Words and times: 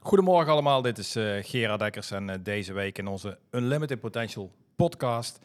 Goedemorgen 0.00 0.52
allemaal, 0.52 0.82
dit 0.82 0.98
is 0.98 1.16
uh, 1.16 1.44
Gerard 1.44 1.80
Dekkers 1.80 2.10
en 2.10 2.28
uh, 2.28 2.34
deze 2.42 2.72
week 2.72 2.98
in 2.98 3.06
onze 3.06 3.38
Unlimited 3.50 4.00
Potential 4.00 4.52
podcast 4.76 5.38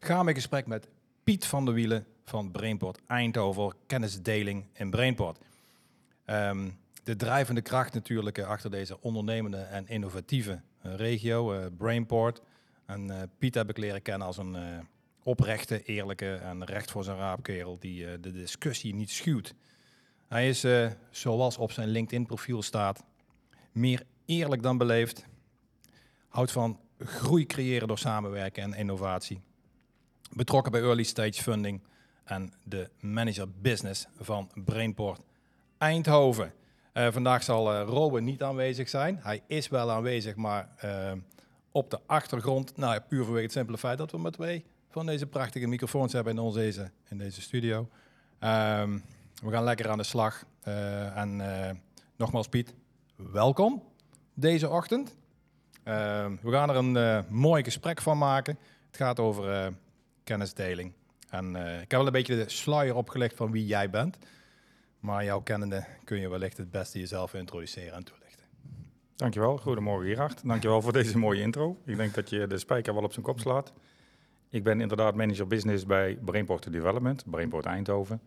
gaan 0.00 0.22
we 0.22 0.28
in 0.28 0.34
gesprek 0.34 0.66
met 0.66 0.88
Piet 1.24 1.46
van 1.46 1.64
der 1.64 1.74
Wielen 1.74 2.06
van 2.24 2.50
Brainport 2.50 2.98
Eindhoven, 3.06 3.74
kennisdeling 3.86 4.64
in 4.72 4.90
Brainport. 4.90 5.38
Um, 6.26 6.78
de 7.04 7.16
drijvende 7.16 7.60
kracht 7.60 7.94
natuurlijk 7.94 8.38
uh, 8.38 8.46
achter 8.46 8.70
deze 8.70 9.00
ondernemende 9.00 9.58
en 9.58 9.88
innovatieve 9.88 10.60
regio, 10.80 11.70
Brainport. 11.76 12.40
En 12.86 13.30
Piet 13.38 13.54
heb 13.54 13.70
ik 13.70 13.78
leren 13.78 14.02
kennen 14.02 14.26
als 14.26 14.36
een 14.36 14.56
oprechte, 15.22 15.82
eerlijke 15.82 16.34
en 16.34 16.64
recht 16.64 16.90
voor 16.90 17.04
zijn 17.04 17.16
raapkerel 17.16 17.78
die 17.78 18.20
de 18.20 18.32
discussie 18.32 18.94
niet 18.94 19.10
schuwt. 19.10 19.54
Hij 20.28 20.48
is, 20.48 20.66
zoals 21.10 21.58
op 21.58 21.72
zijn 21.72 21.88
LinkedIn-profiel 21.88 22.62
staat, 22.62 23.04
meer 23.74 24.02
eerlijk 24.24 24.62
dan 24.62 24.78
beleefd. 24.78 25.26
Houdt 26.28 26.52
van 26.52 26.80
groei 26.98 27.46
creëren 27.46 27.88
door 27.88 27.98
samenwerken 27.98 28.62
en 28.62 28.74
innovatie. 28.74 29.40
Betrokken 30.32 30.72
bij 30.72 30.80
early 30.80 31.02
stage 31.02 31.42
funding 31.42 31.80
en 32.24 32.52
de 32.64 32.90
manager 33.00 33.50
business 33.60 34.06
van 34.20 34.50
Brainport 34.64 35.20
Eindhoven. 35.78 36.52
Uh, 36.94 37.08
vandaag 37.10 37.42
zal 37.42 37.92
uh, 38.14 38.20
niet 38.20 38.42
aanwezig 38.42 38.88
zijn. 38.88 39.18
Hij 39.22 39.42
is 39.46 39.68
wel 39.68 39.90
aanwezig, 39.90 40.36
maar 40.36 40.68
uh, 40.84 41.12
op 41.72 41.90
de 41.90 42.00
achtergrond. 42.06 42.76
Nou, 42.76 43.00
puur 43.00 43.24
vanwege 43.24 43.44
het 43.44 43.52
simpele 43.52 43.78
feit 43.78 43.98
dat 43.98 44.10
we 44.10 44.18
met 44.18 44.32
twee 44.32 44.64
van 44.90 45.06
deze 45.06 45.26
prachtige 45.26 45.66
microfoons 45.66 46.12
hebben 46.12 46.32
in, 46.32 46.38
onze, 46.38 46.58
deze, 46.58 46.90
in 47.08 47.18
deze 47.18 47.40
studio. 47.40 47.78
Um, 48.40 49.02
we 49.42 49.50
gaan 49.50 49.64
lekker 49.64 49.88
aan 49.88 49.98
de 49.98 50.04
slag. 50.04 50.44
en 51.14 51.42
nogmaals, 52.16 52.48
Piet, 52.48 52.74
welkom 53.16 53.82
deze 54.34 54.68
ochtend. 54.68 55.16
Uh, 55.84 56.26
we 56.42 56.50
gaan 56.50 56.70
er 56.70 56.76
een 56.76 56.94
uh, 56.94 57.18
mooi 57.28 57.64
gesprek 57.64 58.00
van 58.00 58.18
maken. 58.18 58.58
Het 58.86 58.96
gaat 58.96 59.20
over 59.20 59.64
uh, 59.64 59.66
kennisdeling. 60.24 60.92
En 61.28 61.54
uh, 61.54 61.74
ik 61.74 61.78
heb 61.80 61.90
wel 61.90 62.06
een 62.06 62.12
beetje 62.12 62.36
de 62.36 62.48
sluier 62.48 62.94
opgelegd 62.94 63.36
van 63.36 63.50
wie 63.50 63.66
jij 63.66 63.90
bent. 63.90 64.18
Maar 65.00 65.24
jouw 65.24 65.40
kennende 65.40 65.84
kun 66.04 66.20
je 66.20 66.28
wellicht 66.28 66.56
het 66.56 66.70
beste 66.70 66.98
jezelf 66.98 67.34
introduceren 67.34 67.92
en 67.92 68.04
toelichten. 68.04 68.44
Dankjewel. 69.16 69.58
Goedemorgen 69.58 70.08
Gerard. 70.08 70.40
Dankjewel 70.44 70.82
voor 70.82 70.92
deze 70.92 71.18
mooie 71.18 71.40
intro. 71.40 71.76
Ik 71.84 71.96
denk 71.96 72.14
dat 72.14 72.30
je 72.30 72.46
de 72.46 72.58
spijker 72.58 72.94
wel 72.94 73.02
op 73.02 73.12
zijn 73.12 73.24
kop 73.24 73.40
slaat. 73.40 73.72
Ik 74.48 74.62
ben 74.62 74.80
inderdaad 74.80 75.14
manager 75.14 75.46
business 75.46 75.86
bij 75.86 76.18
Brainport 76.24 76.72
Development, 76.72 77.24
Brainport 77.30 77.64
Eindhoven. 77.64 78.20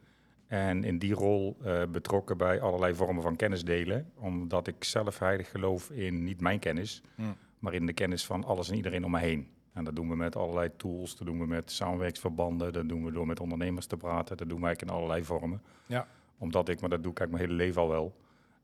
En 0.47 0.83
in 0.83 0.99
die 0.99 1.13
rol 1.13 1.57
uh, 1.65 1.83
betrokken 1.91 2.37
bij 2.37 2.61
allerlei 2.61 2.95
vormen 2.95 3.23
van 3.23 3.35
kennis 3.35 3.63
delen. 3.63 4.11
Omdat 4.15 4.67
ik 4.67 4.83
zelf 4.83 5.19
heilig 5.19 5.49
geloof 5.49 5.89
in 5.89 6.23
niet 6.23 6.41
mijn 6.41 6.59
kennis, 6.59 7.01
hmm. 7.15 7.35
maar 7.59 7.73
in 7.73 7.85
de 7.85 7.93
kennis 7.93 8.25
van 8.25 8.43
alles 8.43 8.69
en 8.69 8.75
iedereen 8.75 9.05
om 9.05 9.11
me 9.11 9.19
heen. 9.19 9.47
En 9.73 9.83
dat 9.83 9.95
doen 9.95 10.09
we 10.09 10.15
met 10.15 10.35
allerlei 10.35 10.69
tools, 10.77 11.17
dat 11.17 11.27
doen 11.27 11.39
we 11.39 11.45
met 11.45 11.71
samenwerksverbanden, 11.71 12.73
dat 12.73 12.89
doen 12.89 13.05
we 13.05 13.11
door 13.11 13.27
met 13.27 13.39
ondernemers 13.39 13.85
te 13.85 13.97
praten, 13.97 14.37
dat 14.37 14.49
doen 14.49 14.59
we 14.59 14.65
eigenlijk 14.65 14.91
in 14.91 14.97
allerlei 14.97 15.23
vormen. 15.23 15.61
Ja. 15.85 16.07
Omdat 16.37 16.69
ik, 16.69 16.79
maar 16.79 16.89
dat 16.89 17.03
doe 17.03 17.11
ik 17.11 17.19
eigenlijk 17.19 17.49
mijn 17.49 17.59
hele 17.59 17.69
leven 17.69 17.81
al 17.81 17.89
wel, 17.89 18.15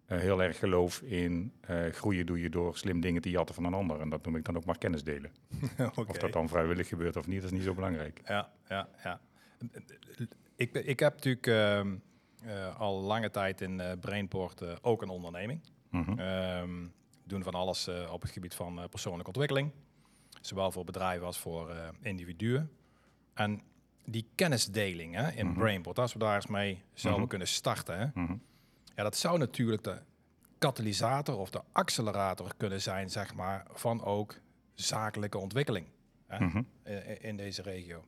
uh, 0.07 0.17
heel 0.17 0.43
erg 0.43 0.59
geloof 0.59 1.01
in 1.01 1.51
uh, 1.69 1.85
groeien 1.91 2.25
doe 2.25 2.41
je 2.41 2.49
door 2.49 2.77
slim 2.77 3.01
dingen 3.01 3.21
te 3.21 3.29
jatten 3.29 3.55
van 3.55 3.63
een 3.63 3.73
ander. 3.73 4.01
En 4.01 4.09
dat 4.09 4.25
noem 4.25 4.35
ik 4.35 4.45
dan 4.45 4.57
ook 4.57 4.65
maar 4.65 4.77
kennis 4.77 5.03
delen. 5.03 5.31
okay. 5.77 6.05
Of 6.07 6.17
dat 6.17 6.33
dan 6.33 6.49
vrijwillig 6.49 6.87
gebeurt 6.87 7.17
of 7.17 7.27
niet, 7.27 7.41
dat 7.41 7.51
is 7.51 7.57
niet 7.57 7.67
zo 7.67 7.73
belangrijk. 7.73 8.21
Ja, 8.25 8.49
ja, 8.67 8.87
ja 9.03 9.19
ik, 10.63 10.85
ik 10.85 10.99
heb 10.99 11.13
natuurlijk 11.13 11.47
ehm, 11.47 11.95
eh, 12.43 12.79
al 12.79 13.01
lange 13.01 13.29
tijd 13.29 13.61
in 13.61 13.79
uh, 13.79 13.91
Brainport 13.99 14.61
uh, 14.61 14.71
ook 14.81 15.01
een 15.01 15.09
onderneming. 15.09 15.61
Mm 15.89 16.03
-hmm. 16.03 16.91
doen 17.23 17.43
van 17.43 17.53
alles 17.53 17.89
op 18.09 18.21
het 18.21 18.31
gebied 18.31 18.55
van 18.55 18.81
persoonlijke 18.89 19.27
ontwikkeling. 19.27 19.71
Zowel 20.41 20.71
voor 20.71 20.83
bedrijven 20.83 21.25
als 21.25 21.39
voor 21.39 21.75
individuen. 22.01 22.71
En 23.33 23.61
die 24.05 24.27
kennisdeling 24.35 25.15
hè, 25.15 25.31
in 25.31 25.45
mm 25.45 25.51
-hmm. 25.51 25.61
Brainport, 25.61 25.99
als 25.99 26.13
we 26.13 26.19
daar 26.19 26.35
eens 26.35 26.47
mee 26.47 26.83
zouden 26.93 27.21
mhm. 27.21 27.29
kunnen 27.29 27.47
starten. 27.47 27.99
Hè, 27.99 28.21
mhm. 28.21 28.35
ja, 28.95 29.03
dat 29.03 29.15
zou 29.15 29.37
natuurlijk 29.37 29.83
de 29.83 30.01
katalysator 30.57 31.37
of 31.37 31.49
de 31.49 31.61
accelerator 31.71 32.53
kunnen 32.57 32.81
zijn, 32.81 33.09
zeg 33.09 33.33
maar, 33.33 33.65
van 33.71 34.03
ook 34.03 34.35
zakelijke 34.73 35.37
ontwikkeling 35.37 35.87
hè, 36.27 36.45
mhm. 36.45 36.61
in, 36.83 37.21
in, 37.21 37.37
deze 37.37 37.61
regio. 37.61 38.03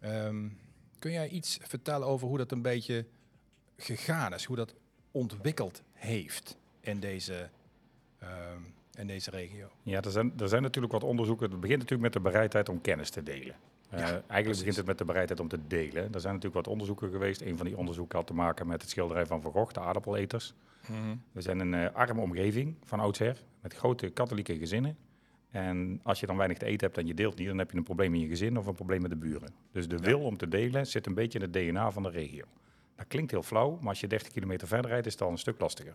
Um, 0.00 0.58
Kun 0.98 1.12
jij 1.12 1.28
iets 1.28 1.58
vertellen 1.62 2.06
over 2.06 2.28
hoe 2.28 2.38
dat 2.38 2.52
een 2.52 2.62
beetje 2.62 3.06
gegaan 3.76 4.34
is, 4.34 4.44
hoe 4.44 4.56
dat 4.56 4.74
ontwikkeld 5.10 5.82
heeft 5.92 6.56
in 6.80 7.00
deze, 7.00 7.48
uh, 8.22 8.28
in 8.94 9.06
deze 9.06 9.30
regio? 9.30 9.68
Ja, 9.82 10.00
er 10.00 10.10
zijn, 10.10 10.32
er 10.38 10.48
zijn 10.48 10.62
natuurlijk 10.62 10.92
wat 10.92 11.04
onderzoeken. 11.04 11.50
Het 11.50 11.60
begint 11.60 11.78
natuurlijk 11.78 12.14
met 12.14 12.22
de 12.22 12.30
bereidheid 12.30 12.68
om 12.68 12.80
kennis 12.80 13.10
te 13.10 13.22
delen. 13.22 13.56
Uh, 13.94 14.00
eigenlijk 14.00 14.58
begint 14.58 14.76
het 14.76 14.86
met 14.86 14.98
de 14.98 15.04
bereidheid 15.04 15.40
om 15.40 15.48
te 15.48 15.66
delen. 15.66 16.02
Er 16.02 16.20
zijn 16.20 16.34
natuurlijk 16.34 16.64
wat 16.64 16.68
onderzoeken 16.68 17.10
geweest. 17.10 17.40
Een 17.40 17.56
van 17.56 17.66
die 17.66 17.76
onderzoeken 17.76 18.18
had 18.18 18.26
te 18.26 18.34
maken 18.34 18.66
met 18.66 18.80
het 18.80 18.90
schilderij 18.90 19.26
van 19.26 19.42
Van 19.42 19.52
Gogh, 19.52 19.72
de 19.72 19.80
aardappeleters. 19.80 20.54
Mm 20.86 21.22
We 21.32 21.40
zijn 21.40 21.60
een 21.60 21.72
uh, 21.72 21.86
arme 21.92 22.20
omgeving 22.20 22.74
van 22.84 23.00
oudsher, 23.00 23.36
met 23.60 23.74
grote 23.74 24.08
katholieke 24.08 24.58
gezinnen. 24.58 24.96
En 25.58 26.00
als 26.02 26.20
je 26.20 26.26
dan 26.26 26.36
weinig 26.36 26.58
te 26.58 26.66
eten 26.66 26.86
hebt 26.86 26.98
en 26.98 27.06
je 27.06 27.14
deelt 27.14 27.38
niet, 27.38 27.46
dan 27.46 27.58
heb 27.58 27.70
je 27.70 27.76
een 27.76 27.82
probleem 27.82 28.14
in 28.14 28.20
je 28.20 28.28
gezin 28.28 28.58
of 28.58 28.66
een 28.66 28.74
probleem 28.74 29.02
met 29.02 29.10
de 29.10 29.16
buren. 29.16 29.54
Dus 29.72 29.88
de 29.88 29.98
wil 29.98 30.20
om 30.20 30.36
te 30.36 30.48
delen 30.48 30.86
zit 30.86 31.06
een 31.06 31.14
beetje 31.14 31.38
in 31.38 31.44
het 31.44 31.52
DNA 31.52 31.90
van 31.90 32.02
de 32.02 32.10
regio. 32.10 32.44
Dat 32.96 33.06
klinkt 33.06 33.30
heel 33.30 33.42
flauw, 33.42 33.78
maar 33.80 33.88
als 33.88 34.00
je 34.00 34.06
30 34.06 34.32
kilometer 34.32 34.68
verder 34.68 34.90
rijdt, 34.90 35.06
is 35.06 35.12
het 35.12 35.22
al 35.22 35.30
een 35.30 35.38
stuk 35.38 35.60
lastiger. 35.60 35.94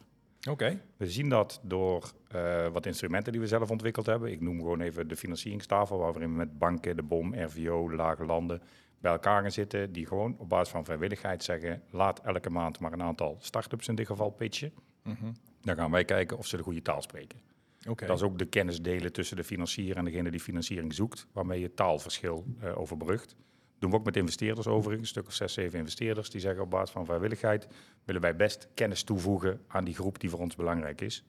Oké. 0.50 0.82
We 0.98 1.10
zien 1.10 1.30
dat 1.30 1.62
door 1.64 2.12
uh, 2.36 2.68
wat 2.68 2.86
instrumenten 2.86 3.32
die 3.32 3.42
we 3.42 3.48
zelf 3.48 3.72
ontwikkeld 3.72 4.06
hebben. 4.06 4.32
Ik 4.32 4.42
noem 4.42 4.58
gewoon 4.58 4.82
even 4.82 5.08
de 5.08 5.16
financieringstafel, 5.16 5.98
waarin 5.98 6.30
we 6.30 6.36
met 6.36 6.60
banken, 6.60 6.96
de 6.96 7.04
BOM, 7.04 7.36
RVO, 7.36 7.90
de 7.90 7.96
lage 7.96 8.26
landen 8.26 8.62
bij 9.00 9.12
elkaar 9.12 9.42
gaan 9.42 9.52
zitten. 9.52 9.92
Die 9.92 10.06
gewoon 10.06 10.36
op 10.38 10.50
basis 10.50 10.70
van 10.70 10.86
vrijwilligheid 10.86 11.44
zeggen: 11.44 11.82
laat 11.90 12.20
elke 12.20 12.50
maand 12.50 12.80
maar 12.80 12.94
een 12.94 13.04
aantal 13.04 13.38
start-ups 13.40 13.88
in 13.88 13.96
dit 13.96 14.08
geval 14.08 14.30
pitchen. 14.30 14.74
Mm 15.04 15.16
-hmm. 15.20 15.34
Dan 15.62 15.76
gaan 15.76 15.92
wij 15.92 16.06
kijken 16.06 16.38
of 16.38 16.48
ze 16.48 16.58
de 16.58 16.64
goede 16.64 16.82
taal 16.82 17.02
spreken. 17.02 17.53
Okay. 17.90 18.08
Dat 18.08 18.18
is 18.18 18.24
ook 18.24 18.38
de 18.38 18.46
kennis 18.46 18.82
delen 18.82 19.14
tussen 19.14 19.38
de 19.38 19.44
financier 19.44 19.98
en 19.98 20.06
degene 20.06 20.32
die 20.32 20.40
financiering 20.40 20.94
zoekt, 20.94 21.28
waarmee 21.32 21.60
je 21.60 21.74
taalverschil 21.74 22.46
uh, 22.64 22.80
overbrugt. 22.80 23.36
Doen 23.80 23.92
we 23.92 23.98
ook 23.98 24.06
met 24.06 24.18
investeerders 24.18 24.68
overigens, 24.68 25.02
een 25.02 25.14
stuk 25.14 25.28
of 25.28 25.34
zes, 25.34 25.54
zeven 25.54 25.80
investeerders, 25.80 26.30
die 26.30 26.42
zeggen 26.42 26.64
op 26.64 26.70
basis 26.70 26.90
van 26.90 27.06
vrijwilligheid 27.06 27.68
willen 28.06 28.22
wij 28.22 28.36
best 28.36 28.68
kennis 28.74 29.04
toevoegen 29.04 29.62
aan 29.68 29.84
die 29.84 29.96
groep 29.96 30.20
die 30.20 30.30
voor 30.30 30.40
ons 30.40 30.56
belangrijk 30.56 31.02
is. 31.02 31.24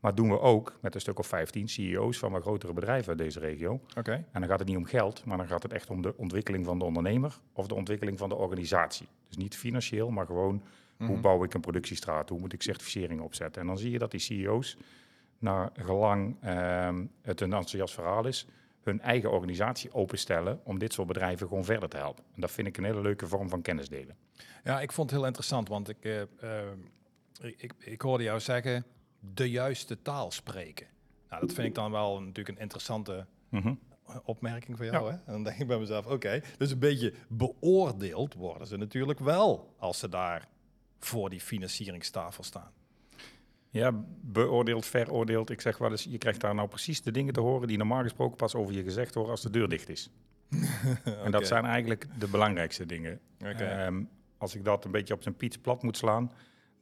Maar 0.00 0.14
doen 0.14 0.28
we 0.28 0.40
ook 0.40 0.78
met 0.80 0.94
een 0.94 1.00
stuk 1.00 1.18
of 1.18 1.26
15 1.26 1.68
CEO's 1.68 2.18
van 2.18 2.32
wat 2.32 2.42
grotere 2.42 2.72
bedrijven 2.72 3.08
uit 3.08 3.18
deze 3.18 3.40
regio. 3.40 3.80
Okay. 3.96 4.14
En 4.14 4.40
dan 4.40 4.48
gaat 4.48 4.58
het 4.58 4.68
niet 4.68 4.76
om 4.76 4.84
geld, 4.84 5.24
maar 5.24 5.36
dan 5.36 5.46
gaat 5.46 5.62
het 5.62 5.72
echt 5.72 5.90
om 5.90 6.02
de 6.02 6.16
ontwikkeling 6.16 6.64
van 6.64 6.78
de 6.78 6.84
ondernemer 6.84 7.38
of 7.52 7.66
de 7.66 7.74
ontwikkeling 7.74 8.18
van 8.18 8.28
de 8.28 8.34
organisatie. 8.34 9.06
Dus 9.28 9.36
niet 9.36 9.56
financieel, 9.56 10.10
maar 10.10 10.26
gewoon 10.26 10.54
mm 10.54 10.62
-hmm. 10.96 11.06
hoe 11.06 11.16
mhm. 11.16 11.24
bouw 11.24 11.44
ik 11.44 11.54
een 11.54 11.60
productiestraat, 11.60 12.28
hoe 12.28 12.40
moet 12.40 12.52
ik 12.52 12.62
certificering 12.62 13.20
opzetten. 13.20 13.60
En 13.60 13.66
dan 13.66 13.78
zie 13.78 13.90
je 13.90 13.98
dat 13.98 14.10
die 14.10 14.20
CEO's 14.20 14.76
naar 15.38 15.70
gelang 15.72 16.36
uh, 16.44 16.88
het 17.22 17.40
een 17.40 17.52
enthousiast 17.52 17.94
verhaal 17.94 18.26
is, 18.26 18.46
hun 18.82 19.00
eigen 19.00 19.30
organisatie 19.30 19.92
openstellen 19.92 20.60
om 20.64 20.78
dit 20.78 20.92
soort 20.92 21.08
bedrijven 21.08 21.48
gewoon 21.48 21.64
verder 21.64 21.88
te 21.88 21.96
helpen. 21.96 22.24
En 22.34 22.40
dat 22.40 22.50
vind 22.50 22.66
ik 22.66 22.76
een 22.76 22.84
hele 22.84 23.00
leuke 23.00 23.26
vorm 23.26 23.48
van 23.48 23.62
kennis 23.62 23.88
delen. 23.88 24.16
Ja, 24.64 24.80
ik 24.80 24.92
vond 24.92 25.10
het 25.10 25.18
heel 25.18 25.26
interessant, 25.28 25.68
want 25.68 25.88
ik, 25.88 26.04
uh, 26.04 26.22
ik, 27.56 27.72
ik 27.78 28.00
hoorde 28.00 28.24
jou 28.24 28.40
zeggen 28.40 28.84
de 29.34 29.50
juiste 29.50 30.02
taal 30.02 30.30
spreken. 30.30 30.86
Nou, 31.28 31.40
dat 31.40 31.52
vind 31.52 31.66
ik 31.66 31.74
dan 31.74 31.90
wel 31.90 32.20
natuurlijk 32.20 32.48
een 32.48 32.62
interessante 32.62 33.26
mhm. 33.48 33.74
opmerking 34.24 34.76
van 34.76 34.86
jou. 34.86 35.10
Hè? 35.10 35.16
En 35.16 35.32
dan 35.32 35.44
denk 35.44 35.58
ik 35.58 35.66
bij 35.66 35.78
mezelf, 35.78 36.06
oké, 36.06 36.40
dus 36.58 36.70
een 36.70 36.78
beetje 36.78 37.14
beoordeeld 37.28 38.34
worden 38.34 38.66
ze 38.66 38.76
natuurlijk 38.76 39.18
wel 39.18 39.74
als 39.78 39.98
ze 39.98 40.08
daar 40.08 40.48
voor 40.98 41.30
die 41.30 41.40
financieringstafel 41.40 42.42
staan. 42.42 42.72
Ja, 43.70 44.04
beoordeeld, 44.20 44.86
veroordeeld. 44.86 45.50
Ik 45.50 45.60
zeg 45.60 45.78
wel 45.78 45.90
eens, 45.90 46.04
je 46.04 46.18
krijgt 46.18 46.40
daar 46.40 46.54
nou 46.54 46.68
precies 46.68 47.02
de 47.02 47.10
dingen 47.10 47.32
te 47.32 47.40
horen 47.40 47.68
die 47.68 47.76
normaal 47.76 48.02
gesproken 48.02 48.36
pas 48.36 48.54
over 48.54 48.74
je 48.74 48.82
gezegd 48.82 49.14
worden 49.14 49.32
als 49.32 49.42
de 49.42 49.50
deur 49.50 49.68
dicht 49.68 49.88
is. 49.88 50.10
En 51.24 51.30
dat 51.30 51.46
zijn 51.46 51.64
eigenlijk 51.64 52.06
de 52.18 52.28
belangrijkste 52.28 52.86
dingen. 52.86 53.20
Ehm, 53.38 54.02
als 54.38 54.54
ik 54.54 54.64
dat 54.64 54.84
een 54.84 54.90
beetje 54.90 55.14
op 55.14 55.22
zijn 55.22 55.36
piets 55.36 55.58
plat 55.58 55.82
moet 55.82 55.96
slaan, 55.96 56.32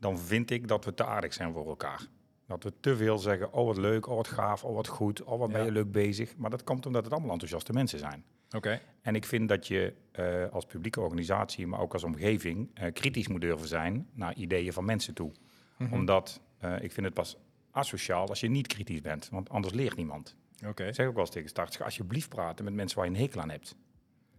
dan 0.01 0.19
vind 0.19 0.51
ik 0.51 0.69
dat 0.69 0.85
we 0.85 0.95
te 0.95 1.05
aardig 1.05 1.33
zijn 1.33 1.53
voor 1.53 1.69
elkaar. 1.69 2.07
Dat 2.47 2.63
we 2.63 2.73
te 2.81 2.97
veel 2.97 3.19
zeggen, 3.19 3.53
oh 3.53 3.67
wat 3.67 3.77
leuk, 3.77 4.07
oh 4.07 4.17
wat 4.17 4.29
gaaf, 4.29 4.65
oh 4.65 4.75
wat 4.75 4.89
goed, 4.89 5.23
oh 5.23 5.39
wat 5.39 5.53
ben 5.53 5.65
je 5.65 5.73
leuk 5.73 5.93
bezig. 5.93 6.37
Maar 6.37 6.51
dat 6.51 6.65
komt 6.65 6.87
omdat 6.87 7.05
het 7.05 7.13
allemaal 7.13 7.33
enthousiaste 7.33 7.73
mensen 7.73 7.99
zijn. 7.99 8.25
Oké. 8.51 8.81
En 9.03 9.15
ik 9.15 9.25
vind 9.25 9.49
dat 9.49 9.67
je 9.67 9.95
uh, 10.19 10.53
als 10.53 10.67
publieke 10.67 11.01
organisatie, 11.01 11.67
maar 11.67 11.81
ook 11.81 11.93
als 11.93 12.05
omgeving, 12.05 12.71
uh, 12.81 12.93
kritisch 12.93 13.29
moet 13.29 13.41
durven 13.41 13.69
zijn 13.69 14.09
naar 14.13 14.35
ideeën 14.35 14.73
van 14.73 14.85
mensen 14.85 15.15
toe. 15.15 15.33
Mm 15.79 15.87
-hmm. 15.87 15.93
Omdat 15.93 16.41
uh, 16.65 16.83
ik 16.83 16.93
vind 16.93 17.07
het 17.07 17.15
pas 17.15 17.37
asociaal 17.71 18.29
als 18.29 18.41
je 18.41 18.49
niet 18.49 18.67
kritisch 18.67 19.01
bent, 19.01 19.29
want 19.29 19.49
anders 19.49 19.75
leert 19.75 19.97
niemand. 19.97 20.37
Okay. 20.67 20.93
Zeg 20.93 21.07
ook 21.07 21.15
wel 21.15 21.23
eens 21.23 21.33
tegen 21.33 21.49
starters, 21.49 21.83
alsjeblieft 21.83 22.29
praten 22.29 22.65
met 22.65 22.75
mensen 22.75 22.99
waar 22.99 23.07
je 23.07 23.15
een 23.15 23.21
hekel 23.21 23.41
aan 23.41 23.51
hebt. 23.51 23.77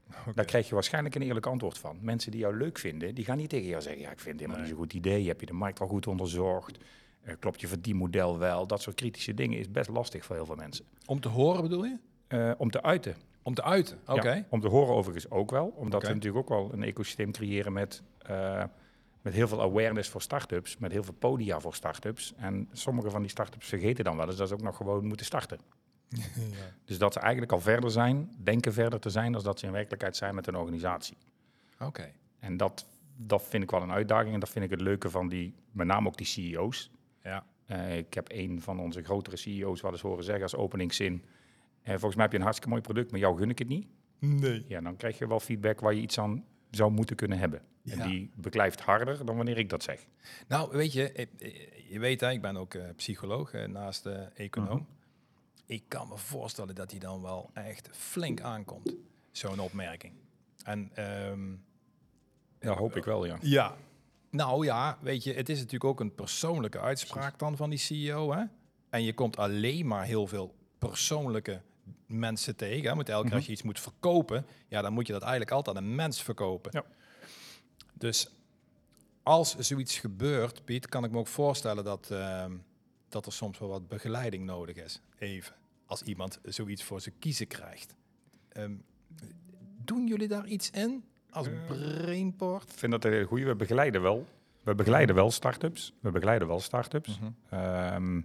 Okay. 0.10 0.34
Daar 0.34 0.46
krijg 0.46 0.68
je 0.68 0.74
waarschijnlijk 0.74 1.16
een 1.16 1.22
eerlijk 1.22 1.46
antwoord 1.46 1.78
van. 1.78 1.98
Mensen 2.02 2.32
die 2.32 2.40
jou 2.40 2.58
leuk 2.58 2.78
vinden, 2.78 3.16
die 3.16 3.26
gaan 3.26 3.38
niet 3.38 3.50
tegen 3.50 3.68
jou 3.68 3.82
zeggen, 3.82 4.02
ja, 4.02 4.12
ik 4.12 4.20
vind 4.20 4.40
het 4.40 4.40
helemaal 4.40 4.62
nee. 4.62 4.68
niet 4.68 4.76
zo'n 4.76 4.86
goed 4.86 4.94
idee, 4.94 5.28
heb 5.28 5.40
je 5.40 5.46
de 5.46 5.54
markt 5.54 5.80
al 5.80 5.88
goed 5.88 6.08
onderzocht, 6.08 6.78
Eh, 7.22 7.34
klopt 7.40 7.62
je 7.62 7.68
verdienmodel 7.68 8.38
wel? 8.38 8.68
Dat 8.68 8.82
soort 8.82 8.96
kritische 8.96 9.34
dingen 9.34 9.60
is 9.60 9.72
best 9.72 9.90
lastig 9.90 10.26
voor 10.26 10.36
heel 10.36 10.46
veel 10.46 10.56
mensen. 10.56 10.86
Om 11.06 11.20
te 11.20 11.28
horen 11.28 11.62
bedoel 11.62 11.84
je? 11.84 11.98
Eh, 12.28 12.52
om 12.58 12.72
te 12.72 12.84
uiten. 12.84 13.16
Om 13.44 13.54
te 13.54 13.64
uiten, 13.64 14.00
oké. 14.06 14.34
Ja, 14.34 14.46
om 14.50 14.60
te 14.60 14.68
horen 14.68 14.96
overigens 14.96 15.32
ook 15.32 15.52
wel. 15.52 15.68
Omdat 15.76 16.00
Oké. 16.00 16.08
we 16.08 16.14
natuurlijk 16.14 16.52
ook 16.52 16.60
wel 16.60 16.74
een 16.74 16.84
ecosysteem 16.84 17.32
creëren 17.32 17.74
met, 17.74 18.04
eh, 18.18 18.64
met 19.28 19.36
heel 19.36 19.48
veel 19.48 19.62
awareness 19.62 20.10
voor 20.10 20.22
start-ups. 20.22 20.78
Met 20.78 20.92
heel 20.92 21.04
veel 21.04 21.14
podia 21.14 21.60
voor 21.60 21.74
start-ups. 21.74 22.34
En 22.38 22.70
sommige 22.72 23.10
van 23.10 23.22
die 23.22 23.30
start-ups 23.30 23.68
vergeten 23.68 24.04
dan 24.04 24.18
wel 24.18 24.28
eens 24.28 24.38
dat 24.38 24.48
ze 24.48 24.54
ook 24.54 24.62
nog 24.62 24.78
gewoon 24.78 25.06
moeten 25.06 25.26
starten. 25.26 25.60
Dus 26.86 26.98
dat 26.98 27.14
ze 27.14 27.20
eigenlijk 27.20 27.52
al 27.52 27.60
verder 27.60 27.92
zijn, 27.92 28.32
denken 28.44 28.74
verder 28.74 29.00
te 29.00 29.10
zijn, 29.10 29.32
dan 29.32 29.44
dat 29.44 29.60
ze 29.60 29.66
in 29.66 29.72
werkelijkheid 29.72 30.16
zijn 30.16 30.36
met 30.36 30.48
een 30.48 30.56
organisatie. 30.56 31.18
Oké. 31.80 32.12
En 32.40 32.58
dat, 32.58 32.86
dat 33.16 33.44
vind 33.44 33.64
ik 33.64 33.72
wel 33.72 33.82
een 33.82 33.92
uitdaging. 33.92 34.34
En 34.34 34.40
dat 34.40 34.50
vind 34.50 34.66
ik 34.66 34.72
het 34.72 34.82
leuke 34.82 35.10
van 35.10 35.28
die, 35.30 35.54
met 35.72 35.88
name 35.88 36.08
ook 36.08 36.18
die 36.18 36.26
CEO's. 36.26 36.92
Ja. 37.24 37.46
Eh, 37.66 37.98
ik 37.98 38.14
heb 38.14 38.28
een 38.32 38.62
van 38.62 38.80
onze 38.80 39.04
grotere 39.04 39.38
CEO's 39.38 39.82
wel 39.82 39.92
eens 39.92 40.02
horen 40.02 40.24
zeggen 40.24 40.44
als 40.44 40.56
openingszin. 40.56 41.24
eh, 41.82 41.92
volgens 41.92 42.16
mij 42.16 42.24
heb 42.24 42.32
je 42.32 42.38
een 42.38 42.44
hartstikke 42.44 42.70
mooi 42.74 42.82
product, 42.82 43.12
maar 43.12 43.20
jou 43.20 43.38
gun 43.38 43.50
ik 43.50 43.60
het 43.60 43.68
niet. 43.68 43.88
Nee. 44.20 44.66
Ja, 44.68 44.82
dan 44.82 44.96
krijg 44.96 45.18
je 45.18 45.28
wel 45.28 45.40
feedback 45.40 45.80
waar 45.80 45.94
je 45.94 46.02
iets 46.02 46.20
aan 46.20 46.46
zou 46.72 46.92
moeten 46.92 47.16
kunnen 47.16 47.38
hebben. 47.38 47.62
Ja. 47.88 48.04
En 48.04 48.10
die 48.10 48.32
beklijft 48.36 48.80
harder 48.80 49.26
dan 49.26 49.36
wanneer 49.36 49.58
ik 49.58 49.70
dat 49.70 49.84
zeg. 49.84 50.08
Nou, 50.48 50.72
weet 50.72 50.94
je, 50.94 51.12
eh, 51.12 51.26
eh, 51.40 51.90
je 51.90 52.00
weet, 52.00 52.22
hè, 52.22 52.32
ik 52.32 52.42
ben 52.42 52.58
ook 52.58 52.74
eh, 52.74 52.84
psycholoog 52.96 53.52
naast 53.52 54.04
de 54.04 54.30
econoom. 54.36 54.78
Mhm. 54.78 54.86
Ik 55.66 55.84
kan 55.88 56.08
me 56.08 56.18
voorstellen 56.18 56.76
dat 56.76 56.92
hij 56.92 57.00
dan 57.00 57.22
wel 57.22 57.50
echt 57.54 57.90
flink 57.92 58.42
aankomt, 58.42 58.96
zo'n 59.32 59.60
opmerking. 59.60 60.14
En 60.64 60.92
ehm, 60.94 61.52
Ja, 62.60 62.74
hoop 62.74 62.96
ik 62.96 63.04
wel, 63.04 63.26
ja. 63.26 63.38
ja, 63.42 63.76
nou 64.30 64.66
ja, 64.66 64.98
weet 65.02 65.24
je, 65.24 65.34
het 65.34 65.50
is 65.50 65.58
natuurlijk 65.58 65.84
ook 65.84 66.00
een 66.00 66.16
persoonlijke 66.16 66.80
uitspraak 66.80 67.40
dan 67.40 67.58
van 67.58 67.70
die 67.70 67.80
CEO, 67.80 68.34
hè? 68.34 68.44
En 68.90 69.04
je 69.04 69.14
komt 69.14 69.38
alleen 69.38 69.88
maar 69.88 70.06
heel 70.06 70.28
veel 70.28 70.56
persoonlijke 70.78 71.62
mensen 72.06 72.56
tegen. 72.56 72.90
Hè? 72.90 72.96
Want 72.96 73.10
elke 73.10 73.28
keer 73.28 73.36
als 73.36 73.46
je 73.46 73.52
iets 73.52 73.62
moet 73.62 73.80
verkopen, 73.80 74.46
ja, 74.68 74.82
dan 74.82 74.94
moet 74.94 75.08
je 75.08 75.14
dat 75.14 75.22
eigenlijk 75.22 75.52
altijd 75.52 75.78
aan 75.78 75.84
een 75.84 75.96
mens 75.96 76.24
verkopen. 76.24 76.72
Ja. 76.74 76.86
Dus 77.98 78.30
als 79.24 79.56
zoiets 79.58 79.98
gebeurt, 79.98 80.66
Piet, 80.66 80.88
kan 80.88 81.04
ik 81.04 81.12
me 81.12 81.18
ook 81.18 81.28
voorstellen 81.28 81.84
dat, 81.84 82.12
ehm, 82.12 82.52
dat 83.10 83.26
er 83.26 83.32
soms 83.34 83.60
wel 83.60 83.70
wat 83.70 83.88
begeleiding 83.88 84.46
nodig 84.46 84.76
is. 84.76 85.02
Even, 85.18 85.56
als 85.86 86.02
iemand 86.02 86.40
zoiets 86.44 86.84
voor 86.84 87.02
zijn 87.02 87.16
kiezen 87.20 87.48
krijgt. 87.48 87.96
Ehm, 88.50 88.72
doen 89.84 90.08
jullie 90.08 90.28
daar 90.28 90.48
iets 90.48 90.70
in 90.70 91.04
als 91.30 91.48
Brainport? 91.68 92.72
Ik 92.72 92.78
vind 92.78 92.92
dat 92.92 93.06
een 93.06 93.12
hele 93.12 93.26
goede. 93.26 93.46
We 93.46 93.56
begeleiden 93.56 94.02
wel. 94.02 94.26
We 94.64 94.76
begeleiden 94.76 95.16
wel 95.16 95.32
start-ups. 95.32 95.94
We 96.00 96.12
begeleiden 96.12 96.48
wel 96.48 96.60
start-ups. 96.60 97.20
Mhm. 97.20 97.32
Ehm, 97.50 98.22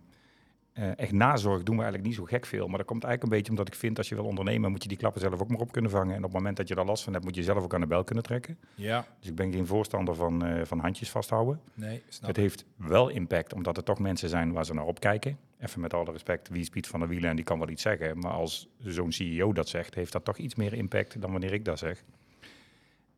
eh, 0.73 0.99
echt 0.99 1.13
nazorg 1.13 1.63
doen 1.63 1.77
we 1.77 1.83
eigenlijk 1.83 2.05
niet 2.05 2.15
zo 2.19 2.25
gek 2.25 2.47
veel. 2.47 2.69
Maar 2.69 2.79
dat 2.79 2.87
komt 2.87 3.05
eigenlijk 3.05 3.33
een 3.33 3.39
beetje 3.39 3.53
omdat 3.53 3.75
ik 3.75 3.81
vind... 3.81 3.99
als 3.99 4.09
je 4.09 4.15
wil 4.15 4.25
ondernemen, 4.25 4.71
moet 4.71 4.83
je 4.83 4.89
die 4.89 4.99
klappen 4.99 5.21
zelf 5.21 5.41
ook 5.41 5.49
maar 5.49 5.61
op 5.61 5.73
kunnen 5.73 5.91
vangen. 5.91 6.11
En 6.11 6.17
op 6.17 6.23
het 6.25 6.33
moment 6.33 6.57
dat 6.57 6.69
je 6.69 6.75
daar 6.75 6.85
last 6.85 7.05
van 7.05 7.13
hebt, 7.13 7.25
moet 7.25 7.35
je 7.35 7.43
zelf 7.43 7.63
ook 7.63 7.75
aan 7.75 7.81
de 7.81 7.87
bel 7.87 8.05
kunnen 8.05 8.25
trekken. 8.25 8.59
Ja, 8.75 9.07
Dus 9.19 9.29
ik 9.29 9.35
ben 9.35 9.53
geen 9.53 9.67
voorstander 9.67 10.15
van, 10.15 10.45
eh, 10.45 10.65
van 10.65 10.79
handjes 10.79 11.11
vasthouden. 11.11 11.61
nee, 11.75 12.03
snap 12.09 12.29
Het 12.29 12.37
heeft 12.37 12.65
wel 12.77 13.09
impact, 13.09 13.55
omdat 13.55 13.77
er 13.77 13.83
toch 13.83 13.99
mensen 13.99 14.29
zijn 14.29 14.53
waar 14.53 14.65
ze 14.65 14.75
naar 14.75 14.85
opkijken. 14.85 15.39
Even 15.61 15.81
met 15.81 15.95
alle 15.95 16.13
respect, 16.13 16.49
wie 16.49 16.61
is 16.61 16.69
Piet 16.69 16.87
van 16.87 17.01
der 17.01 17.09
Wielen 17.09 17.31
en 17.31 17.37
die 17.37 17.45
kan 17.45 17.59
wel 17.59 17.69
iets 17.69 17.83
zeggen. 17.83 18.19
Maar 18.19 18.33
als 18.33 18.69
zo'n 18.79 19.13
CEO 19.13 19.53
dat 19.53 19.69
zegt, 19.69 19.95
heeft 19.95 20.13
dat 20.13 20.25
toch 20.25 20.37
iets 20.37 20.55
meer 20.55 20.75
impact 20.75 21.21
dan 21.21 21.31
wanneer 21.31 21.53
ik 21.53 21.65
dat 21.65 21.79
zeg. 21.79 22.05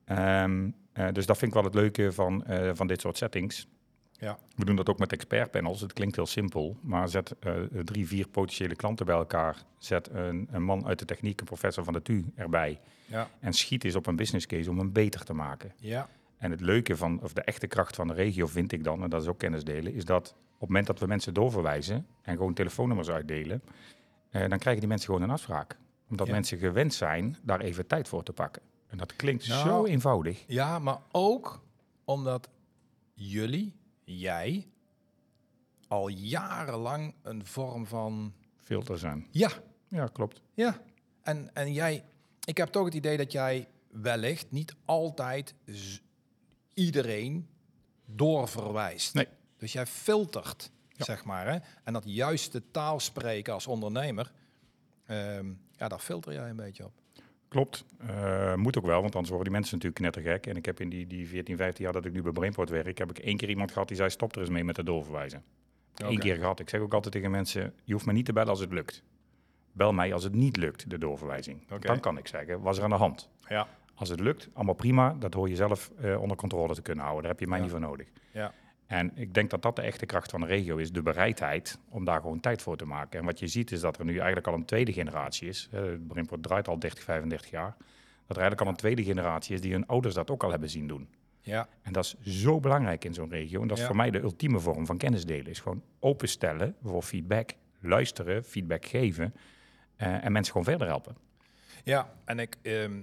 Ehm, 0.04 0.70
eh, 0.92 1.08
dus 1.12 1.26
dat 1.26 1.38
vind 1.38 1.50
ik 1.50 1.56
wel 1.56 1.66
het 1.66 1.74
leuke 1.74 2.12
van, 2.12 2.44
van 2.72 2.86
dit 2.86 3.00
soort 3.00 3.16
settings. 3.16 3.68
Ja. 4.18 4.38
We 4.56 4.64
doen 4.64 4.76
dat 4.76 4.88
ook 4.88 4.98
met 4.98 5.12
expertpanels. 5.12 5.80
Het 5.80 5.92
klinkt 5.92 6.16
heel 6.16 6.26
simpel, 6.26 6.76
maar 6.80 7.08
zet 7.08 7.34
eh, 7.40 7.52
drie, 7.84 8.06
vier 8.06 8.28
potentiële 8.28 8.76
klanten 8.76 9.06
bij 9.06 9.14
elkaar. 9.14 9.64
Zet 9.78 10.08
een, 10.12 10.48
een 10.50 10.62
man 10.62 10.86
uit 10.86 10.98
de 10.98 11.04
techniek, 11.04 11.40
een 11.40 11.46
professor 11.46 11.84
van 11.84 11.92
de 11.92 12.02
TU 12.02 12.24
erbij. 12.34 12.80
Ja, 13.06 13.28
En 13.40 13.52
schiet 13.52 13.84
eens 13.84 13.94
op 13.94 14.06
een 14.06 14.16
business 14.16 14.46
case 14.46 14.70
om 14.70 14.78
hem 14.78 14.92
beter 14.92 15.24
te 15.24 15.32
maken. 15.34 15.72
ja, 15.76 16.08
En 16.36 16.50
het 16.50 16.60
leuke 16.60 16.96
van, 16.96 17.20
of 17.22 17.32
de 17.32 17.40
echte 17.42 17.66
kracht 17.66 17.96
van 17.96 18.06
de 18.08 18.14
regio 18.14 18.46
vind 18.46 18.72
ik 18.72 18.84
dan, 18.84 19.02
en 19.02 19.10
dat 19.10 19.22
is 19.22 19.28
ook 19.28 19.38
kennis 19.38 19.64
delen, 19.64 19.94
is 19.94 20.04
dat 20.04 20.28
op 20.54 20.60
het 20.60 20.68
moment 20.68 20.86
dat 20.86 20.98
we 20.98 21.06
mensen 21.06 21.34
doorverwijzen 21.34 22.06
en 22.22 22.36
gewoon 22.36 22.54
telefoonnummers 22.54 23.10
uitdelen, 23.10 23.62
eh, 24.30 24.48
dan 24.48 24.58
krijgen 24.58 24.80
die 24.80 24.88
mensen 24.88 25.06
gewoon 25.06 25.22
een 25.22 25.30
afspraak. 25.30 25.76
Omdat 26.10 26.26
Ja. 26.26 26.32
mensen 26.32 26.58
gewend 26.58 26.94
zijn 26.94 27.36
daar 27.42 27.60
even 27.60 27.86
tijd 27.86 28.08
voor 28.08 28.22
te 28.22 28.32
pakken. 28.32 28.62
En 28.86 28.98
dat 28.98 29.16
klinkt 29.16 29.48
Nou. 29.48 29.68
zo 29.68 29.84
eenvoudig. 29.84 30.44
ja, 30.46 30.78
maar 30.78 30.98
ook 31.12 31.62
omdat 32.04 32.48
jullie, 33.14 33.74
jij, 34.04 34.68
al 35.88 36.08
jarenlang 36.08 37.14
een 37.22 37.46
vorm 37.46 37.86
van... 37.86 38.34
Filter 38.56 38.98
zijn. 38.98 39.26
Ja, 39.30 39.50
Ja, 39.88 40.06
klopt. 40.06 40.40
Ja, 40.54 40.80
en, 41.22 41.54
en 41.54 41.72
jij, 41.72 42.04
ik 42.44 42.56
heb 42.56 42.68
toch 42.68 42.84
het 42.84 42.94
idee 42.94 43.16
dat 43.16 43.32
jij 43.32 43.68
wellicht 43.90 44.50
niet 44.50 44.74
altijd 44.84 45.54
iedereen 46.74 47.48
doorverwijst. 48.06 49.14
Nee. 49.14 49.28
Dus 49.56 49.72
jij 49.72 49.86
filtert, 49.86 50.70
Ja. 50.88 51.04
zeg 51.04 51.24
maar. 51.24 51.46
Hè? 51.46 51.58
En 51.84 51.92
dat 51.92 52.02
juiste 52.06 52.70
taal 52.70 53.00
spreken 53.00 53.52
als 53.52 53.66
ondernemer, 53.66 54.32
ehm, 55.06 55.52
ja, 55.76 55.88
daar 55.88 55.98
filter 55.98 56.32
jij 56.32 56.50
een 56.50 56.56
beetje 56.56 56.84
op. 56.84 56.92
Klopt. 57.54 57.84
Eh, 58.06 58.54
moet 58.54 58.78
ook 58.78 58.84
wel, 58.86 59.00
want 59.00 59.12
anders 59.14 59.28
worden 59.32 59.52
die 59.52 59.60
mensen 59.60 59.78
natuurlijk 59.78 60.02
knettergek. 60.14 60.46
En 60.46 60.56
ik 60.56 60.64
heb 60.66 60.80
in 60.80 60.88
die, 60.88 61.06
die 61.06 61.28
14, 61.28 61.56
15 61.56 61.84
jaar 61.84 61.92
dat 61.92 62.04
ik 62.04 62.12
nu 62.12 62.22
bij 62.22 62.32
Brainport 62.32 62.68
werk, 62.70 62.98
heb 62.98 63.10
ik 63.10 63.18
één 63.18 63.36
keer 63.36 63.48
iemand 63.48 63.72
gehad 63.72 63.88
die 63.88 63.96
zei, 63.96 64.10
stop 64.10 64.34
er 64.34 64.40
eens 64.40 64.50
mee 64.50 64.64
met 64.64 64.76
het 64.76 64.86
doorverwijzen. 64.86 65.42
Eén 65.94 66.06
Oké. 66.06 66.18
keer 66.18 66.36
gehad. 66.36 66.60
Ik 66.60 66.68
zeg 66.68 66.80
ook 66.80 66.94
altijd 66.94 67.12
tegen 67.14 67.30
mensen, 67.30 67.74
je 67.84 67.92
hoeft 67.92 68.06
me 68.06 68.12
niet 68.12 68.24
te 68.26 68.32
bellen 68.32 68.48
als 68.50 68.60
het 68.60 68.72
lukt. 68.72 69.02
Bel 69.72 69.92
mij 69.92 70.12
als 70.12 70.24
het 70.24 70.34
niet 70.34 70.56
lukt, 70.56 70.90
de 70.90 70.98
doorverwijzing. 70.98 71.66
Dan 71.80 72.00
kan 72.00 72.18
ik 72.18 72.26
zeggen, 72.26 72.60
was 72.60 72.78
er 72.78 72.84
aan 72.84 72.90
de 72.90 72.96
hand? 72.96 73.30
Ja, 73.48 73.66
Als 73.94 74.08
het 74.08 74.20
lukt, 74.20 74.48
allemaal 74.52 74.74
prima. 74.74 75.16
Dat 75.18 75.34
hoor 75.34 75.48
je 75.48 75.56
zelf 75.56 75.90
eh, 76.00 76.20
onder 76.20 76.36
controle 76.36 76.74
te 76.74 76.82
kunnen 76.82 77.02
houden. 77.04 77.22
Daar 77.22 77.32
heb 77.32 77.40
je 77.40 77.46
mij 77.46 77.56
Ja. 77.58 77.62
niet 77.62 77.72
voor 77.72 77.80
nodig. 77.80 78.08
ja, 78.32 78.52
En 78.94 79.10
ik 79.14 79.34
denk 79.34 79.50
dat 79.50 79.62
dat 79.62 79.76
de 79.76 79.82
echte 79.82 80.06
kracht 80.06 80.30
van 80.30 80.40
de 80.40 80.46
regio 80.46 80.76
is. 80.76 80.92
De 80.92 81.02
bereidheid 81.02 81.78
om 81.88 82.04
daar 82.04 82.20
gewoon 82.20 82.40
tijd 82.40 82.62
voor 82.62 82.76
te 82.76 82.84
maken. 82.84 83.18
En 83.18 83.24
wat 83.24 83.38
je 83.38 83.46
ziet 83.46 83.72
is 83.72 83.80
dat 83.80 83.98
er 83.98 84.04
nu 84.04 84.16
eigenlijk 84.16 84.46
al 84.46 84.54
een 84.54 84.64
tweede 84.64 84.92
generatie 84.92 85.48
is. 85.48 85.68
Uh, 85.74 85.80
Brainport 86.08 86.42
draait 86.42 86.68
al 86.68 86.78
30, 86.78 87.02
35 87.04 87.50
jaar. 87.50 87.74
Dat 88.26 88.36
er 88.36 88.42
eigenlijk 88.42 88.60
al 88.60 88.68
een 88.68 88.76
tweede 88.76 89.04
generatie 89.04 89.54
is 89.54 89.60
die 89.60 89.72
hun 89.72 89.86
ouders 89.86 90.14
dat 90.14 90.30
ook 90.30 90.42
al 90.44 90.50
hebben 90.50 90.70
zien 90.70 90.86
doen. 90.86 91.08
ja, 91.40 91.68
En 91.82 91.92
dat 91.92 92.04
is 92.04 92.40
zo 92.40 92.60
belangrijk 92.60 93.04
in 93.04 93.14
zo'n 93.14 93.30
regio. 93.30 93.60
En 93.62 93.66
dat 93.68 93.76
is 93.76 93.82
Ja. 93.82 93.88
voor 93.88 93.96
mij 93.98 94.10
de 94.10 94.20
ultieme 94.20 94.60
vorm 94.60 94.86
van 94.86 94.96
kennis 94.96 95.24
delen. 95.24 95.46
Is 95.46 95.60
gewoon 95.60 95.82
openstellen 95.98 96.76
voor 96.82 97.02
feedback, 97.02 97.50
luisteren, 97.80 98.44
feedback 98.44 98.86
geven. 98.86 99.34
eh, 99.96 100.24
en 100.24 100.32
mensen 100.32 100.52
gewoon 100.52 100.66
verder 100.66 100.86
helpen. 100.86 101.16
ja. 101.84 102.12
En 102.24 102.38
ik, 102.38 102.56
ehm, 102.62 103.00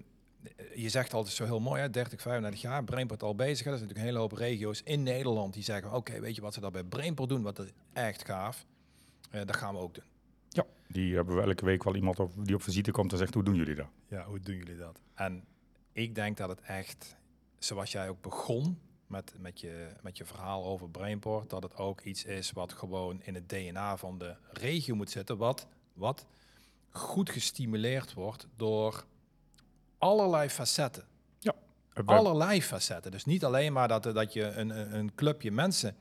je 0.75 0.89
zegt 0.89 1.13
altijd 1.13 1.35
zo 1.35 1.43
heel 1.45 1.59
mooi, 1.59 1.81
hè, 1.81 1.89
30, 1.89 2.21
35 2.21 2.61
jaar, 2.61 2.83
Brainport 2.83 3.23
al 3.23 3.35
bezig. 3.35 3.65
hè. 3.65 3.71
Er 3.71 3.77
zijn 3.77 3.89
natuurlijk 3.89 3.99
een 3.99 4.05
hele 4.05 4.17
hoop 4.17 4.31
regio's 4.31 4.81
in 4.83 5.03
Nederland 5.03 5.53
die 5.53 5.63
zeggen, 5.63 5.93
oké, 5.93 6.19
weet 6.19 6.35
je 6.35 6.41
wat 6.41 6.53
ze 6.53 6.59
daar 6.59 6.71
bij 6.71 6.83
Brainport 6.83 7.29
doen, 7.29 7.41
wat 7.41 7.59
is 7.59 7.71
echt 7.93 8.25
gaaf. 8.25 8.65
Eh, 9.29 9.45
dat 9.45 9.55
gaan 9.55 9.73
we 9.73 9.79
ook 9.79 9.93
doen. 9.93 10.03
Ja, 10.49 10.65
die 10.87 11.15
hebben 11.15 11.35
we 11.35 11.41
elke 11.41 11.65
week 11.65 11.83
wel 11.83 11.95
iemand 11.95 12.19
op, 12.19 12.31
die 12.45 12.55
op 12.55 12.61
visite 12.61 12.91
komt 12.91 13.11
en 13.11 13.17
zegt, 13.17 13.33
hoe 13.33 13.43
doen 13.43 13.55
jullie 13.55 13.75
dat? 13.75 13.87
Ja, 14.07 14.25
hoe 14.25 14.39
doen 14.39 14.55
jullie 14.55 14.77
dat? 14.77 15.01
En 15.13 15.43
ik 15.91 16.15
denk 16.15 16.37
dat 16.37 16.49
het 16.49 16.61
echt, 16.61 17.15
zoals 17.59 17.91
jij 17.91 18.09
ook 18.09 18.21
begon 18.21 18.79
met, 19.07 19.33
met, 19.39 19.59
je, 19.59 19.87
met 20.01 20.17
je 20.17 20.25
verhaal 20.25 20.65
over 20.65 20.89
Brainport, 20.89 21.49
dat 21.49 21.63
het 21.63 21.75
ook 21.77 22.01
iets 22.01 22.25
is 22.25 22.51
wat 22.51 22.73
gewoon 22.73 23.21
in 23.23 23.35
het 23.35 23.49
DNA 23.49 23.97
van 23.97 24.17
de 24.17 24.35
regio 24.51 24.95
moet 24.95 25.09
zitten, 25.09 25.37
wat, 25.37 25.67
wat 25.93 26.25
goed 26.89 27.29
gestimuleerd 27.29 28.13
wordt 28.13 28.47
door 28.55 29.05
allerlei 30.01 30.49
facetten. 30.49 31.03
Eh, 31.93 32.05
Allerlei 32.05 32.61
facetten. 32.61 33.11
Dus 33.11 33.25
niet 33.25 33.45
alleen 33.45 33.73
maar 33.73 33.87
dat, 33.87 34.03
dat 34.03 34.33
je 34.33 34.43
een, 34.43 34.95
een- 34.97 35.15
clubje 35.15 35.51
mensen 35.51 35.95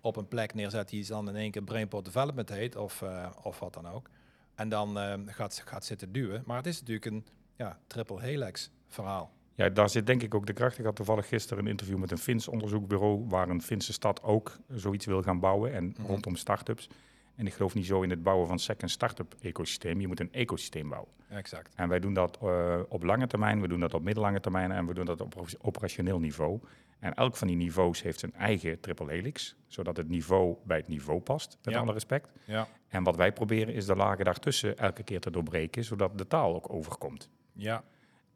op 0.00 0.16
een 0.16 0.28
plek 0.28 0.54
neerzet 0.54 0.88
die 0.88 1.06
dan 1.06 1.28
in 1.28 1.36
één 1.36 1.50
keer 1.50 1.62
Brainport 1.62 2.04
Development 2.04 2.48
heet 2.48 2.76
of, 2.76 3.02
eh, 3.02 3.30
of 3.42 3.58
wat 3.58 3.74
dan 3.74 3.88
ook. 3.88 4.08
En 4.54 4.68
dan 4.68 4.98
eh, 4.98 5.14
gaat, 5.26 5.62
gaat 5.64 5.84
zitten 5.84 6.12
duwen. 6.12 6.42
Maar 6.46 6.56
het 6.56 6.66
is 6.66 6.78
natuurlijk 6.78 7.06
een 7.06 7.26
ja, 7.56 7.78
triple 7.86 8.20
helix 8.20 8.70
verhaal. 8.88 9.30
Ja, 9.54 9.68
daar 9.68 9.88
zit 9.90 10.06
denk 10.06 10.22
ik 10.22 10.34
ook 10.34 10.46
de 10.46 10.52
kracht. 10.52 10.78
Ik 10.78 10.84
had 10.84 10.96
toevallig 10.96 11.28
gisteren 11.28 11.64
een 11.64 11.70
interview 11.70 11.98
met 11.98 12.10
een 12.10 12.18
Fins 12.18 12.48
onderzoekbureau, 12.48 13.24
waar 13.28 13.48
een 13.48 13.62
Finse 13.62 13.92
stad 13.92 14.22
ook 14.22 14.58
zoiets 14.68 15.06
wil 15.06 15.22
gaan 15.22 15.40
bouwen 15.40 15.72
en 15.74 15.84
Mhm. 15.98 16.06
rondom 16.06 16.36
start-ups. 16.36 16.88
En 17.36 17.46
ik 17.46 17.52
geloof 17.54 17.74
niet 17.74 17.86
zo 17.86 18.02
in 18.02 18.10
het 18.10 18.22
bouwen 18.22 18.46
van 18.46 18.58
second 18.58 18.90
start-up 18.90 19.34
ecosysteem. 19.40 20.00
Je 20.00 20.06
moet 20.06 20.20
een 20.20 20.32
ecosysteem 20.32 20.88
bouwen. 20.88 21.10
Exact. 21.28 21.74
En 21.74 21.88
wij 21.88 22.00
doen 22.00 22.14
dat 22.14 22.38
eh, 22.42 22.80
op 22.88 23.02
lange 23.02 23.26
termijn, 23.26 23.60
we 23.60 23.68
doen 23.68 23.80
dat 23.80 23.94
op 23.94 24.02
middellange 24.02 24.40
termijn 24.40 24.72
en 24.72 24.86
we 24.86 24.94
doen 24.94 25.04
dat 25.04 25.20
op 25.20 25.36
op- 25.36 25.48
operationeel 25.60 26.18
niveau. 26.18 26.60
En 26.98 27.14
elk 27.14 27.36
van 27.36 27.46
die 27.46 27.56
niveaus 27.56 28.02
heeft 28.02 28.18
zijn 28.20 28.32
eigen 28.34 28.80
triple 28.80 29.10
helix, 29.12 29.56
zodat 29.66 29.96
het 29.96 30.08
niveau 30.08 30.56
bij 30.64 30.76
het 30.76 30.88
niveau 30.88 31.20
past, 31.20 31.58
met 31.62 31.74
Ja. 31.74 31.80
alle 31.80 31.92
respect. 31.92 32.28
Ja. 32.44 32.68
En 32.88 33.02
wat 33.02 33.16
wij 33.16 33.32
proberen 33.32 33.74
is 33.74 33.86
de 33.86 33.96
lagen 33.96 34.24
daartussen 34.24 34.78
elke 34.78 35.02
keer 35.02 35.20
te 35.20 35.30
doorbreken, 35.30 35.84
zodat 35.84 36.18
de 36.18 36.26
taal 36.26 36.54
ook 36.54 36.72
overkomt. 36.72 37.30
Ja. 37.52 37.84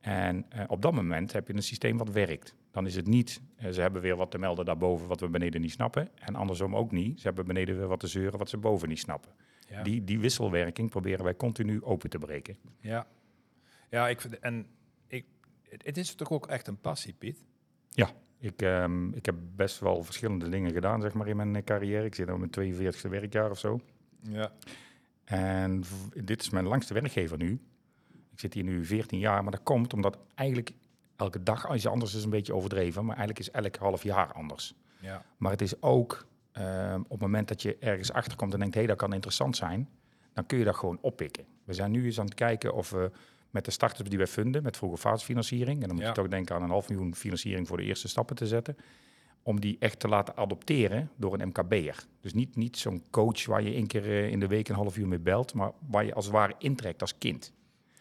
En 0.00 0.44
eh, 0.48 0.64
op 0.66 0.82
dat 0.82 0.92
moment 0.92 1.32
heb 1.32 1.46
je 1.48 1.54
een 1.54 1.62
systeem 1.62 1.98
wat 1.98 2.10
werkt. 2.10 2.54
Dan 2.70 2.86
is 2.86 2.94
het 2.94 3.06
niet, 3.06 3.40
eh, 3.56 3.70
ze 3.70 3.80
hebben 3.80 4.02
weer 4.02 4.16
wat 4.16 4.30
te 4.30 4.38
melden 4.38 4.64
daarboven 4.64 5.08
wat 5.08 5.20
we 5.20 5.28
beneden 5.28 5.60
niet 5.60 5.72
snappen. 5.72 6.08
En 6.14 6.34
andersom 6.34 6.76
ook 6.76 6.92
niet, 6.92 7.20
ze 7.20 7.26
hebben 7.26 7.46
beneden 7.46 7.78
weer 7.78 7.86
wat 7.86 8.00
te 8.00 8.06
zeuren 8.06 8.38
wat 8.38 8.48
ze 8.48 8.56
boven 8.56 8.88
niet 8.88 8.98
snappen. 8.98 9.32
Ja. 9.68 9.82
Die, 9.82 10.04
die 10.04 10.18
wisselwerking 10.18 10.90
proberen 10.90 11.24
wij 11.24 11.36
continu 11.36 11.82
open 11.82 12.10
te 12.10 12.18
breken. 12.18 12.56
Ja, 12.80 13.06
ja 13.90 14.08
ik 14.08 14.20
vind, 14.20 14.38
en 14.38 14.66
ik, 15.06 15.26
het, 15.68 15.96
is 15.96 16.14
toch 16.14 16.30
ook 16.30 16.46
echt 16.46 16.66
een 16.66 16.80
passie, 16.80 17.14
Piet? 17.18 17.44
Ik, 18.40 18.62
ehm, 18.62 19.12
ik 19.12 19.26
heb 19.26 19.34
best 19.56 19.78
wel 19.78 20.02
verschillende 20.04 20.48
dingen 20.48 20.72
gedaan 20.72 21.00
zeg 21.00 21.14
maar, 21.14 21.28
in 21.28 21.36
mijn 21.36 21.56
eh, 21.56 21.64
carrière. 21.64 22.04
Ik 22.04 22.14
zit 22.14 22.26
nu 22.26 22.32
op 22.32 22.38
mijn 22.38 22.74
42e 22.74 23.08
werkjaar 23.08 23.50
of 23.50 23.58
zo. 23.58 23.80
Ja. 24.20 24.52
En 25.24 25.82
dit 26.24 26.40
is 26.40 26.50
mijn 26.50 26.66
langste 26.66 26.94
werkgever 26.94 27.38
nu. 27.38 27.60
Ik 28.38 28.44
zit 28.44 28.54
hier 28.54 28.64
nu 28.64 28.84
14 28.84 29.18
jaar, 29.18 29.42
maar 29.42 29.52
dat 29.52 29.62
komt 29.62 29.92
omdat 29.92 30.18
eigenlijk 30.34 30.72
elke 31.16 31.42
dag 31.42 31.68
als 31.68 31.82
je 31.82 31.88
anders 31.88 32.14
is 32.14 32.24
een 32.24 32.30
beetje 32.30 32.54
overdreven, 32.54 33.04
maar 33.04 33.16
eigenlijk 33.16 33.46
is 33.46 33.50
elk 33.50 33.76
half 33.76 34.02
jaar 34.02 34.32
anders. 34.32 34.74
Ja. 35.00 35.24
Maar 35.36 35.50
het 35.50 35.60
is 35.62 35.82
ook 35.82 36.26
ehm, 36.52 37.00
op 37.00 37.10
het 37.10 37.20
moment 37.20 37.48
dat 37.48 37.62
je 37.62 37.76
ergens 37.80 38.12
achterkomt 38.12 38.52
en 38.52 38.58
denkt, 38.58 38.74
hé, 38.74 38.80
hey, 38.80 38.88
dat 38.88 38.98
kan 38.98 39.12
interessant 39.12 39.56
zijn, 39.56 39.88
dan 40.32 40.46
kun 40.46 40.58
je 40.58 40.64
dat 40.64 40.76
gewoon 40.76 40.98
oppikken. 41.00 41.44
We 41.64 41.72
zijn 41.72 41.90
nu 41.90 42.04
eens 42.04 42.18
aan 42.18 42.24
het 42.24 42.34
kijken 42.34 42.74
of 42.74 42.90
we 42.90 43.10
met 43.50 43.64
de 43.64 43.70
startups 43.70 44.08
die 44.08 44.18
wij 44.18 44.26
funden, 44.26 44.62
met 44.62 44.76
vroege 44.76 44.96
fasefinanciering, 44.96 45.80
en 45.82 45.86
dan 45.86 45.94
moet 45.94 46.02
Ja. 46.02 46.08
je 46.08 46.14
toch 46.14 46.28
denken 46.28 46.54
aan 46.56 46.62
een 46.62 46.70
half 46.70 46.88
miljoen 46.88 47.14
financiering 47.14 47.66
voor 47.68 47.76
de 47.76 47.82
eerste 47.82 48.08
stappen 48.08 48.36
te 48.36 48.46
zetten, 48.46 48.76
om 49.42 49.60
die 49.60 49.76
echt 49.78 50.00
te 50.00 50.08
laten 50.08 50.36
adopteren 50.36 51.10
door 51.16 51.34
een 51.40 51.48
MKB'er. 51.48 52.04
Dus 52.20 52.32
niet, 52.34 52.56
niet 52.56 52.76
zo'n 52.76 53.02
coach 53.10 53.46
waar 53.46 53.62
je 53.62 53.74
één 53.74 53.86
keer 53.86 54.04
eh, 54.04 54.28
in 54.30 54.40
de 54.40 54.46
week 54.46 54.68
een 54.68 54.74
half 54.74 54.96
uur 54.98 55.08
mee 55.08 55.18
belt, 55.18 55.54
maar 55.54 55.70
waar 55.90 56.04
je 56.04 56.14
als 56.14 56.24
het 56.24 56.34
ware 56.34 56.54
intrekt 56.58 57.00
als 57.00 57.18
kind. 57.18 57.52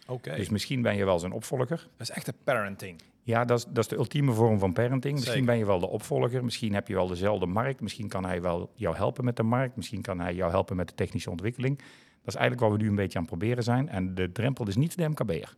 Oké. 0.07 0.35
Dus 0.35 0.49
misschien 0.49 0.81
ben 0.81 0.95
je 0.95 1.05
wel 1.05 1.19
zijn 1.19 1.31
opvolger. 1.31 1.87
Dat 1.97 2.09
is 2.09 2.15
echt 2.15 2.27
een 2.27 2.33
parenting. 2.43 3.01
Ja, 3.23 3.45
dat 3.45 3.57
is, 3.57 3.65
dat 3.65 3.77
is 3.77 3.87
de 3.87 3.95
ultieme 3.95 4.33
vorm 4.33 4.59
van 4.59 4.73
parenting. 4.73 5.19
Misschien 5.19 5.45
ben 5.45 5.57
je 5.57 5.65
wel 5.65 5.79
de 5.79 5.87
opvolger, 5.87 6.43
misschien 6.43 6.73
heb 6.73 6.87
je 6.87 6.93
wel 6.93 7.07
dezelfde 7.07 7.45
markt, 7.45 7.81
misschien 7.81 8.07
kan 8.07 8.25
hij 8.25 8.41
wel 8.41 8.71
jou 8.75 8.95
helpen 8.95 9.25
met 9.25 9.35
de 9.35 9.43
markt, 9.43 9.75
misschien 9.75 10.01
kan 10.01 10.19
hij 10.19 10.33
jou 10.33 10.51
helpen 10.51 10.75
met 10.75 10.87
de 10.87 10.95
technische 10.95 11.29
ontwikkeling. 11.29 11.77
Dat 11.77 12.35
is 12.35 12.35
eigenlijk 12.35 12.61
wat 12.69 12.71
we 12.77 12.83
nu 12.83 12.89
een 12.89 12.95
beetje 12.95 13.17
aan 13.17 13.25
het 13.25 13.37
proberen 13.37 13.63
zijn. 13.63 13.89
En 13.89 14.15
de 14.15 14.31
drempel 14.31 14.67
is 14.67 14.75
niet 14.75 14.97
de 14.97 15.07
MKB'er. 15.09 15.55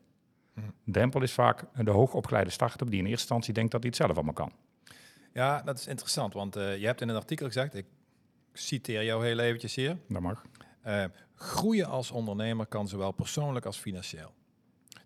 Mhm. 0.54 0.66
De 0.84 0.92
drempel 0.92 1.22
is 1.22 1.32
vaak 1.32 1.66
de 1.84 1.92
hoogopgeleide 1.92 2.50
start-up 2.50 2.90
die 2.90 3.00
in 3.00 3.06
eerste 3.06 3.20
instantie 3.22 3.54
denkt 3.54 3.72
dat 3.72 3.80
hij 3.82 3.90
het 3.90 4.00
zelf 4.00 4.16
allemaal 4.16 4.34
kan. 4.34 4.52
Ja, 5.34 5.62
dat 5.62 5.80
is 5.80 5.88
interessant, 5.88 6.34
want 6.34 6.56
eh, 6.56 6.78
je 6.78 6.86
hebt 6.86 7.02
in 7.02 7.10
een 7.10 7.16
artikel 7.16 7.46
gezegd, 7.46 7.76
ik 7.76 7.86
citeer 8.54 9.04
jou 9.04 9.26
heel 9.26 9.40
eventjes 9.40 9.76
hier, 9.76 9.98
Dat 10.08 10.22
mag. 10.22 10.44
eh, 10.82 11.04
groeien 11.36 11.86
als 11.88 12.12
ondernemer 12.12 12.66
kan 12.66 12.88
zowel 12.88 13.12
persoonlijk 13.12 13.66
als 13.66 13.78
financieel. 13.78 14.34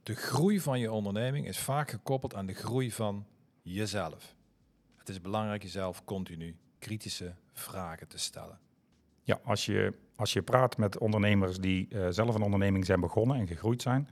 De 0.03 0.15
groei 0.15 0.59
van 0.59 0.79
je 0.79 0.91
onderneming 0.91 1.47
is 1.47 1.59
vaak 1.59 1.89
gekoppeld 1.89 2.35
aan 2.35 2.45
de 2.45 2.53
groei 2.53 2.91
van 2.91 3.25
jezelf. 3.61 4.35
Het 4.97 5.09
is 5.09 5.21
belangrijk 5.21 5.61
jezelf 5.61 6.03
continu 6.03 6.55
kritische 6.79 7.35
vragen 7.53 8.07
te 8.07 8.17
stellen. 8.17 8.59
Ja, 9.23 9.39
als 9.43 9.65
je, 9.65 9.93
als 10.15 10.33
je 10.33 10.41
praat 10.41 10.77
met 10.77 10.97
ondernemers 10.97 11.57
die 11.57 11.87
eh, 11.89 12.07
zelf 12.09 12.35
een 12.35 12.41
onderneming 12.41 12.85
zijn 12.85 12.99
begonnen 12.99 13.37
en 13.37 13.47
gegroeid 13.47 13.81
zijn, 13.81 14.09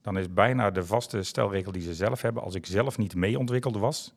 dan 0.00 0.18
is 0.18 0.32
bijna 0.32 0.70
de 0.70 0.84
vaste 0.84 1.22
stelregel 1.22 1.72
die 1.72 1.82
ze 1.82 1.94
zelf 1.94 2.22
hebben, 2.22 2.42
als 2.42 2.54
ik 2.54 2.66
zelf 2.66 2.98
niet 2.98 3.14
mee 3.14 3.38
ontwikkeld 3.38 3.76
was, 3.76 4.14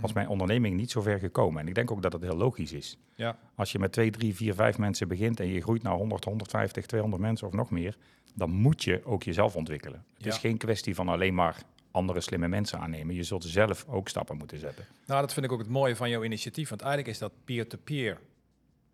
was 0.00 0.12
mijn 0.12 0.28
onderneming 0.28 0.76
niet 0.76 0.90
zo 0.90 1.00
ver 1.00 1.18
gekomen. 1.18 1.60
En 1.60 1.68
ik 1.68 1.74
denk 1.74 1.90
ook 1.90 2.02
dat 2.02 2.12
het 2.12 2.22
heel 2.22 2.36
logisch 2.36 2.72
is. 2.72 2.98
Ja. 3.14 3.38
Als 3.54 3.72
je 3.72 3.78
met 3.78 3.92
2, 3.92 4.10
3, 4.10 4.34
4, 4.34 4.54
5 4.54 4.78
mensen 4.78 5.08
begint 5.08 5.40
en 5.40 5.46
je 5.46 5.60
groeit 5.60 5.82
naar 5.82 5.94
100, 5.94 6.24
150, 6.24 6.86
200 6.86 7.22
mensen 7.22 7.46
of 7.46 7.52
nog 7.52 7.70
meer, 7.70 7.96
dan 8.38 8.50
moet 8.50 8.84
je 8.84 9.04
ook 9.04 9.22
jezelf 9.22 9.56
ontwikkelen. 9.56 10.04
Het 10.14 10.24
Ja. 10.24 10.30
is 10.32 10.38
geen 10.38 10.56
kwestie 10.56 10.94
van 10.94 11.08
alleen 11.08 11.34
maar 11.34 11.62
andere 11.90 12.20
slimme 12.20 12.48
mensen 12.48 12.78
aannemen. 12.78 13.14
Je 13.14 13.22
zult 13.22 13.44
zelf 13.44 13.84
ook 13.88 14.08
stappen 14.08 14.36
moeten 14.36 14.58
zetten. 14.58 14.84
Nou, 15.06 15.20
dat 15.20 15.32
vind 15.32 15.46
ik 15.46 15.52
ook 15.52 15.58
het 15.58 15.68
mooie 15.68 15.96
van 15.96 16.10
jouw 16.10 16.22
initiatief, 16.22 16.68
want 16.68 16.80
eigenlijk 16.80 17.10
is 17.12 17.18
dat 17.18 17.32
peer-to-peer 17.44 18.20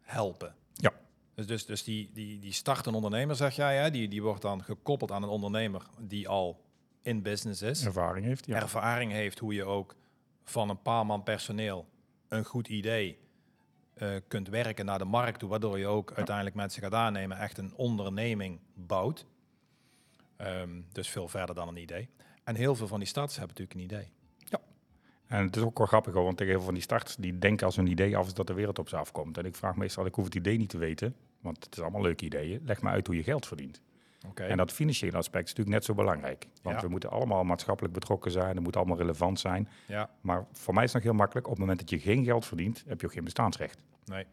helpen. 0.01 0.55
Ja. 0.73 0.93
Dus, 1.35 1.47
dus, 1.47 1.67
dus 1.67 1.85
die, 1.85 2.11
die, 2.13 2.39
die 2.39 2.53
startende 2.53 2.97
ondernemer, 2.97 3.37
zeg 3.37 3.57
jij, 3.57 3.77
hè, 3.77 3.91
die, 3.91 4.09
die 4.09 4.23
wordt 4.23 4.43
dan 4.43 4.65
gekoppeld 4.65 5.11
aan 5.11 5.23
een 5.23 5.29
ondernemer 5.29 5.83
die 6.01 6.29
al 6.29 6.63
in 7.03 7.23
business 7.23 7.63
is. 7.63 7.85
Ervaring 7.85 8.27
heeft. 8.27 8.47
Ja. 8.47 8.61
ervaring 8.61 9.13
heeft 9.13 9.39
hoe 9.39 9.55
je 9.55 9.65
ook 9.65 9.95
van 10.45 10.69
een 10.71 10.83
paar 10.83 11.07
man 11.07 11.23
personeel 11.23 11.87
een 12.29 12.45
goed 12.45 12.69
idee 12.69 13.19
eh, 13.95 14.09
kunt 14.29 14.49
werken 14.49 14.85
naar 14.85 14.99
de 14.99 15.05
markt 15.05 15.39
toe, 15.39 15.49
waardoor 15.49 15.79
je 15.79 15.87
ook 15.87 16.13
uiteindelijk 16.13 16.57
mensen 16.57 16.83
gaat 16.83 16.93
aannemen, 16.95 17.39
echt 17.39 17.59
een 17.59 17.73
onderneming 17.77 18.59
bouwt. 18.75 19.27
Ehm, 20.37 20.81
dus 20.93 21.09
veel 21.09 21.29
verder 21.29 21.55
dan 21.55 21.69
een 21.69 21.77
idee. 21.77 22.09
En 22.45 22.55
heel 22.55 22.75
veel 22.75 22.87
van 22.87 22.99
die 22.99 23.09
starters 23.09 23.39
hebben 23.39 23.57
natuurlijk 23.57 23.93
een 23.93 23.97
idee. 23.99 24.13
En 25.27 25.45
het 25.45 25.57
is 25.57 25.63
ook 25.63 25.79
wel 25.79 25.87
grappig, 25.87 26.15
hoor, 26.15 26.25
want 26.25 26.37
tegen 26.37 26.53
heel 26.53 26.61
veel 26.61 26.71
van 26.71 26.75
die 26.79 26.89
starters 26.89 27.17
die 27.17 27.39
denken 27.39 27.67
als 27.67 27.77
een 27.77 27.87
idee 27.87 28.17
af 28.17 28.27
is 28.27 28.35
dat 28.35 28.47
de 28.47 28.53
wereld 28.55 28.79
op 28.79 28.89
ze 28.89 28.97
afkomt. 28.97 29.39
En 29.39 29.45
ik 29.45 29.55
vraag 29.57 29.77
meestal, 29.77 30.07
ik 30.07 30.15
hoef 30.15 30.25
het 30.25 30.35
idee 30.35 30.57
niet 30.59 30.69
te 30.69 30.79
weten, 30.79 31.15
want 31.41 31.65
het 31.65 31.77
is 31.77 31.83
allemaal 31.83 32.03
leuke 32.03 32.25
ideeën. 32.25 32.61
Leg 32.65 32.81
maar 32.81 32.93
uit 32.93 33.07
hoe 33.07 33.17
je 33.17 33.23
geld 33.23 33.47
verdient. 33.47 33.81
Oké. 34.29 34.43
En 34.45 34.57
dat 34.57 34.73
financiële 34.73 35.17
aspect 35.17 35.45
is 35.45 35.51
natuurlijk 35.51 35.77
net 35.77 35.85
zo 35.85 35.95
belangrijk. 35.95 36.47
Want 36.63 36.77
Ja. 36.77 36.83
we 36.83 36.89
moeten 36.89 37.11
allemaal 37.11 37.45
maatschappelijk 37.45 37.95
betrokken 37.95 38.31
zijn, 38.31 38.55
het 38.55 38.65
moet 38.65 38.77
allemaal 38.77 38.97
relevant 38.97 39.41
zijn. 39.41 39.69
Ja, 39.87 40.11
Maar 40.21 40.47
voor 40.53 40.75
mij 40.75 40.85
is 40.85 40.93
het 40.93 41.03
nog 41.03 41.11
heel 41.13 41.21
makkelijk, 41.21 41.47
op 41.47 41.53
het 41.53 41.61
moment 41.61 41.79
dat 41.81 41.91
je 41.91 41.99
geen 41.99 42.25
geld 42.25 42.45
verdient, 42.47 42.85
heb 42.87 43.01
je 43.01 43.07
ook 43.07 43.13
geen 43.13 43.25
bestaansrecht. 43.25 43.83
nee. 44.05 44.27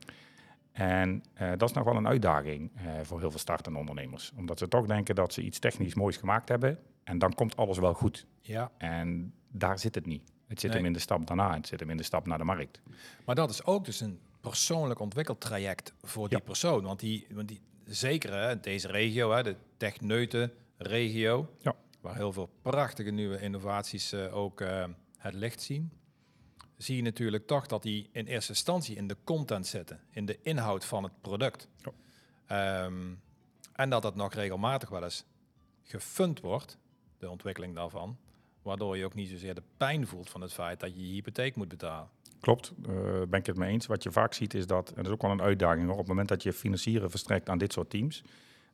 En 0.71 1.23
eh, 1.33 1.49
dat 1.57 1.69
is 1.69 1.75
nog 1.75 1.83
wel 1.85 1.95
een 1.95 2.07
uitdaging 2.07 2.71
eh, 2.75 2.83
voor 3.03 3.19
heel 3.19 3.29
veel 3.29 3.39
startende 3.39 3.79
ondernemers. 3.79 4.31
Omdat 4.37 4.59
ze 4.59 4.67
toch 4.67 4.85
denken 4.85 5.15
dat 5.15 5.33
ze 5.33 5.41
iets 5.41 5.59
technisch 5.59 5.93
moois 5.95 6.17
gemaakt 6.17 6.49
hebben 6.49 6.79
en 7.03 7.19
dan 7.19 7.33
komt 7.33 7.55
alles 7.57 7.77
wel 7.77 7.93
goed. 7.93 8.25
Ja, 8.41 8.71
En 8.77 9.33
daar 9.51 9.79
zit 9.79 9.95
het 9.95 10.05
niet. 10.05 10.31
Het 10.47 10.59
zit 10.59 10.69
Nee. 10.69 10.77
hem 10.79 10.87
in 10.87 10.93
de 10.93 10.99
stap 10.99 11.27
daarna, 11.27 11.53
het 11.55 11.67
zit 11.67 11.79
hem 11.79 11.89
in 11.89 11.97
de 11.97 12.03
stap 12.03 12.25
naar 12.27 12.37
de 12.37 12.43
markt. 12.43 12.81
maar 13.25 13.35
dat 13.35 13.49
is 13.49 13.65
ook 13.65 13.85
dus 13.85 13.99
een 13.99 14.19
persoonlijk 14.41 14.99
ontwikkeltraject 14.99 15.93
voor 16.01 16.29
die 16.29 16.37
Ja. 16.37 16.43
persoon. 16.43 16.83
Want 16.83 16.99
die, 16.99 17.27
want 17.31 17.47
die 17.47 17.61
zeker 17.85 18.33
hè, 18.33 18.59
deze 18.59 18.87
regio, 18.87 19.31
hè, 19.31 19.43
de 19.43 19.55
techneuten 19.77 20.51
regio, 20.77 21.49
Ja. 21.59 21.75
waar 22.01 22.15
heel 22.15 22.31
veel 22.33 22.49
prachtige 22.61 23.09
nieuwe 23.11 23.39
innovaties 23.41 24.11
eh, 24.11 24.35
ook 24.37 24.63
het 25.17 25.33
licht 25.33 25.61
zien, 25.61 25.91
zie 26.81 26.95
je 26.95 27.01
natuurlijk 27.01 27.47
toch 27.47 27.67
dat 27.67 27.83
die 27.83 28.09
in 28.11 28.25
eerste 28.25 28.51
instantie 28.51 28.95
in 28.95 29.07
de 29.07 29.17
content 29.23 29.67
zitten, 29.67 30.00
in 30.11 30.25
de 30.25 30.39
inhoud 30.41 30.85
van 30.85 31.03
het 31.03 31.21
product. 31.21 31.67
Ehm, 32.45 33.13
en 33.73 33.89
dat 33.89 34.01
dat 34.01 34.15
nog 34.15 34.33
regelmatig 34.33 34.89
wel 34.89 35.03
eens 35.03 35.25
gefund 35.83 36.39
wordt, 36.39 36.77
de 37.17 37.29
ontwikkeling 37.29 37.75
daarvan, 37.75 38.17
waardoor 38.61 38.97
je 38.97 39.05
ook 39.05 39.13
niet 39.13 39.29
zozeer 39.29 39.55
de 39.55 39.63
pijn 39.77 40.07
voelt 40.07 40.29
van 40.29 40.41
het 40.41 40.53
feit 40.53 40.79
dat 40.79 40.95
je 40.95 41.07
je 41.07 41.13
hypotheek 41.13 41.55
moet 41.55 41.67
betalen. 41.67 42.09
Klopt, 42.39 42.73
eh, 42.85 42.93
ben 43.27 43.39
ik 43.39 43.45
het 43.45 43.57
mee 43.57 43.71
eens. 43.71 43.85
Wat 43.85 44.03
je 44.03 44.11
vaak 44.11 44.33
ziet 44.33 44.53
is 44.53 44.67
dat, 44.67 44.89
en 44.89 44.95
dat 44.95 45.05
is 45.05 45.11
ook 45.11 45.21
wel 45.21 45.31
een 45.31 45.41
uitdaging 45.41 45.83
hoor, 45.83 45.93
op 45.93 46.00
het 46.00 46.07
moment 46.07 46.27
dat 46.27 46.43
je 46.43 46.53
financieren 46.53 47.09
verstrekt 47.09 47.50
aan 47.50 47.57
dit 47.57 47.73
soort 47.73 47.89
teams, 47.89 48.23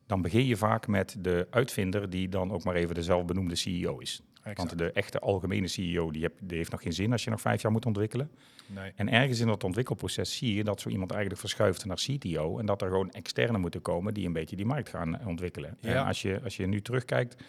dan 0.06 0.22
begin 0.22 0.44
je 0.44 0.56
vaak 0.56 0.86
met 0.86 1.16
de 1.18 1.46
uitvinder 1.50 2.10
die 2.10 2.28
dan 2.28 2.52
ook 2.52 2.64
maar 2.64 2.74
even 2.74 2.94
de 2.94 3.02
zelfbenoemde 3.02 3.54
CEO 3.54 3.98
is. 3.98 4.22
Want 4.54 4.78
de 4.78 4.92
echte 4.92 5.18
algemene 5.18 5.68
CEO 5.68 6.10
die, 6.10 6.22
heb, 6.22 6.32
die 6.40 6.56
heeft 6.56 6.70
nog 6.70 6.82
geen 6.82 6.92
zin 6.92 7.12
als 7.12 7.24
je 7.24 7.30
nog 7.30 7.40
vijf 7.40 7.62
jaar 7.62 7.72
moet 7.72 7.86
ontwikkelen. 7.86 8.30
Nee. 8.66 8.92
En 8.96 9.08
ergens 9.08 9.40
in 9.40 9.46
dat 9.46 9.64
ontwikkelproces 9.64 10.36
zie 10.36 10.54
je 10.54 10.64
dat 10.64 10.80
zo 10.80 10.88
iemand 10.88 11.10
eigenlijk 11.10 11.40
verschuift 11.40 11.84
naar 11.84 11.96
CTO 11.96 12.58
en 12.58 12.66
dat 12.66 12.82
er 12.82 12.88
gewoon 12.88 13.10
externe 13.10 13.58
moeten 13.58 13.82
komen 13.82 14.14
die 14.14 14.26
een 14.26 14.32
beetje 14.32 14.56
die 14.56 14.66
markt 14.66 14.88
gaan 14.88 15.26
ontwikkelen. 15.26 15.76
Ja. 15.80 15.94
En 15.94 16.06
als 16.06 16.22
je, 16.22 16.40
als 16.44 16.56
je 16.56 16.66
nu 16.66 16.80
terugkijkt, 16.80 17.42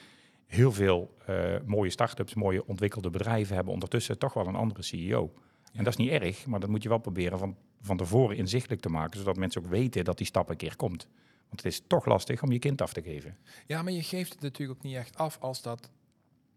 heel 0.46 0.72
veel 0.72 1.18
eh, 1.26 1.56
mooie 1.66 1.90
start-ups, 1.90 2.34
mooie 2.34 2.68
ontwikkelde 2.68 3.10
bedrijven 3.10 3.56
hebben 3.56 3.74
ondertussen 3.74 4.18
toch 4.18 4.34
wel 4.34 4.48
een 4.48 4.56
andere 4.56 4.84
CEO. 4.84 5.34
En 5.74 5.84
dat 5.84 6.00
is 6.00 6.06
niet 6.06 6.22
erg, 6.22 6.46
maar 6.46 6.60
dat 6.60 6.70
moet 6.70 6.84
je 6.84 6.90
wel 6.90 6.98
proberen 6.98 7.40
van, 7.40 7.56
van 7.82 7.98
tevoren 7.98 8.38
inzichtelijk 8.38 8.82
te 8.82 8.90
maken, 8.90 9.20
zodat 9.20 9.38
mensen 9.38 9.62
ook 9.62 9.70
weten 9.70 10.06
dat 10.06 10.18
die 10.18 10.28
stap 10.28 10.50
een 10.50 10.58
keer 10.58 10.76
komt. 10.76 11.08
Want 11.50 11.64
het 11.64 11.66
is 11.66 11.82
toch 11.88 12.06
lastig 12.06 12.44
om 12.44 12.52
je 12.52 12.60
kind 12.60 12.82
af 12.82 12.94
te 12.94 13.02
geven. 13.02 13.38
Ja, 13.66 13.82
maar 13.82 13.94
je 13.94 14.04
geeft 14.04 14.34
het 14.34 14.42
natuurlijk 14.42 14.78
ook 14.78 14.84
niet 14.84 14.96
echt 14.96 15.18
af 15.18 15.38
als 15.40 15.62
dat 15.62 15.90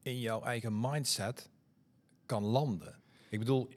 in 0.03 0.21
jouw 0.21 0.43
eigen 0.43 0.81
mindset 0.81 1.51
kan 2.27 2.43
landen. 2.43 2.95
Ik 3.29 3.39
bedoel, 3.39 3.69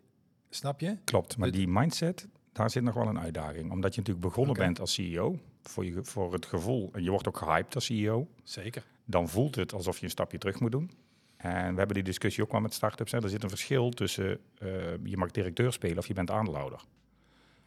snap 0.50 0.79
je? 0.79 0.98
Klopt, 1.03 1.38
maar 1.38 1.51
die 1.51 1.67
mindset, 1.67 2.27
daar 2.51 2.70
zit 2.70 2.84
nog 2.84 2.94
wel 2.94 3.08
een 3.08 3.20
uitdaging. 3.20 3.72
Omdat 3.72 3.96
je 3.96 4.00
natuurlijk 4.01 4.27
begonnen 4.27 4.55
bent 4.55 4.79
als 4.79 4.94
CEO, 4.94 5.39
voor, 5.62 5.86
je, 5.86 6.03
voor 6.03 6.34
het 6.34 6.46
gevoel, 6.46 6.89
en 6.94 7.03
je 7.03 7.10
wordt 7.10 7.27
ook 7.27 7.38
gehyped 7.38 7.75
als 7.75 7.86
CEO, 7.86 8.27
Zeker. 8.44 8.86
dan 9.05 9.29
voelt 9.29 9.55
het 9.55 9.74
alsof 9.74 9.98
je 9.98 10.03
een 10.03 10.10
stapje 10.10 10.38
terug 10.38 10.60
moet 10.60 10.72
doen. 10.72 10.91
En 11.38 11.72
we 11.72 11.77
hebben 11.77 11.96
die 11.96 12.03
discussie 12.03 12.44
ook 12.44 12.51
wel 12.51 12.62
met 12.62 12.74
startups. 12.74 13.12
Hè. 13.12 13.24
Er 13.24 13.29
zit 13.29 13.44
een 13.44 13.50
verschil 13.50 13.89
tussen 13.89 14.39
eh, 14.58 14.70
je 15.03 15.17
mag 15.17 15.32
directeur 15.32 15.74
spelen 15.74 15.98
of 15.98 16.08
je 16.08 16.13
bent 16.13 16.32
aandeelhouder. 16.32 16.79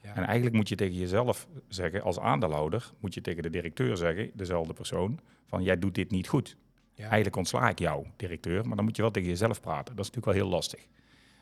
Ja. 0.02 0.14
En 0.14 0.24
eigenlijk 0.24 0.56
moet 0.56 0.68
je 0.68 0.74
tegen 0.74 0.94
jezelf 0.94 1.48
zeggen, 1.68 2.02
als 2.02 2.18
aandeelhouder, 2.18 2.92
moet 3.00 3.14
je 3.14 3.20
tegen 3.20 3.42
de 3.42 3.50
directeur 3.50 3.96
zeggen, 3.96 4.30
dezelfde 4.34 4.72
persoon, 4.72 5.20
van 5.46 5.62
jij 5.62 5.78
doet 5.78 5.94
dit 5.94 6.10
niet 6.10 6.28
goed. 6.28 6.56
Ja. 6.98 7.04
Eigenlijk 7.04 7.36
ontsla 7.36 7.68
ik 7.68 7.78
jou, 7.78 8.06
directeur, 8.16 8.66
maar 8.66 8.76
dan 8.76 8.84
moet 8.84 8.96
je 8.96 9.02
wel 9.02 9.10
tegen 9.10 9.28
jezelf 9.28 9.60
praten. 9.60 9.96
Dat 9.96 10.04
is 10.04 10.10
natuurlijk 10.10 10.36
wel 10.36 10.46
heel 10.46 10.56
lastig. 10.56 10.86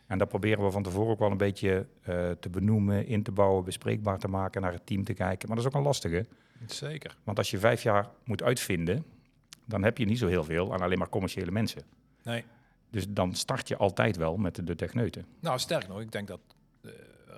En 0.07 0.19
dat 0.19 0.29
proberen 0.29 0.65
we 0.65 0.71
van 0.71 0.83
tevoren 0.83 1.11
ook 1.11 1.19
wel 1.19 1.31
een 1.31 1.37
beetje 1.37 1.87
eh, 2.03 2.31
te 2.31 2.49
benoemen, 2.49 3.07
in 3.07 3.23
te 3.23 3.33
bouwen, 3.33 3.65
bespreekbaar 3.65 4.19
te 4.19 4.29
maken, 4.29 4.61
naar 4.61 4.73
het 4.73 4.87
team 4.87 5.05
te 5.05 5.15
kijken. 5.15 5.49
Maar 5.49 5.57
dat 5.57 5.67
is 5.67 5.73
ook 5.73 5.79
een 5.79 5.87
lastige, 5.87 6.27
Zeker. 6.67 7.17
want 7.25 7.39
als 7.39 7.51
je 7.51 7.59
vijf 7.59 7.83
jaar 7.83 8.09
moet 8.25 8.43
uitvinden, 8.43 9.05
dan 9.65 9.83
heb 9.83 9.99
je 9.99 10.05
niet 10.05 10.19
zo 10.19 10.27
heel 10.27 10.45
veel 10.45 10.73
aan 10.73 10.81
alleen 10.81 10.99
maar 10.99 11.09
commerciële 11.09 11.51
mensen. 11.51 11.83
Nee. 12.23 12.45
Dus 12.91 13.07
dan 13.09 13.35
start 13.35 13.69
je 13.69 13.77
altijd 13.77 14.17
wel 14.17 14.37
met 14.37 14.55
de, 14.55 14.65
de 14.65 14.75
techneuten. 14.75 15.27
Nou, 15.41 15.59
sterk 15.59 15.89
nog, 15.89 16.01
ik 16.01 16.13
denk 16.13 16.29
dat 16.29 16.41
eh, 16.83 16.91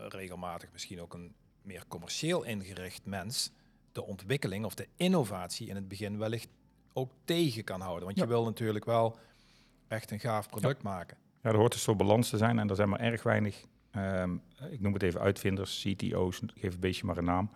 regelmatig 0.09 0.69
misschien 0.73 1.01
ook 1.01 1.15
een 1.15 1.35
meer 1.63 1.85
commercieel 1.89 2.45
ingericht 2.45 3.05
mens 3.05 3.53
de 3.93 4.05
ontwikkeling 4.05 4.65
of 4.65 4.75
de 4.75 4.89
innovatie 4.97 5.69
in 5.69 5.75
het 5.75 5.89
begin 5.89 6.19
wellicht 6.19 6.49
ook 6.99 7.13
tegen 7.25 7.65
kan 7.65 7.81
houden. 7.81 8.05
Want 8.05 8.17
Ja. 8.17 8.23
je 8.23 8.29
wil 8.29 8.45
natuurlijk 8.45 8.85
wel 8.85 9.19
echt 9.89 10.11
een 10.11 10.21
gaaf 10.21 10.49
product 10.49 10.83
maken. 10.83 11.17
Ja, 11.43 11.51
er 11.51 11.57
hoort 11.57 11.75
een 11.75 11.81
soort 11.81 11.97
balans 11.97 12.29
te 12.29 12.37
zijn 12.37 12.59
en 12.59 12.69
er 12.69 12.77
zijn 12.77 12.89
maar 12.89 13.01
erg 13.01 13.23
weinig, 13.23 13.65
ehm, 13.91 14.37
ik 14.71 14.81
noem 14.81 14.93
het 14.93 15.03
even 15.03 15.21
uitvinders, 15.21 15.83
CTO's, 15.87 16.41
geef 16.55 16.71
het 16.71 16.81
beestje 16.81 17.07
maar 17.07 17.17
een 17.17 17.25
naam, 17.25 17.51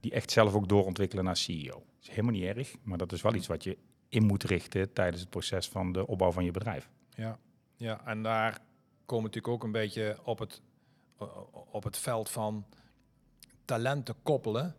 die 0.00 0.12
echt 0.12 0.30
zelf 0.30 0.54
ook 0.54 0.68
doorontwikkelen 0.68 1.24
naar 1.24 1.36
CEO. 1.36 1.72
Dat 1.74 2.02
is 2.02 2.08
helemaal 2.08 2.32
niet 2.32 2.44
erg, 2.56 2.74
maar 2.82 2.98
dat 2.98 3.12
is 3.12 3.22
wel 3.22 3.34
iets 3.34 3.46
wat 3.46 3.64
je 3.64 3.78
in 4.08 4.26
moet 4.26 4.42
richten 4.44 4.92
tijdens 4.92 5.20
het 5.20 5.30
proces 5.30 5.68
van 5.68 5.92
de 5.92 6.06
opbouw 6.06 6.32
van 6.32 6.44
je 6.44 6.50
bedrijf. 6.50 6.90
Ja, 7.14 7.38
ja 7.76 8.06
en 8.06 8.22
daar 8.22 8.50
komen 9.06 9.30
we 9.30 9.36
natuurlijk 9.36 9.48
ook 9.54 9.64
een 9.64 9.72
beetje 9.72 10.18
op 10.24 10.38
het, 10.38 10.62
op 11.70 11.84
het 11.84 11.96
veld 11.98 12.30
van 12.30 12.64
talenten 13.64 14.14
koppelen 14.22 14.74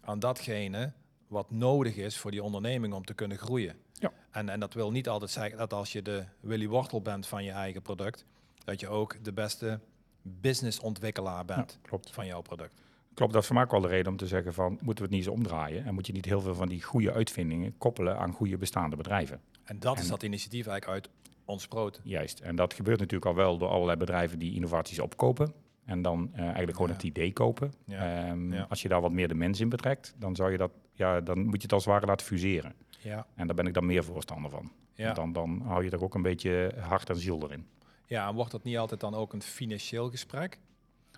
aan 0.00 0.18
datgene 0.18 0.92
wat 1.28 1.50
nodig 1.50 1.96
is 1.96 2.18
voor 2.18 2.30
die 2.30 2.42
onderneming 2.42 2.94
om 2.94 3.04
te 3.04 3.14
kunnen 3.14 3.38
groeien. 3.38 3.76
Ja. 3.92 4.12
En, 4.30 4.48
en 4.48 4.60
dat 4.60 4.74
wil 4.74 4.90
niet 4.90 5.08
altijd 5.08 5.30
zeggen 5.30 5.58
dat 5.58 5.72
als 5.72 5.92
je 5.92 6.02
de 6.02 6.24
Willy 6.40 6.68
Wortel 6.68 7.00
bent 7.02 7.26
van 7.26 7.44
je 7.44 7.50
eigen 7.50 7.82
product, 7.82 8.24
dat 8.64 8.80
je 8.80 8.88
ook 8.88 9.16
de 9.24 9.32
beste 9.32 9.80
businessontwikkelaar 10.22 11.44
bent 11.44 11.78
Ja, 11.82 11.88
klopt. 11.88 12.10
van 12.10 12.26
jouw 12.26 12.40
product. 12.42 12.82
Klopt, 13.14 13.32
dat 13.32 13.40
is 13.40 13.46
voor 13.46 13.56
mij 13.56 13.64
ook 13.64 13.70
wel 13.70 13.80
de 13.80 13.88
reden 13.88 14.12
om 14.12 14.18
te 14.18 14.26
zeggen 14.26 14.54
van, 14.54 14.70
moeten 14.72 14.86
we 14.86 15.02
het 15.02 15.10
niet 15.10 15.26
eens 15.26 15.28
omdraaien? 15.36 15.84
En 15.84 15.94
moet 15.94 16.06
je 16.06 16.12
niet 16.12 16.24
heel 16.24 16.40
veel 16.40 16.54
van 16.54 16.68
die 16.68 16.82
goede 16.82 17.12
uitvindingen 17.12 17.78
koppelen 17.78 18.18
aan 18.18 18.32
goede 18.32 18.56
bestaande 18.56 18.96
bedrijven? 18.96 19.40
En 19.64 19.78
dat 19.80 19.98
is 19.98 20.08
dat 20.08 20.22
initiatief 20.22 20.66
eigenlijk 20.66 21.04
uit 21.04 21.14
ontsproten. 21.44 22.02
Juist, 22.04 22.40
en 22.40 22.56
dat 22.56 22.74
gebeurt 22.74 22.98
natuurlijk 22.98 23.26
al 23.30 23.34
wel 23.34 23.58
door 23.58 23.68
allerlei 23.68 23.98
bedrijven 23.98 24.38
die 24.38 24.54
innovaties 24.54 24.98
opkopen. 25.00 25.52
En 25.84 26.02
dan 26.02 26.30
eh, 26.32 26.40
eigenlijk 26.40 26.72
gewoon 26.72 26.88
Ja. 26.88 26.94
het 26.94 27.02
idee 27.04 27.32
kopen. 27.32 27.72
Ja. 27.84 28.24
Ehm, 28.28 28.52
Ja. 28.52 28.66
Als 28.68 28.82
je 28.82 28.88
daar 28.88 29.00
wat 29.00 29.12
meer 29.12 29.28
de 29.28 29.34
mens 29.34 29.60
in 29.60 29.68
betrekt, 29.68 30.14
dan, 30.18 30.36
zou 30.36 30.50
je 30.50 30.58
dat, 30.58 30.70
ja, 30.96 31.20
dan 31.20 31.38
moet 31.44 31.56
je 31.56 31.62
het 31.62 31.72
als 31.72 31.84
het 31.84 31.92
ware 31.92 32.06
laten 32.06 32.26
fuseren. 32.26 32.74
Ja, 33.00 33.26
En 33.34 33.46
daar 33.46 33.56
ben 33.56 33.66
ik 33.66 33.74
dan 33.74 33.86
meer 33.86 34.04
voorstander 34.04 34.50
van. 34.50 34.70
ja. 34.94 35.12
Dan, 35.12 35.32
dan 35.32 35.60
hou 35.64 35.84
je 35.84 35.90
er 35.90 36.02
ook 36.02 36.14
een 36.14 36.22
beetje 36.22 36.72
hart 36.80 37.08
en 37.10 37.16
ziel 37.16 37.42
erin. 37.42 37.66
Ja, 38.06 38.28
en 38.28 38.34
wordt 38.34 38.50
dat 38.50 38.64
niet 38.64 38.76
altijd 38.78 39.00
dan 39.00 39.14
ook 39.14 39.32
een 39.32 39.42
financieel 39.42 40.10
gesprek? 40.10 40.58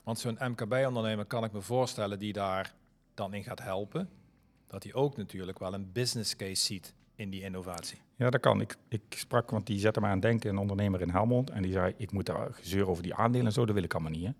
Want 0.04 0.18
zo'n 0.18 0.38
MKB-ondernemer 0.40 1.24
kan 1.24 1.44
ik 1.44 1.52
me 1.52 1.60
voorstellen 1.60 2.18
die 2.18 2.32
daar 2.32 2.74
dan 3.14 3.34
in 3.34 3.42
gaat 3.44 3.62
helpen, 3.62 4.08
dat 4.66 4.82
hij 4.82 4.94
ook 4.94 5.16
natuurlijk 5.16 5.58
wel 5.58 5.74
een 5.74 5.92
business 5.92 6.36
case 6.36 6.64
ziet 6.64 6.94
in 7.14 7.30
die 7.30 7.42
innovatie. 7.42 7.98
Ja, 8.16 8.30
dat 8.30 8.40
kan. 8.40 8.60
Ik, 8.60 8.76
ik 8.88 9.02
sprak, 9.08 9.50
want 9.50 9.66
die 9.66 9.78
zette 9.78 10.00
mij 10.00 10.08
aan 10.08 10.14
het 10.16 10.24
denken, 10.24 10.50
een 10.50 10.58
ondernemer 10.58 11.00
in 11.00 11.10
Helmond. 11.10 11.50
En 11.50 11.62
die 11.62 11.72
zei, 11.72 11.94
ik 11.96 12.12
moet 12.12 12.26
daar 12.26 12.48
gezeur 12.54 12.88
over 12.88 13.02
die 13.02 13.14
aandelen 13.14 13.46
en 13.46 13.52
zo, 13.52 13.64
dat 13.66 13.74
wil 13.74 13.84
ik 13.84 13.94
allemaal 13.94 14.12
niet. 14.12 14.24
Hè. 14.26 14.32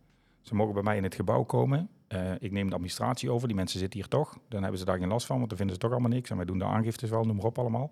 Ze 0.48 0.54
mogen 0.54 0.74
bij 0.74 0.82
mij 0.82 0.96
in 0.96 1.02
het 1.02 1.14
gebouw 1.14 1.42
komen. 1.42 1.88
Eh, 2.06 2.32
ik 2.38 2.52
neem 2.52 2.68
de 2.68 2.74
administratie 2.74 3.30
over. 3.30 3.48
Die 3.48 3.56
mensen 3.56 3.78
zitten 3.78 4.00
hier 4.00 4.08
toch. 4.08 4.38
Dan 4.48 4.60
hebben 4.62 4.78
ze 4.78 4.84
daar 4.84 4.98
geen 4.98 5.08
last 5.08 5.26
van, 5.26 5.36
want 5.36 5.48
dan 5.48 5.58
vinden 5.58 5.76
ze 5.76 5.82
toch 5.82 5.90
allemaal 5.90 6.10
niks. 6.10 6.30
En 6.30 6.36
wij 6.36 6.44
doen 6.44 6.58
de 6.58 6.64
aangiftes 6.64 7.10
wel, 7.10 7.24
noem 7.24 7.36
maar 7.36 7.44
op 7.44 7.58
allemaal. 7.58 7.90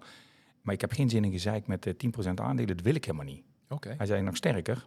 Maar 0.62 0.74
ik 0.74 0.80
heb 0.80 0.92
geen 0.92 1.10
zin 1.10 1.24
in 1.24 1.32
gezeik 1.32 1.66
met 1.66 1.86
eh, 1.86 1.92
10% 1.92 2.34
aandelen. 2.34 2.76
Dat 2.76 2.84
wil 2.84 2.94
ik 2.94 3.04
helemaal 3.04 3.26
niet. 3.26 3.42
Oké. 3.68 3.94
Hij 3.96 4.06
zei 4.06 4.22
nog 4.22 4.36
sterker. 4.36 4.86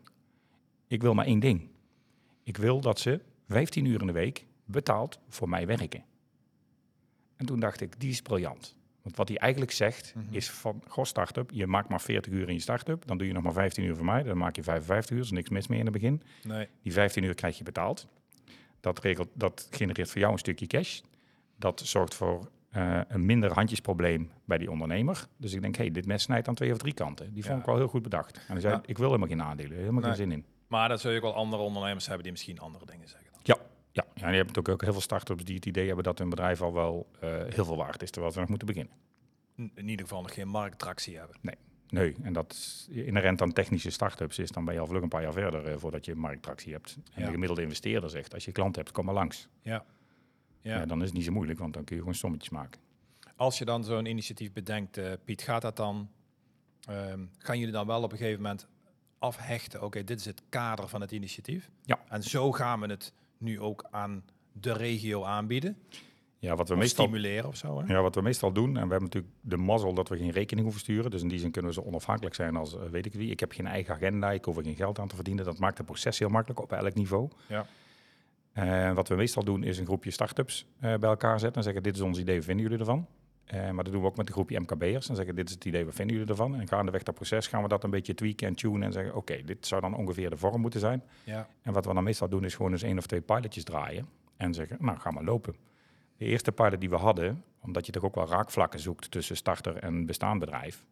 Ik 0.87 1.01
wil 1.01 1.13
maar 1.13 1.25
één 1.25 1.39
ding. 1.39 1.67
Ik 2.43 2.57
wil 2.57 2.81
dat 2.81 2.99
ze 2.99 3.21
15 3.47 3.85
uur 3.85 4.01
in 4.01 4.07
de 4.07 4.13
week 4.13 4.45
betaald 4.65 5.19
voor 5.27 5.49
mij 5.49 5.67
werken. 5.67 6.03
En 7.35 7.45
toen 7.45 7.59
dacht 7.59 7.81
ik, 7.81 7.99
die 7.99 8.09
is 8.09 8.21
briljant. 8.21 8.75
Want 9.01 9.15
wat 9.15 9.27
hij 9.27 9.37
eigenlijk 9.37 9.71
zegt, 9.71 10.13
Mhm. 10.15 10.25
is 10.35 10.49
van, 10.49 10.81
goh, 10.87 11.05
start-up, 11.05 11.49
je 11.53 11.67
maakt 11.67 11.89
maar 11.89 12.01
40 12.01 12.33
uur 12.33 12.47
in 12.47 12.53
je 12.53 12.59
start-up. 12.59 13.07
Dan 13.07 13.17
doe 13.17 13.27
je 13.27 13.33
nog 13.33 13.43
maar 13.43 13.53
15 13.53 13.83
uur 13.83 13.95
voor 13.95 14.05
mij. 14.05 14.23
Dan 14.23 14.37
maak 14.37 14.55
je 14.55 14.63
55 14.63 15.15
uur, 15.15 15.23
is 15.23 15.31
niks 15.31 15.49
mis 15.49 15.67
mee 15.67 15.79
in 15.79 15.85
het 15.85 15.93
begin. 15.93 16.21
Nee. 16.43 16.67
Die 16.83 16.93
15 16.93 17.23
uur 17.23 17.33
krijg 17.35 17.57
je 17.57 17.63
betaald. 17.63 18.07
Dat, 18.79 18.99
regelt, 18.99 19.27
dat 19.33 19.67
genereert 19.71 20.09
voor 20.11 20.19
jou 20.19 20.33
een 20.33 20.39
stukje 20.39 20.67
cash. 20.67 20.99
Dat 21.57 21.79
zorgt 21.85 22.15
voor 22.15 22.49
eh, 22.69 22.99
een 23.07 23.25
minder 23.25 23.53
handjesprobleem 23.53 24.31
bij 24.45 24.57
die 24.57 24.71
ondernemer. 24.71 25.27
Dus 25.37 25.53
ik 25.53 25.61
denk, 25.61 25.75
hey, 25.75 25.91
dit 25.91 26.05
mes 26.05 26.23
snijdt 26.23 26.47
aan 26.47 26.55
twee 26.55 26.71
of 26.71 26.77
drie 26.77 26.93
kanten. 26.93 27.33
Die 27.33 27.43
vond 27.43 27.53
Ja. 27.55 27.59
ik 27.59 27.65
wel 27.65 27.75
heel 27.77 27.87
goed 27.87 28.01
bedacht. 28.03 28.35
En 28.37 28.41
hij 28.47 28.59
zei, 28.59 28.73
Ja. 28.73 28.81
ik 28.85 28.97
wil 28.97 29.05
helemaal 29.07 29.27
geen 29.27 29.41
aandelen, 29.41 29.77
helemaal 29.77 29.93
Nee. 30.01 30.09
geen 30.09 30.15
zin 30.19 30.31
in. 30.31 30.45
Maar 30.67 30.89
dat 30.89 31.01
zul 31.01 31.11
je 31.11 31.17
ook 31.17 31.23
wel 31.23 31.35
andere 31.35 31.61
ondernemers 31.63 32.05
hebben 32.05 32.23
die 32.23 32.31
misschien 32.31 32.59
andere 32.59 32.85
dingen 32.85 33.07
zeggen. 33.07 33.28
Ja, 33.91 34.05
ja. 34.15 34.23
en 34.23 34.31
je 34.31 34.37
hebt 34.37 34.57
ook, 34.57 34.69
ook 34.69 34.81
heel 34.81 34.91
veel 34.91 35.01
start-ups 35.01 35.43
die 35.43 35.55
het 35.55 35.65
idee 35.65 35.85
hebben 35.85 36.03
dat 36.03 36.17
hun 36.17 36.29
bedrijf 36.29 36.61
al 36.61 36.73
wel 36.73 37.09
eh, 37.19 37.29
heel 37.47 37.65
veel 37.65 37.77
waard 37.77 38.01
is, 38.01 38.11
terwijl 38.11 38.33
ze 38.33 38.39
nog 38.39 38.49
moeten 38.49 38.67
beginnen. 38.67 38.93
In, 39.55 39.89
ieder 39.89 40.05
geval 40.05 40.21
nog 40.21 40.33
geen 40.33 40.47
markttractie 40.47 41.17
hebben. 41.17 41.37
Nee, 41.89 42.15
en 42.21 42.33
dat 42.33 42.51
is 42.51 42.87
inherent 42.91 43.41
aan 43.41 43.51
technische 43.53 43.89
start-ups 43.89 44.39
is, 44.39 44.51
dan 44.51 44.65
ben 44.65 44.73
je 44.73 44.79
al 44.79 44.87
vlug 44.87 45.01
een 45.01 45.09
paar 45.09 45.21
jaar 45.21 45.33
verder 45.33 45.65
eh, 45.65 45.77
voordat 45.77 46.05
je 46.05 46.15
markttractie 46.15 46.73
hebt. 46.73 46.97
En 47.13 47.19
Ja. 47.21 47.25
de 47.25 47.31
gemiddelde 47.31 47.61
investeerder 47.61 48.09
zegt, 48.09 48.33
als 48.33 48.45
je 48.45 48.51
klant 48.51 48.75
hebt, 48.75 48.91
kom 48.91 49.05
maar 49.05 49.13
langs. 49.13 49.47
Ja. 49.61 49.85
Ja. 50.61 50.79
ja. 50.79 50.85
dan 50.85 50.99
is 50.99 51.05
het 51.05 51.15
niet 51.15 51.25
zo 51.25 51.31
moeilijk, 51.31 51.59
want 51.59 51.73
dan 51.73 51.83
kun 51.83 51.95
je 51.95 52.01
gewoon 52.01 52.17
sommetjes 52.17 52.49
maken. 52.49 52.81
Als 53.35 53.57
je 53.57 53.65
dan 53.65 53.83
zo'n 53.83 54.05
initiatief 54.05 54.53
bedenkt, 54.53 54.97
eh, 54.97 55.11
Piet, 55.23 55.41
gaat 55.41 55.61
dat 55.61 55.75
dan, 55.75 56.09
ehm, 56.81 57.25
gaan 57.37 57.57
jullie 57.59 57.73
dan 57.73 57.87
wel 57.87 58.03
op 58.03 58.11
een 58.11 58.17
gegeven 58.17 58.41
moment 58.41 58.67
afhechten, 59.19 59.83
oké, 59.83 60.03
dit 60.03 60.19
is 60.19 60.25
het 60.25 60.41
kader 60.49 60.87
van 60.87 61.01
het 61.01 61.11
initiatief. 61.11 61.69
Ja. 61.83 61.99
En 62.07 62.23
zo 62.23 62.51
gaan 62.51 62.79
we 62.79 62.87
het 62.87 63.13
nu 63.39 63.59
ook 63.59 63.87
aan 63.91 64.23
de 64.51 64.73
regio 64.73 65.23
aanbieden. 65.23 65.77
Ja, 66.39 66.55
wat 66.55 66.67
we 66.67 66.73
Of 66.73 66.79
meestal 66.79 67.05
stimuleren 67.05 67.47
of 67.47 67.55
zo. 67.55 67.81
Hè? 67.81 67.93
Ja, 67.93 68.01
wat 68.01 68.15
we 68.15 68.21
meestal 68.21 68.51
doen, 68.51 68.67
en 68.67 68.73
we 68.73 68.79
hebben 68.79 69.03
natuurlijk 69.03 69.33
de 69.41 69.57
mazzel 69.57 69.93
dat 69.93 70.09
we 70.09 70.17
geen 70.17 70.31
rekening 70.31 70.65
hoeven 70.65 70.81
sturen. 70.83 71.11
Dus 71.11 71.21
in 71.21 71.27
die 71.27 71.39
zin 71.39 71.51
kunnen 71.51 71.71
we 71.71 71.81
zo 71.81 71.87
onafhankelijk 71.87 72.35
zijn 72.35 72.55
als 72.55 72.75
eh, 72.75 72.81
weet 72.89 73.05
ik 73.05 73.13
wie. 73.13 73.31
Ik 73.31 73.39
heb 73.39 73.51
geen 73.51 73.67
eigen 73.67 73.93
agenda, 73.93 74.31
ik 74.31 74.45
hoef 74.45 74.57
er 74.57 74.63
geen 74.63 74.75
geld 74.75 74.99
aan 74.99 75.07
te 75.07 75.15
verdienen. 75.15 75.45
Dat 75.45 75.59
maakt 75.59 75.77
het 75.77 75.85
proces 75.85 76.19
heel 76.19 76.29
makkelijk 76.29 76.61
op 76.61 76.71
elk 76.71 76.93
niveau. 76.93 77.29
Ja. 77.47 77.65
Wat 78.93 79.07
we 79.07 79.15
meestal 79.15 79.43
doen 79.43 79.63
is 79.63 79.77
een 79.77 79.85
groepje 79.85 80.11
start-ups 80.11 80.65
eh, 80.79 80.95
bij 80.95 81.09
elkaar 81.09 81.39
zetten 81.39 81.57
en 81.57 81.63
zeggen 81.63 81.83
dit 81.83 81.95
is 81.95 82.01
ons 82.01 82.19
idee, 82.19 82.41
vinden 82.41 82.63
jullie 82.63 82.79
ervan? 82.79 83.07
Eh, 83.49 83.69
maar 83.71 83.83
dat 83.83 83.93
doen 83.93 84.01
we 84.01 84.07
ook 84.07 84.17
met 84.17 84.27
een 84.27 84.33
groepje 84.33 84.59
MKB'ers 84.59 85.09
en 85.09 85.15
zeggen 85.15 85.35
dit 85.35 85.47
is 85.47 85.53
het 85.53 85.65
idee, 85.65 85.85
wat 85.85 85.93
vinden 85.93 86.15
jullie 86.15 86.31
ervan? 86.31 86.55
En 86.55 86.67
gaandeweg 86.67 87.03
dat 87.03 87.15
proces 87.15 87.47
gaan 87.47 87.61
we 87.61 87.67
dat 87.67 87.83
een 87.83 87.89
beetje 87.89 88.13
tweaken 88.13 88.47
en 88.47 88.55
tunen 88.55 88.83
en 88.83 88.91
zeggen 88.93 89.15
oké, 89.15 89.43
dit 89.43 89.67
zou 89.67 89.81
dan 89.81 89.95
ongeveer 89.95 90.29
de 90.29 90.37
vorm 90.37 90.61
moeten 90.61 90.79
zijn. 90.79 91.03
Ja. 91.23 91.47
En 91.61 91.73
wat 91.73 91.85
we 91.85 91.93
dan 91.93 92.03
meestal 92.03 92.29
doen 92.29 92.43
is 92.45 92.55
gewoon 92.55 92.71
eens 92.71 92.81
één 92.83 92.97
of 92.97 93.05
twee 93.07 93.21
pilotjes 93.21 93.63
draaien 93.63 94.07
en 94.37 94.53
zeggen 94.53 94.77
nou 94.79 94.99
ga 94.99 95.11
maar 95.11 95.23
lopen. 95.23 95.55
De 96.17 96.25
eerste 96.25 96.51
pilot 96.51 96.79
die 96.79 96.89
we 96.89 96.95
hadden, 96.95 97.43
omdat 97.61 97.85
je 97.85 97.91
toch 97.91 98.03
ook 98.03 98.15
wel 98.15 98.27
raakvlakken 98.27 98.79
zoekt 98.79 99.11
tussen 99.11 99.35
starter 99.35 99.75
en 99.77 100.05
bestaand 100.05 100.39
bedrijf, 100.39 100.85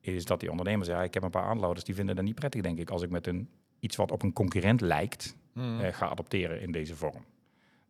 is 0.00 0.24
dat 0.24 0.40
die 0.40 0.50
ondernemer 0.50 0.86
zei, 0.86 1.04
ik 1.04 1.14
heb 1.14 1.22
een 1.22 1.30
paar 1.30 1.44
aanlouders 1.44 1.84
die 1.84 1.94
vinden 1.94 2.16
dat 2.16 2.24
niet 2.24 2.34
prettig 2.34 2.62
denk 2.62 2.78
ik 2.78 2.90
als 2.90 3.02
ik 3.02 3.10
met 3.10 3.26
een 3.26 3.48
iets 3.80 3.96
wat 3.96 4.10
op 4.12 4.22
een 4.22 4.32
concurrent 4.32 4.80
lijkt 4.80 5.36
Mhm. 5.52 5.80
eh, 5.80 5.92
ga 5.92 6.08
adopteren 6.08 6.60
in 6.60 6.72
deze 6.72 6.96
vorm. 6.96 7.24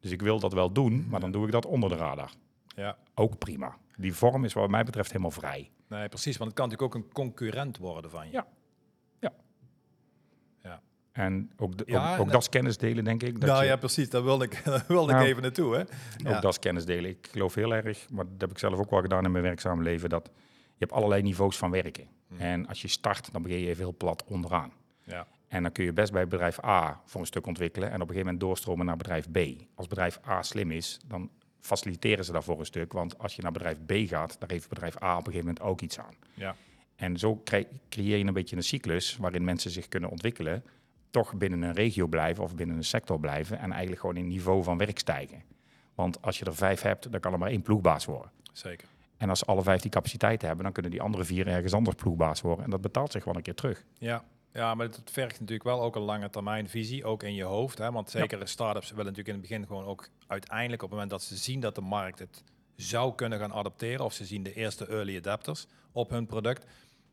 Dus 0.01 0.11
ik 0.11 0.23
wil 0.23 0.39
dat 0.41 0.53
wel 0.53 0.73
doen, 0.73 1.07
maar 1.09 1.21
dan 1.21 1.31
doe 1.33 1.47
ik 1.47 1.53
dat 1.53 1.67
onder 1.67 1.89
de 1.89 1.97
radar. 1.97 2.31
ja. 2.77 2.97
Ook 3.15 3.39
prima. 3.39 3.77
Die 4.01 4.15
vorm 4.15 4.45
is 4.45 4.53
wat 4.53 4.71
mij 4.71 4.85
betreft 4.85 5.09
helemaal 5.11 5.31
vrij. 5.31 5.71
Nee, 5.89 6.09
precies. 6.09 6.37
Want 6.37 6.51
het 6.51 6.59
kan 6.59 6.69
natuurlijk 6.69 6.97
ook 6.97 7.05
een 7.05 7.13
concurrent 7.13 7.79
worden 7.79 8.11
van 8.11 8.27
je. 8.27 8.33
Ja. 8.33 8.45
En 11.13 11.51
ook, 11.57 11.79
de, 11.79 11.85
Ja, 11.87 12.11
ook, 12.13 12.17
dat- 12.19 12.31
dat 12.33 12.41
is 12.41 12.49
kennis 12.49 12.77
delen, 12.79 13.05
denk 13.05 13.23
ik. 13.23 13.41
Dat 13.41 13.49
nou 13.51 13.63
je- 13.63 13.69
ja, 13.69 13.77
precies. 13.77 14.11
Daar 14.11 14.25
wilde 14.25 14.45
ik, 14.45 14.61
daar 14.65 14.85
wilde 14.89 15.13
Nou, 15.13 15.25
ik 15.25 15.31
even 15.31 15.43
naartoe. 15.43 15.75
Hè? 15.75 15.83
Ja. 16.17 16.37
Ook 16.37 16.43
dat 16.43 16.51
is 16.53 16.59
kennis 16.59 16.85
delen. 16.85 17.11
Ik 17.11 17.29
geloof 17.31 17.55
heel 17.55 17.75
erg, 17.75 18.11
maar 18.11 18.25
dat 18.25 18.41
heb 18.41 18.51
ik 18.51 18.59
zelf 18.59 18.79
ook 18.79 18.91
wel 18.91 19.01
gedaan 19.01 19.25
in 19.25 19.31
mijn 19.31 19.45
werkzame 19.45 19.83
leven, 19.83 20.09
dat 20.09 20.31
je 20.35 20.77
hebt 20.79 20.93
allerlei 20.93 21.23
niveaus 21.23 21.57
van 21.59 21.71
werken. 21.71 22.07
Hmm. 22.29 22.39
En 22.39 22.67
als 22.67 22.83
je 22.83 22.89
start, 22.89 23.33
dan 23.33 23.43
begin 23.43 23.59
je 23.59 23.67
even 23.67 23.83
heel 23.83 23.95
plat 23.97 24.25
onderaan. 24.25 24.73
Ja. 25.05 25.27
En 25.49 25.63
dan 25.63 25.73
kun 25.73 25.85
je 25.85 25.93
best 25.93 26.13
bij 26.13 26.27
bedrijf 26.27 26.65
A 26.65 27.01
voor 27.07 27.21
een 27.21 27.27
stuk 27.27 27.47
ontwikkelen 27.47 27.89
en 27.89 27.95
op 27.95 28.01
een 28.01 28.07
gegeven 28.07 28.25
moment 28.25 28.41
doorstromen 28.41 28.87
naar 28.87 28.97
bedrijf 28.97 29.31
B. 29.31 29.39
Als 29.75 29.87
bedrijf 29.87 30.19
A 30.29 30.43
slim 30.43 30.71
is, 30.71 31.01
dan 31.07 31.31
faciliteren 31.61 32.25
ze 32.25 32.33
daarvoor 32.33 32.59
een 32.59 32.67
stuk. 32.67 32.93
Want 32.93 33.19
als 33.19 33.37
je 33.37 33.43
naar 33.43 33.53
bedrijf 33.53 33.79
B 33.87 33.93
gaat, 34.09 34.37
daar 34.41 34.51
heeft 34.51 34.69
bedrijf 34.69 35.03
A 35.03 35.13
op 35.13 35.19
een 35.19 35.33
gegeven 35.33 35.47
moment 35.47 35.61
ook 35.61 35.81
iets 35.81 35.99
aan. 35.99 36.15
Ja. 36.35 36.55
En 36.97 37.17
zo 37.17 37.41
cre- 37.45 37.69
creëer 37.89 38.19
je 38.19 38.25
een 38.25 38.33
beetje 38.33 38.57
een 38.57 38.63
cyclus 38.63 39.17
waarin 39.17 39.45
mensen 39.45 39.71
zich 39.71 39.89
kunnen 39.89 40.11
ontwikkelen, 40.11 40.65
toch 41.11 41.35
binnen 41.35 41.63
een 41.63 41.73
regio 41.73 42.07
blijven 42.07 42.45
of 42.45 42.55
binnen 42.55 42.77
een 42.77 42.85
sector 42.85 43.21
blijven 43.21 43.59
en 43.59 43.71
eigenlijk 43.71 44.01
gewoon 44.01 44.17
in 44.17 44.29
niveau 44.29 44.63
van 44.63 44.79
werk 44.79 44.99
stijgen. 44.99 45.43
Want 45.95 46.23
als 46.23 46.39
je 46.39 46.45
er 46.45 46.55
vijf 46.55 46.81
hebt, 46.83 47.13
dan 47.13 47.21
kan 47.21 47.33
er 47.33 47.39
maar 47.39 47.51
één 47.51 47.63
ploegbaas 47.63 48.05
worden. 48.05 48.31
Zeker. 48.53 48.89
En 49.17 49.29
als 49.29 49.47
alle 49.47 49.63
vijf 49.63 49.81
die 49.81 49.91
capaciteiten 49.91 50.47
hebben, 50.47 50.65
dan 50.65 50.73
kunnen 50.75 50.91
die 50.93 51.03
andere 51.03 51.25
vier 51.25 51.47
ergens 51.47 51.73
anders 51.73 51.97
ploegbaas 51.97 52.41
worden. 52.41 52.65
En 52.65 52.71
dat 52.71 52.81
betaalt 52.81 53.13
zich 53.13 53.25
wel 53.25 53.37
een 53.37 53.43
keer 53.43 53.55
terug. 53.55 53.85
Ja. 53.99 54.25
Ja, 54.53 54.75
maar 54.75 54.87
het 54.87 55.01
vergt 55.05 55.41
natuurlijk 55.41 55.69
wel 55.69 55.83
ook 55.83 55.97
een 55.97 56.03
lange 56.03 56.31
termijn 56.31 56.69
visie, 56.69 57.05
ook 57.05 57.23
in 57.23 57.35
je 57.35 57.45
hoofd. 57.45 57.79
Hè? 57.79 57.93
Want 57.93 58.11
zeker 58.11 58.49
start-ups 58.49 58.91
willen 58.91 59.05
natuurlijk 59.05 59.29
in 59.29 59.41
het 59.41 59.49
begin 59.49 59.67
gewoon 59.67 59.85
ook 59.85 60.09
uiteindelijk 60.27 60.83
op 60.83 60.89
het 60.89 60.99
moment 60.99 61.11
dat 61.11 61.23
ze 61.23 61.37
zien 61.37 61.61
dat 61.61 61.75
de 61.75 61.81
markt 61.81 62.19
het 62.19 62.45
zou 62.77 63.15
kunnen 63.15 63.39
gaan 63.39 63.53
adapteren, 63.53 64.05
of 64.05 64.13
ze 64.13 64.25
zien 64.25 64.43
de 64.43 64.55
eerste 64.55 64.87
early 64.87 65.17
adapters 65.17 65.67
op 65.93 66.11
hun 66.11 66.27
product, 66.27 66.67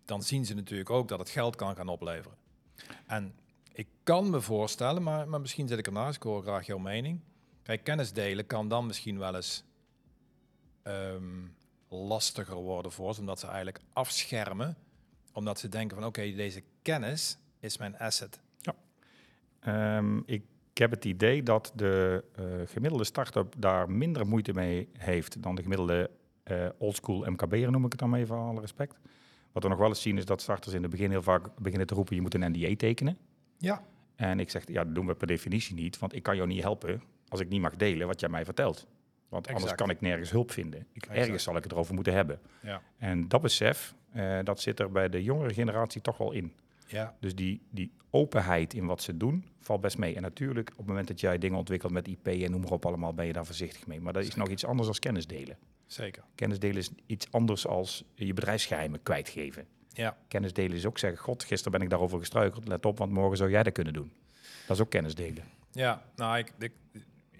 dan 0.05 0.23
zien 0.23 0.45
ze 0.45 0.53
natuurlijk 0.53 0.89
ook 0.89 1.07
dat 1.07 1.19
het 1.19 1.29
geld 1.29 1.55
kan 1.55 1.75
gaan 1.75 1.87
opleveren. 1.87 2.37
En 3.07 3.35
ik 3.73 3.87
kan 4.03 4.29
me 4.29 4.41
voorstellen, 4.41 5.03
maar, 5.03 5.27
maar 5.27 5.41
misschien 5.41 5.67
zit 5.67 5.77
ik 5.77 5.85
ernaast, 5.85 6.15
ik 6.15 6.23
hoor 6.23 6.41
graag 6.41 6.65
jouw 6.65 6.77
mening. 6.77 7.21
Kijk, 7.63 7.83
kennis 7.83 8.13
delen 8.13 8.45
kan 8.45 8.67
dan 8.67 8.85
misschien 8.85 9.19
wel 9.19 9.35
eens 9.35 9.63
ehm, 10.83 11.45
lastiger 11.89 12.55
worden 12.55 12.91
voor 12.91 13.13
ze, 13.13 13.19
omdat 13.19 13.39
ze 13.39 13.47
eigenlijk 13.47 13.79
afschermen 13.93 14.77
omdat 15.37 15.59
ze 15.59 15.69
denken 15.69 15.97
van 15.97 16.05
oké, 16.05 16.33
deze 16.35 16.63
kennis 16.81 17.37
is 17.59 17.77
mijn 17.77 17.97
asset. 17.97 18.39
Ehm, 19.59 20.17
ik 20.25 20.43
heb 20.73 20.91
het 20.91 21.05
idee 21.05 21.43
dat 21.43 21.71
de 21.75 22.23
eh, 22.35 22.45
gemiddelde 22.65 23.03
start-up 23.03 23.53
daar 23.57 23.89
minder 23.91 24.27
moeite 24.27 24.53
mee 24.53 24.89
heeft 24.97 25.41
dan 25.41 25.55
de 25.55 25.61
gemiddelde 25.61 26.09
eh 26.43 26.67
oldschool 26.77 27.25
MKB'er, 27.25 27.71
noem 27.71 27.85
ik 27.85 27.91
het 27.91 27.99
dan 27.99 28.15
even, 28.15 28.35
alle 28.35 28.61
respect. 28.61 28.99
Wat 29.51 29.63
we 29.63 29.69
nog 29.69 29.77
wel 29.77 29.87
eens 29.87 30.01
zien 30.01 30.17
is 30.17 30.25
dat 30.25 30.41
starters 30.41 30.73
in 30.73 30.81
het 30.81 30.91
begin 30.91 31.09
heel 31.09 31.21
vaak 31.21 31.49
beginnen 31.57 31.87
te 31.87 31.93
roepen, 31.93 32.15
je 32.15 32.21
moet 32.21 32.33
een 32.33 32.51
NDA 32.51 32.75
tekenen. 32.75 33.17
Ja, 33.57 33.83
En 34.15 34.39
ik 34.39 34.49
zeg, 34.49 34.67
ja, 34.67 34.83
dat 34.83 34.95
doen 34.95 35.05
we 35.07 35.15
per 35.15 35.27
definitie 35.27 35.75
niet, 35.75 35.99
want 35.99 36.15
ik 36.15 36.23
kan 36.23 36.35
jou 36.35 36.47
niet 36.47 36.61
helpen 36.61 37.01
als 37.27 37.39
ik 37.39 37.49
niet 37.49 37.61
mag 37.61 37.75
delen 37.75 38.07
wat 38.07 38.19
jij 38.19 38.29
mij 38.29 38.45
vertelt. 38.45 38.87
Want 39.29 39.47
anders 39.47 39.75
kan 39.75 39.89
ik 39.89 40.01
nergens 40.01 40.31
hulp 40.31 40.51
vinden. 40.51 40.87
Ik, 40.93 41.05
ergens 41.05 41.43
zal 41.43 41.55
ik 41.55 41.63
het 41.63 41.71
erover 41.71 41.93
moeten 41.93 42.13
hebben. 42.13 42.39
ja, 42.61 42.81
En 42.97 43.27
dat 43.27 43.41
besef, 43.41 43.95
eh, 44.17 44.39
dat 44.43 44.61
zit 44.61 44.79
er 44.79 44.91
bij 44.91 45.09
de 45.09 45.23
jongere 45.23 45.53
generatie 45.53 46.01
toch 46.01 46.17
wel 46.17 46.31
in. 46.31 46.53
ja, 46.87 47.15
Dus 47.19 47.35
die, 47.35 47.61
die 47.69 47.91
openheid 48.09 48.73
in 48.73 48.85
wat 48.85 49.01
ze 49.01 49.17
doen, 49.17 49.45
valt 49.59 49.81
best 49.81 49.97
mee. 49.97 50.15
En 50.15 50.21
natuurlijk, 50.21 50.69
op 50.69 50.77
het 50.77 50.87
moment 50.87 51.07
dat 51.07 51.19
jij 51.19 51.37
dingen 51.37 51.57
ontwikkelt 51.57 51.91
met 51.91 52.07
IP 52.07 52.27
en 52.27 52.51
noem 52.51 52.61
maar 52.61 52.71
op 52.71 52.85
allemaal, 52.85 53.13
ben 53.13 53.25
je 53.25 53.33
daar 53.33 53.45
voorzichtig 53.45 53.87
mee. 53.87 54.01
Maar 54.01 54.13
dat 54.13 54.23
is 54.23 54.35
nog 54.35 54.49
iets 54.49 54.65
anders 54.65 54.87
dan 54.87 54.99
kennis 54.99 55.27
delen. 55.27 55.57
zeker. 55.85 56.23
Kennis 56.35 56.59
delen 56.59 56.77
is 56.77 56.89
iets 57.05 57.31
anders 57.31 57.67
als 57.67 58.03
je 58.15 58.33
bedrijfsgeheimen 58.33 59.03
kwijtgeven. 59.03 59.65
Ja, 59.89 60.17
Kennis 60.27 60.53
delen 60.53 60.77
is 60.77 60.85
ook 60.85 60.97
zeggen, 60.97 61.19
god, 61.19 61.43
gisteren 61.43 61.71
ben 61.71 61.81
ik 61.81 61.89
daarover 61.89 62.19
gestruikeld. 62.19 62.67
Let 62.67 62.85
op, 62.85 62.97
want 62.97 63.11
morgen 63.11 63.37
zou 63.37 63.49
jij 63.49 63.63
dat 63.63 63.73
kunnen 63.73 63.93
doen. 63.93 64.11
Dat 64.67 64.75
is 64.75 64.83
ook 64.83 64.89
kennis 64.89 65.15
delen. 65.15 65.43
ja 65.71 66.03
nou, 66.15 66.37
ik, 66.37 66.51
ik, 66.59 66.71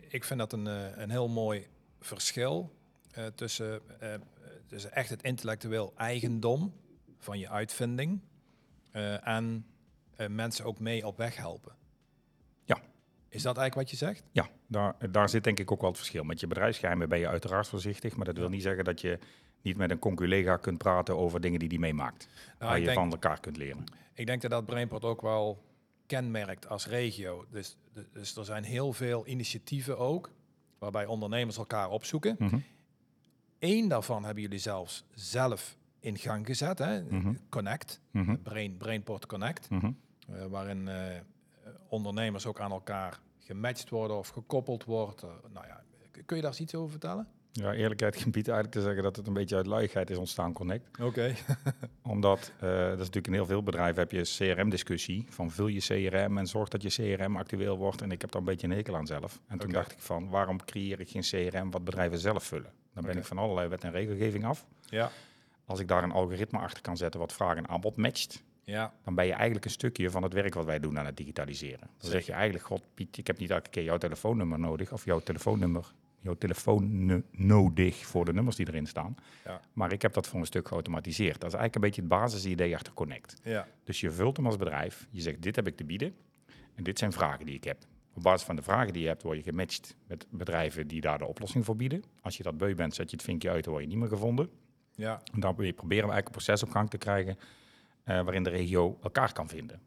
ik 0.08 0.24
vind 0.24 0.40
dat 0.40 0.54
een, 0.54 0.68
eh, 0.68 0.98
een 0.98 1.10
heel 1.10 1.28
mooi 1.28 1.68
verschil 2.00 2.72
eh, 3.12 3.26
tussen, 3.36 3.82
tussen 4.68 4.94
echt 4.94 5.10
het 5.10 5.24
intellectueel 5.24 5.94
eigendom 5.96 6.74
van 7.18 7.40
je 7.40 7.50
uitvinding 7.50 8.20
eh, 8.92 9.28
en 9.28 9.66
eh, 10.16 10.28
mensen 10.28 10.66
ook 10.66 10.80
mee 10.80 11.08
op 11.08 11.18
weg 11.18 11.36
helpen. 11.36 11.76
Ja. 12.64 12.82
Is 13.30 13.42
dat 13.42 13.58
eigenlijk 13.58 13.90
wat 13.90 14.00
je 14.00 14.06
zegt? 14.06 14.24
Ja, 14.32 14.50
daar, 14.68 15.12
daar 15.12 15.30
zit 15.30 15.44
denk 15.44 15.60
ik 15.60 15.72
ook 15.72 15.82
wel 15.82 15.90
het 15.90 16.00
verschil. 16.00 16.24
Met 16.24 16.40
je 16.40 16.48
bedrijfsgeheimen 16.48 17.10
ben 17.10 17.20
je 17.20 17.28
uiteraard 17.28 17.68
voorzichtig, 17.68 18.16
maar 18.16 18.26
dat 18.26 18.38
wil 18.38 18.50
niet 18.50 18.62
zeggen 18.62 18.84
dat 18.84 19.02
je 19.02 19.20
niet 19.62 19.78
met 19.78 19.92
een 19.92 20.00
conculega 20.00 20.58
kunt 20.58 20.78
praten 20.78 21.18
over 21.18 21.42
dingen 21.42 21.60
die 21.60 21.70
die 21.70 21.80
meemaakt. 21.80 22.28
Nou, 22.46 22.72
waar 22.72 22.80
je 22.80 22.86
denk- 22.86 22.98
van 22.98 23.12
elkaar 23.12 23.40
kunt 23.40 23.58
leren. 23.58 23.84
Ik 24.14 24.26
denk 24.26 24.42
dat 24.42 24.52
dat 24.52 24.66
Brainport 24.66 25.04
ook 25.04 25.22
wel 25.22 25.64
kenmerkt 26.06 26.68
als 26.70 26.88
regio. 26.88 27.46
Dus, 27.52 27.78
dus 28.14 28.36
er 28.36 28.46
zijn 28.46 28.64
heel 28.64 28.94
veel 28.94 29.28
initiatieven 29.28 29.98
ook, 29.98 30.32
waarbij 30.80 31.06
ondernemers 31.06 31.58
elkaar 31.58 31.90
opzoeken. 31.90 32.36
Mhm. 32.40 32.60
Eén 33.60 33.88
daarvan 33.88 34.24
hebben 34.26 34.44
jullie 34.44 34.60
zelfs 34.60 35.04
zelf 35.14 35.78
in 36.00 36.18
gang 36.18 36.46
gezet, 36.46 36.80
hè? 36.80 37.02
Mhm. 37.04 37.34
Connect, 37.50 38.02
Mhm. 38.12 38.36
Brain, 38.44 38.78
Brainport 38.78 39.26
Connect, 39.26 39.70
Mhm. 39.70 39.92
eh, 40.30 40.46
waarin 40.46 40.88
eh, 40.88 41.20
ondernemers 41.90 42.46
ook 42.46 42.60
aan 42.60 42.72
elkaar 42.72 43.20
gematcht 43.40 43.90
worden 43.90 44.18
of 44.18 44.28
gekoppeld 44.28 44.84
wordt. 44.84 45.24
Eh, 45.24 45.30
nou 45.54 45.68
ja, 45.68 45.84
kun 46.26 46.36
je 46.36 46.42
daar 46.42 46.52
eens 46.52 46.60
iets 46.62 46.76
over 46.76 46.90
vertellen? 46.92 47.28
Ja, 47.58 47.74
eerlijkheid 47.74 48.16
gebied 48.24 48.48
eigenlijk 48.48 48.78
te 48.78 48.84
zeggen 48.84 49.04
dat 49.04 49.16
het 49.16 49.28
een 49.28 49.34
beetje 49.34 49.56
uit 49.56 49.66
luiigheid 49.66 50.10
is 50.10 50.18
ontstaan, 50.18 50.54
Connect. 50.54 51.00
Oké. 51.02 51.36
Omdat, 52.02 52.52
eh, 52.60 52.70
dat 52.70 52.92
is 52.92 52.98
natuurlijk 52.98 53.28
in 53.28 53.34
heel 53.34 53.46
veel 53.46 53.64
bedrijven, 53.64 54.00
heb 54.00 54.12
je 54.12 54.22
CRM-discussie. 54.22 55.26
Van 55.30 55.52
vul 55.52 55.68
je 55.68 55.80
CRM 55.80 56.38
en 56.38 56.48
zorg 56.48 56.70
dat 56.70 56.82
je 56.82 57.16
CRM 57.16 57.38
actueel 57.38 57.78
wordt. 57.78 58.02
En 58.02 58.12
ik 58.12 58.22
heb 58.22 58.32
daar 58.32 58.42
een 58.42 58.48
beetje 58.48 58.68
een 58.68 58.74
hekel 58.74 58.96
aan 58.96 59.08
zelf. 59.08 59.40
En 59.48 59.58
toen 59.58 59.72
dacht 59.72 59.92
ik 59.92 60.00
van, 60.00 60.30
waarom 60.30 60.66
creëer 60.66 61.00
ik 61.00 61.10
geen 61.10 61.22
CRM 61.22 61.72
wat 61.72 61.84
bedrijven 61.84 62.18
zelf 62.18 62.44
vullen? 62.44 62.72
Dan 62.94 63.04
ben 63.04 63.18
ik 63.18 63.26
van 63.26 63.38
allerlei 63.38 63.68
wet 63.68 63.84
en 63.84 63.92
regelgeving 63.92 64.46
af. 64.46 64.66
Ja, 64.90 65.12
Als 65.66 65.80
ik 65.80 65.88
daar 65.88 66.04
een 66.04 66.12
algoritme 66.12 66.60
achter 66.60 66.82
kan 66.82 66.98
zetten 66.98 67.20
wat 67.20 67.34
vraag 67.34 67.56
en 67.56 67.68
aanbod 67.68 67.96
matcht, 67.96 68.44
ja, 68.64 68.94
dan 69.04 69.16
ben 69.16 69.26
je 69.26 69.34
eigenlijk 69.34 69.66
een 69.66 69.72
stukje 69.72 70.10
van 70.10 70.24
het 70.24 70.34
werk 70.34 70.54
wat 70.54 70.66
wij 70.66 70.80
doen 70.80 71.00
aan 71.00 71.06
het 71.06 71.18
digitaliseren. 71.18 71.90
Dan 71.98 72.10
zeg 72.12 72.26
je 72.26 72.32
eigenlijk, 72.32 72.66
god 72.66 72.84
Piet, 72.94 73.18
ik 73.18 73.28
heb 73.28 73.38
niet 73.38 73.50
elke 73.50 73.70
keer 73.70 73.84
jouw 73.84 73.98
telefoonnummer 73.98 74.60
nodig 74.60 74.92
of 74.92 75.06
jouw 75.06 75.20
telefoonnummer, 75.20 75.94
jouw 76.22 76.34
telefoon 76.34 77.24
nodig 77.32 78.06
voor 78.06 78.26
de 78.26 78.34
nummers 78.34 78.56
die 78.56 78.68
erin 78.68 78.86
staan. 78.86 79.16
Ja. 79.46 79.62
Maar 79.74 79.92
ik 79.92 80.02
heb 80.02 80.14
dat 80.14 80.28
voor 80.28 80.40
een 80.40 80.46
stuk 80.46 80.68
geautomatiseerd. 80.68 81.40
Dat 81.42 81.54
is 81.54 81.58
eigenlijk 81.58 81.76
een 81.76 81.82
beetje 81.82 82.02
het 82.02 82.10
basisidee 82.10 82.76
achter 82.76 82.94
Connect. 82.94 83.36
ja, 83.44 83.68
Dus 83.84 84.00
je 84.00 84.12
vult 84.12 84.38
hem 84.38 84.46
als 84.46 84.58
bedrijf, 84.58 85.08
je 85.12 85.22
zegt 85.22 85.42
dit 85.42 85.56
heb 85.56 85.68
ik 85.68 85.76
te 85.78 85.84
bieden 85.84 86.16
en 86.76 86.84
dit 86.84 87.00
zijn 87.00 87.12
vragen 87.12 87.46
die 87.46 87.56
ik 87.56 87.64
heb. 87.64 87.78
Op 88.14 88.24
basis 88.24 88.46
van 88.46 88.56
de 88.56 88.62
vragen 88.62 88.94
die 88.94 89.02
je 89.02 89.08
hebt, 89.08 89.24
word 89.24 89.38
je 89.38 89.44
gematcht 89.44 89.96
met 90.08 90.28
bedrijven 90.30 90.88
die 90.88 91.02
daar 91.02 91.18
de 91.18 91.26
oplossing 91.26 91.66
voor 91.66 91.76
bieden. 91.76 92.04
Als 92.22 92.38
je 92.38 92.44
dat 92.44 92.58
beu 92.58 92.76
bent, 92.76 92.96
zet 92.96 93.10
je 93.10 93.16
het 93.16 93.26
vinkje 93.26 93.50
uit, 93.50 93.64
dan 93.64 93.74
word 93.74 93.86
je 93.86 93.90
niet 93.90 94.00
meer 94.00 94.10
gevonden. 94.10 94.50
ja, 94.96 95.22
En 95.34 95.40
dan 95.40 95.56
proberen 95.56 95.76
we 95.88 95.94
eigenlijk 95.94 96.26
een 96.26 96.32
proces 96.32 96.64
op 96.64 96.70
gang 96.70 96.90
te 96.90 96.98
krijgen 96.98 97.38
eh, 98.04 98.22
waarin 98.22 98.44
de 98.44 98.50
regio 98.50 98.98
elkaar 99.04 99.34
kan 99.34 99.48
vinden. 99.48 99.82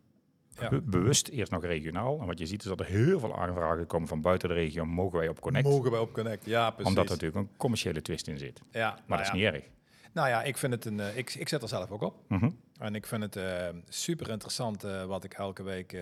Ja. 0.59 0.81
Bewust 0.85 1.29
eerst 1.29 1.53
nog 1.53 1.65
regionaal. 1.65 2.21
En 2.21 2.27
wat 2.27 2.39
je 2.39 2.47
ziet 2.47 2.63
is 2.63 2.69
dat 2.69 2.81
er 2.81 2.87
heel 2.87 3.21
veel 3.21 3.37
aanvragen 3.39 3.87
komen 3.87 4.09
van 4.09 4.21
buiten 4.21 4.49
de 4.49 4.55
regio. 4.55 4.85
Mogen 4.85 5.19
wij 5.19 5.29
op 5.29 5.41
Connect? 5.41 5.65
Mogen 5.69 5.91
wij 5.91 6.01
op 6.01 6.13
Connect? 6.13 6.45
Ja, 6.47 6.71
precies. 6.71 6.87
Omdat 6.89 7.05
er 7.05 7.11
natuurlijk 7.11 7.39
een 7.41 7.57
commerciële 7.57 8.03
twist 8.03 8.27
in 8.29 8.39
zit. 8.39 8.61
ja, 8.71 8.89
Maar 8.91 8.97
nou 9.07 9.09
dat 9.09 9.19
ja. 9.19 9.25
is 9.25 9.33
niet 9.33 9.45
erg. 9.63 9.65
Nou 10.13 10.29
ja, 10.29 10.43
ik 10.43 10.57
vind 10.57 10.73
het 10.73 10.85
een. 10.85 11.01
eh, 11.01 11.17
ik, 11.17 11.35
ik 11.35 11.49
zet 11.49 11.63
er 11.63 11.69
zelf 11.69 11.91
ook 11.91 12.03
op. 12.03 12.23
Mhm. 12.29 12.51
En 12.79 12.95
ik 12.95 13.07
vind 13.07 13.23
het 13.23 13.37
eh, 13.37 13.69
super 13.89 14.31
interessant 14.31 14.85
eh, 14.85 15.05
wat 15.05 15.25
ik 15.25 15.35
elke 15.35 15.63
week 15.63 15.97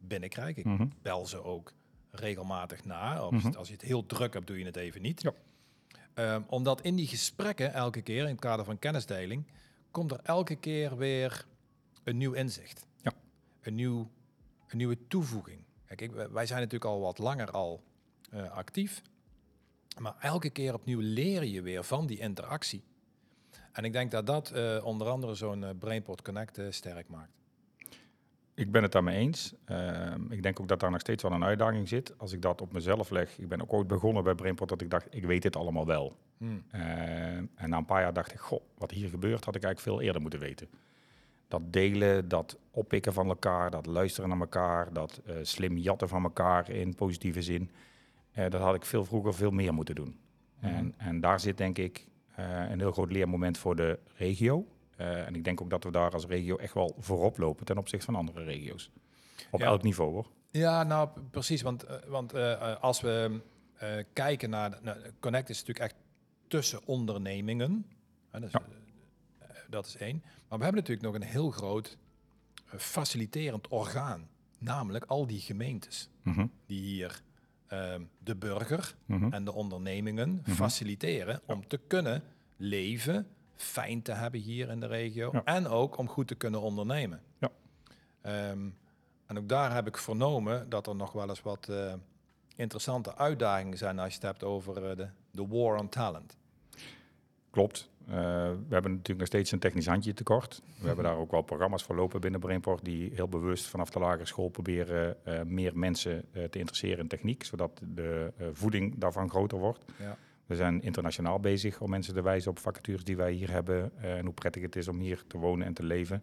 binnenkrijg. 0.00 0.56
Ik 0.56 0.64
Mhm. 0.64 0.86
bel 1.02 1.26
ze 1.26 1.42
ook 1.44 1.72
regelmatig 2.10 2.84
na. 2.84 3.16
Als, 3.16 3.42
Mhm. 3.44 3.56
als 3.56 3.66
je 3.68 3.72
het 3.74 3.82
heel 3.82 4.06
druk 4.06 4.32
hebt, 4.34 4.46
doe 4.46 4.58
je 4.58 4.64
het 4.64 4.76
even 4.76 5.02
niet. 5.02 5.22
Ja. 5.22 5.32
Ehm, 6.14 6.42
omdat 6.46 6.80
in 6.80 6.96
die 6.96 7.06
gesprekken 7.06 7.72
elke 7.72 8.02
keer, 8.02 8.22
in 8.22 8.28
het 8.30 8.40
kader 8.40 8.64
van 8.64 8.78
kennisdeling, 8.78 9.46
komt 9.90 10.10
er 10.12 10.20
elke 10.22 10.56
keer 10.56 10.96
weer 10.96 11.44
een 12.04 12.16
nieuw 12.16 12.32
inzicht. 12.32 12.86
Een, 13.62 13.74
nieuw, 13.74 14.10
een 14.68 14.76
nieuwe 14.76 15.06
toevoeging. 15.08 15.64
Kijk, 15.96 16.12
wij 16.32 16.46
zijn 16.46 16.58
natuurlijk 16.60 16.90
al 16.90 17.00
wat 17.00 17.18
langer 17.18 17.50
al 17.50 17.82
eh, 18.30 18.50
actief. 18.50 19.02
Maar 19.98 20.14
elke 20.20 20.50
keer 20.50 20.74
opnieuw 20.74 21.00
leer 21.00 21.44
je 21.44 21.62
weer 21.62 21.84
van 21.84 22.06
die 22.06 22.18
interactie. 22.18 22.82
En 23.72 23.84
ik 23.84 23.92
denk 23.92 24.10
dat 24.10 24.26
dat 24.26 24.50
eh, 24.50 24.84
onder 24.84 25.08
andere 25.08 25.34
zo'n 25.34 25.64
eh, 25.64 25.70
Brainport 25.78 26.22
Connect 26.22 26.60
sterk 26.70 27.08
maakt. 27.08 27.42
Ik 28.54 28.72
ben 28.72 28.82
het 28.82 28.92
daarmee 28.92 29.16
eens. 29.16 29.54
Ehm, 29.64 30.32
ik 30.32 30.42
denk 30.42 30.60
ook 30.60 30.68
dat 30.68 30.80
daar 30.80 30.90
nog 30.90 31.00
steeds 31.00 31.22
wel 31.22 31.32
een 31.32 31.44
uitdaging 31.44 31.88
zit. 31.88 32.18
Als 32.18 32.32
ik 32.32 32.42
dat 32.42 32.60
op 32.60 32.72
mezelf 32.72 33.10
leg. 33.10 33.38
Ik 33.38 33.48
ben 33.48 33.62
ook 33.62 33.72
ooit 33.72 33.86
begonnen 33.86 34.24
bij 34.24 34.34
Brainport 34.34 34.68
dat 34.68 34.80
ik 34.80 34.90
dacht, 34.90 35.06
ik 35.10 35.24
weet 35.24 35.42
dit 35.42 35.56
allemaal 35.56 35.86
wel. 35.86 36.16
Hmm. 36.38 36.64
Eh, 36.70 37.36
en 37.36 37.50
na 37.68 37.76
een 37.76 37.84
paar 37.84 38.00
jaar 38.00 38.12
dacht 38.12 38.32
ik, 38.32 38.38
goh, 38.38 38.62
wat 38.78 38.90
hier 38.90 39.08
gebeurt 39.08 39.44
had 39.44 39.54
ik 39.54 39.62
eigenlijk 39.62 39.80
veel 39.80 40.06
eerder 40.06 40.20
moeten 40.20 40.40
weten. 40.40 40.68
Dat 41.52 41.72
delen, 41.72 42.28
dat 42.28 42.58
oppikken 42.70 43.12
van 43.12 43.28
elkaar, 43.28 43.70
dat 43.70 43.86
luisteren 43.86 44.28
naar 44.28 44.40
elkaar, 44.40 44.92
dat 44.92 45.20
eh, 45.26 45.36
slim 45.42 45.76
jatten 45.78 46.08
van 46.08 46.22
elkaar 46.22 46.70
in 46.70 46.94
positieve 46.94 47.42
zin. 47.42 47.70
eh, 48.32 48.50
dat 48.50 48.60
had 48.60 48.74
ik 48.74 48.84
veel 48.84 49.04
vroeger 49.04 49.34
veel 49.34 49.50
meer 49.50 49.74
moeten 49.74 49.94
doen. 49.94 50.16
Mhm. 50.58 50.74
En, 50.74 50.94
en 50.96 51.20
daar 51.20 51.40
zit 51.40 51.56
denk 51.58 51.78
ik 51.78 52.06
eh, 52.34 52.70
een 52.70 52.78
heel 52.78 52.92
groot 52.92 53.12
leermoment 53.12 53.58
voor 53.58 53.76
de 53.76 53.98
regio. 54.16 54.66
En 54.96 55.34
ik 55.34 55.44
denk 55.44 55.60
ook 55.60 55.70
dat 55.70 55.84
we 55.84 55.90
daar 55.90 56.10
als 56.10 56.26
regio 56.26 56.56
echt 56.56 56.74
wel 56.74 56.94
voorop 56.98 57.38
lopen 57.38 57.64
ten 57.64 57.78
opzichte 57.78 58.04
van 58.04 58.14
andere 58.14 58.44
regio's. 58.44 58.90
Op 59.50 59.60
Ja. 59.60 59.66
elk 59.66 59.82
niveau 59.82 60.12
hoor. 60.12 60.26
Ja, 60.50 60.82
nou 60.82 61.08
precies. 61.30 61.62
Want, 61.62 61.86
want 62.08 62.34
als 62.80 63.00
we 63.00 63.40
kijken 64.12 64.50
naar, 64.50 64.78
naar 64.82 64.98
Connect 65.20 65.48
is 65.48 65.58
natuurlijk 65.64 65.90
echt 65.92 66.00
tussen 66.48 66.80
ondernemingen. 66.84 67.86
Hè, 68.30 68.40
dus, 68.40 68.52
Ja. 68.52 68.62
Dat 69.72 69.86
is 69.86 69.96
één. 69.96 70.22
Maar 70.48 70.58
we 70.58 70.64
hebben 70.64 70.82
natuurlijk 70.82 71.06
nog 71.12 71.14
een 71.14 71.28
heel 71.28 71.50
groot 71.50 71.96
eh, 72.70 72.78
faciliterend 72.78 73.68
orgaan. 73.68 74.28
Namelijk 74.58 75.04
al 75.04 75.26
die 75.26 75.40
gemeentes 75.40 76.08
Mhm, 76.22 76.46
die 76.66 76.80
hier 76.80 77.22
ehm, 77.66 78.02
de 78.18 78.36
burger 78.36 78.94
mhm. 79.06 79.32
en 79.32 79.44
de 79.44 79.52
ondernemingen 79.52 80.42
faciliteren 80.46 81.40
om 81.46 81.66
te 81.68 81.80
kunnen 81.86 82.22
leven, 82.56 83.26
fijn 83.56 84.02
te 84.02 84.12
hebben 84.12 84.40
hier 84.40 84.68
in 84.68 84.80
de 84.80 84.86
regio 84.86 85.30
Ja. 85.32 85.44
en 85.44 85.66
ook 85.66 85.96
om 85.98 86.08
goed 86.08 86.28
te 86.28 86.34
kunnen 86.34 86.60
ondernemen. 86.60 87.22
Ja. 87.38 87.50
Ehm, 88.20 88.68
en 89.26 89.38
ook 89.38 89.48
daar 89.48 89.74
heb 89.74 89.86
ik 89.86 89.96
vernomen 89.98 90.68
dat 90.68 90.86
er 90.86 90.96
nog 90.96 91.12
wel 91.12 91.28
eens 91.28 91.42
wat 91.42 91.68
eh, 91.68 91.94
interessante 92.56 93.16
uitdagingen 93.16 93.78
zijn 93.78 93.98
als 93.98 94.08
je 94.08 94.14
het 94.14 94.22
hebt 94.22 94.44
over 94.44 94.90
eh, 94.90 94.96
de, 94.96 95.08
de 95.30 95.46
war 95.46 95.78
on 95.78 95.88
talent. 95.88 96.36
Klopt. 97.50 97.90
Eh, 98.08 98.14
we 98.68 98.74
hebben 98.74 98.90
natuurlijk 98.90 99.18
nog 99.18 99.26
steeds 99.26 99.52
een 99.52 99.58
technisch 99.58 99.86
handje 99.86 100.14
tekort. 100.14 100.62
We 100.80 100.86
hebben 100.86 101.04
daar 101.04 101.16
ook 101.16 101.30
wel 101.30 101.42
programma's 101.42 101.82
voor 101.82 101.94
lopen 101.94 102.20
binnen 102.20 102.40
Brainport 102.40 102.84
die 102.84 103.10
heel 103.14 103.28
bewust 103.28 103.66
vanaf 103.66 103.90
de 103.90 103.98
lagere 103.98 104.26
school 104.26 104.48
proberen 104.48 105.24
eh, 105.24 105.42
meer 105.42 105.78
mensen 105.78 106.24
eh, 106.32 106.44
te 106.44 106.58
interesseren 106.58 106.98
in 106.98 107.08
techniek, 107.08 107.44
zodat 107.44 107.80
de 107.94 108.32
voeding 108.52 108.98
daarvan 108.98 109.30
groter 109.30 109.58
wordt. 109.58 109.84
Ja. 109.98 110.16
We 110.46 110.56
zijn 110.56 110.82
internationaal 110.82 111.40
bezig 111.40 111.80
om 111.80 111.90
mensen 111.90 112.14
te 112.14 112.22
wijzen 112.22 112.50
op 112.50 112.58
vacatures 112.58 113.04
die 113.04 113.16
wij 113.16 113.32
hier 113.32 113.50
hebben 113.50 113.92
en 114.00 114.24
hoe 114.24 114.34
prettig 114.34 114.62
het 114.62 114.76
is 114.76 114.88
om 114.88 114.98
hier 114.98 115.22
te 115.26 115.38
wonen 115.38 115.66
en 115.66 115.74
te 115.74 115.82
leven. 115.82 116.22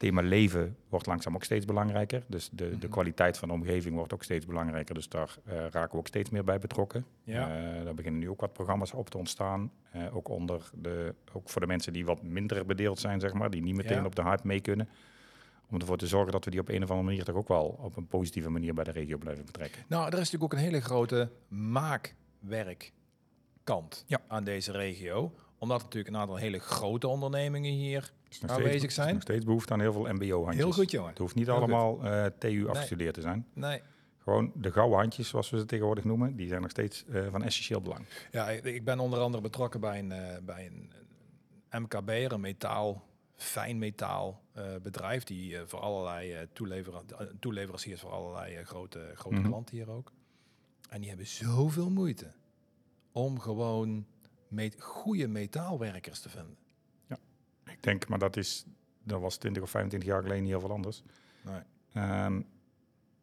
Thema 0.00 0.22
leven 0.22 0.76
wordt 0.88 1.06
langzaam 1.06 1.34
ook 1.34 1.44
steeds 1.44 1.64
belangrijker. 1.64 2.22
Dus 2.26 2.48
de, 2.52 2.68
de 2.70 2.76
Mhm. 2.76 2.88
kwaliteit 2.88 3.38
van 3.38 3.48
de 3.48 3.54
omgeving 3.54 3.94
wordt 3.94 4.12
ook 4.12 4.22
steeds 4.22 4.46
belangrijker. 4.46 4.94
Dus 4.94 5.08
daar 5.08 5.36
eh, 5.44 5.54
raken 5.56 5.90
we 5.90 5.96
ook 5.96 6.06
steeds 6.06 6.30
meer 6.30 6.44
bij 6.44 6.58
betrokken. 6.58 7.04
Ja. 7.24 7.48
Eh, 7.78 7.84
daar 7.84 7.94
beginnen 7.94 8.20
nu 8.20 8.28
ook 8.30 8.40
wat 8.40 8.52
programma's 8.52 8.92
op 8.92 9.10
te 9.10 9.18
ontstaan. 9.18 9.72
Eh, 9.92 10.16
ook, 10.16 10.28
onder 10.28 10.70
de, 10.74 11.14
ook 11.32 11.48
voor 11.48 11.60
de 11.60 11.66
mensen 11.66 11.92
die 11.92 12.04
wat 12.04 12.22
minder 12.22 12.66
bedeeld 12.66 12.98
zijn, 12.98 13.20
zeg 13.20 13.32
maar. 13.32 13.50
Die 13.50 13.62
niet 13.62 13.74
meteen 13.76 13.96
Ja. 14.00 14.04
op 14.04 14.14
de 14.14 14.22
hype 14.22 14.46
mee 14.46 14.60
kunnen. 14.60 14.88
Om 15.70 15.80
ervoor 15.80 15.96
te 15.96 16.06
zorgen 16.06 16.32
dat 16.32 16.44
we 16.44 16.50
die 16.50 16.60
op 16.60 16.68
een 16.68 16.82
of 16.82 16.90
andere 16.90 17.08
manier 17.08 17.24
toch 17.24 17.36
ook 17.36 17.48
wel 17.48 17.78
op 17.80 17.96
een 17.96 18.06
positieve 18.06 18.50
manier 18.50 18.74
bij 18.74 18.84
de 18.84 18.90
regio 18.90 19.18
blijven 19.18 19.44
betrekken. 19.44 19.82
Nou, 19.88 20.06
er 20.06 20.12
is 20.12 20.18
natuurlijk 20.18 20.44
ook 20.44 20.52
een 20.52 20.58
hele 20.64 20.80
grote 20.80 21.30
maakwerkkant 21.48 24.04
Ja. 24.06 24.20
aan 24.28 24.44
deze 24.44 24.72
regio. 24.72 25.32
Omdat 25.60 25.82
natuurlijk 25.82 26.14
een 26.14 26.20
aantal 26.20 26.36
hele 26.36 26.58
grote 26.58 27.08
ondernemingen 27.08 27.72
hier 27.72 28.12
Er 28.42 28.48
Aanwezig 28.50 28.78
steeds, 28.78 28.94
zijn. 28.94 29.12
nog 29.14 29.22
steeds 29.22 29.44
behoefte 29.44 29.72
aan 29.72 29.80
heel 29.80 29.92
veel 29.92 30.12
mbo-handjes. 30.12 30.56
Heel 30.64 30.72
goed, 30.72 30.90
jongen. 30.90 31.08
Het 31.08 31.18
hoeft 31.18 31.34
niet 31.34 31.46
Heel 31.46 31.54
allemaal 31.56 32.04
eh, 32.04 32.26
TU 32.38 32.68
afgestudeerd 32.68 33.14
te 33.14 33.20
zijn. 33.20 33.46
Nee. 33.52 33.82
Gewoon 34.18 34.52
de 34.54 34.72
gouden 34.72 34.98
handjes, 34.98 35.28
zoals 35.28 35.50
we 35.50 35.58
ze 35.58 35.64
tegenwoordig 35.64 36.04
noemen, 36.04 36.36
die 36.36 36.48
zijn 36.48 36.60
nog 36.62 36.70
steeds 36.70 37.04
eh, 37.06 37.26
van 37.30 37.42
essentieel 37.42 37.80
belang. 37.80 38.04
Ja, 38.30 38.50
ik, 38.50 38.64
ik 38.64 38.84
ben 38.84 38.98
onder 38.98 39.18
andere 39.20 39.42
betrokken 39.42 39.80
bij 39.80 39.98
een, 39.98 40.12
eh, 40.12 40.38
bij 40.42 40.66
een, 40.66 40.90
MKB'er, 41.82 42.32
een 42.32 42.40
metaal, 42.40 43.04
fijn 43.36 43.78
metaal 43.78 44.42
eh, 44.52 44.64
bedrijf, 44.82 45.24
die 45.24 45.58
voor 45.66 45.80
allerlei 45.80 46.48
toelevera- 46.52 47.02
eh, 47.18 47.26
toeleveranciers 47.40 48.00
voor 48.00 48.10
allerlei 48.10 48.64
grote, 48.64 49.12
grote 49.14 49.36
Mhm. 49.38 49.48
klanten 49.48 49.76
hier 49.76 49.90
ook. 49.90 50.12
En 50.88 50.98
die 51.00 51.08
hebben 51.08 51.26
zoveel 51.26 51.90
moeite 51.90 52.32
om 53.12 53.38
gewoon 53.40 54.06
met 54.50 54.76
goede 54.78 55.28
metaalwerkers 55.28 56.20
te 56.20 56.28
vinden. 56.28 56.56
Ik 57.64 57.82
denk, 57.82 58.08
maar 58.08 58.18
dat 58.18 58.36
is, 58.36 58.64
dat 59.02 59.20
was 59.20 59.36
20 59.36 59.62
of 59.62 59.70
25 59.70 60.08
jaar 60.08 60.22
geleden 60.22 60.42
niet 60.42 60.50
heel 60.50 60.60
veel 60.60 60.70
anders. 60.70 61.02
Nee. 61.44 61.60
Ehm, 61.92 62.40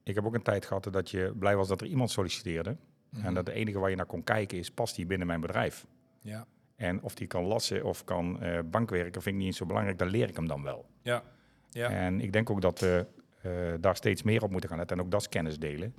ik 0.04 0.16
heb 0.16 0.26
ook 0.26 0.34
een 0.34 0.42
tijd 0.42 0.66
gehad 0.66 0.88
dat 0.92 1.10
je 1.10 1.34
blij 1.40 1.56
was 1.56 1.68
dat 1.68 1.82
er 1.82 1.88
iemand 1.88 2.12
solliciteerde. 2.12 2.78
Mhm. 3.10 3.26
En 3.26 3.34
dat 3.34 3.46
de 3.46 3.52
enige 3.52 3.80
waar 3.80 3.90
je 3.90 3.96
naar 3.96 4.06
kon 4.06 4.24
kijken 4.24 4.58
is, 4.58 4.72
past 4.72 4.96
die 4.96 5.06
binnen 5.06 5.28
mijn 5.28 5.42
bedrijf? 5.42 5.86
Ja. 6.22 6.46
En 6.76 7.02
of 7.02 7.16
die 7.16 7.28
kan 7.28 7.44
lassen 7.44 7.84
of 7.84 8.04
kan 8.04 8.42
eh, 8.42 8.60
bankwerken, 8.66 9.22
vind 9.22 9.36
ik 9.36 9.42
niet 9.42 9.46
eens 9.46 9.58
zo 9.58 9.66
belangrijk. 9.66 9.98
Dan 9.98 10.08
leer 10.08 10.30
ik 10.30 10.36
hem 10.36 10.48
dan 10.48 10.64
wel. 10.64 10.86
Ja. 11.02 11.24
Ja. 11.70 11.90
En 11.90 12.22
ik 12.22 12.34
denk 12.34 12.50
ook 12.50 12.62
dat 12.62 12.80
we 12.80 13.06
eh, 13.42 13.52
daar 13.80 13.96
steeds 13.96 14.24
meer 14.24 14.44
op 14.44 14.52
moeten 14.52 14.70
gaan 14.70 14.78
letten. 14.78 14.98
En 14.98 15.04
ook 15.04 15.12
dat 15.12 15.22
is 15.22 15.30
kennis 15.30 15.60
delen. 15.60 15.96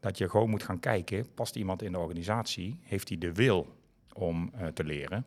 Dat 0.00 0.18
je 0.18 0.28
gewoon 0.28 0.50
moet 0.50 0.62
gaan 0.62 0.80
kijken, 0.80 1.34
past 1.34 1.56
iemand 1.56 1.82
in 1.82 1.92
de 1.92 1.98
organisatie? 1.98 2.80
Heeft 2.82 3.08
hij 3.08 3.18
de 3.18 3.32
wil 3.32 3.77
om 4.18 4.50
eh, 4.54 4.66
te 4.66 4.84
leren? 4.84 5.24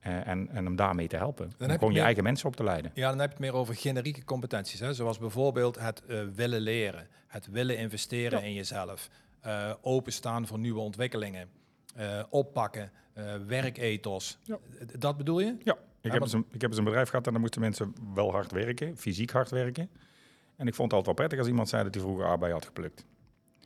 Eh, 0.00 0.26
en, 0.26 0.48
en 0.48 0.64
hem 0.64 0.76
daarmee 0.76 1.08
te 1.08 1.16
helpen. 1.16 1.46
heb 1.46 1.60
Om 1.60 1.66
je 1.68 1.78
gewoon 1.78 1.92
je 1.92 2.00
eigen 2.00 2.22
mensen 2.22 2.48
op 2.48 2.56
te 2.56 2.64
leiden. 2.64 2.90
Ja, 2.94 3.08
dan 3.08 3.18
heb 3.18 3.28
je 3.28 3.34
het 3.36 3.44
meer 3.44 3.54
over 3.54 3.74
generieke 3.74 4.24
competenties. 4.24 4.80
Hè? 4.80 4.94
Zoals 4.94 5.18
bijvoorbeeld 5.18 5.78
het 5.78 6.04
eh, 6.06 6.22
willen 6.34 6.60
leren, 6.60 7.08
het 7.26 7.46
willen 7.46 7.78
investeren 7.78 8.38
Ja. 8.40 8.44
in 8.44 8.52
jezelf, 8.54 9.10
openstaan 9.80 10.46
voor 10.46 10.58
nieuwe 10.58 10.80
ontwikkelingen, 10.80 11.48
oppakken, 12.30 12.90
werkethos. 13.46 14.38
Ja. 14.42 14.58
Dat 14.98 15.16
bedoel 15.16 15.40
je? 15.40 15.56
Ja, 15.64 15.76
ik, 16.00 16.12
heb 16.12 16.22
eens 16.22 16.32
een, 16.32 16.46
ik 16.50 16.60
heb 16.60 16.70
eens 16.70 16.78
een 16.78 16.84
bedrijf 16.84 17.08
gehad 17.08 17.26
en 17.26 17.32
dan 17.32 17.40
moesten 17.40 17.60
mensen 17.60 17.94
wel 18.14 18.30
hard 18.30 18.52
werken, 18.52 18.96
fysiek 18.96 19.30
hard 19.30 19.50
werken. 19.50 19.90
En 20.56 20.66
ik 20.66 20.74
vond 20.74 20.90
het 20.90 20.98
altijd 21.00 21.04
wel 21.04 21.14
prettig 21.14 21.38
als 21.38 21.48
iemand 21.48 21.68
zei 21.68 21.82
dat 21.84 21.94
hij 21.94 22.02
vroeger 22.02 22.26
aardbei 22.26 22.52
had 22.52 22.64
geplukt. 22.64 23.04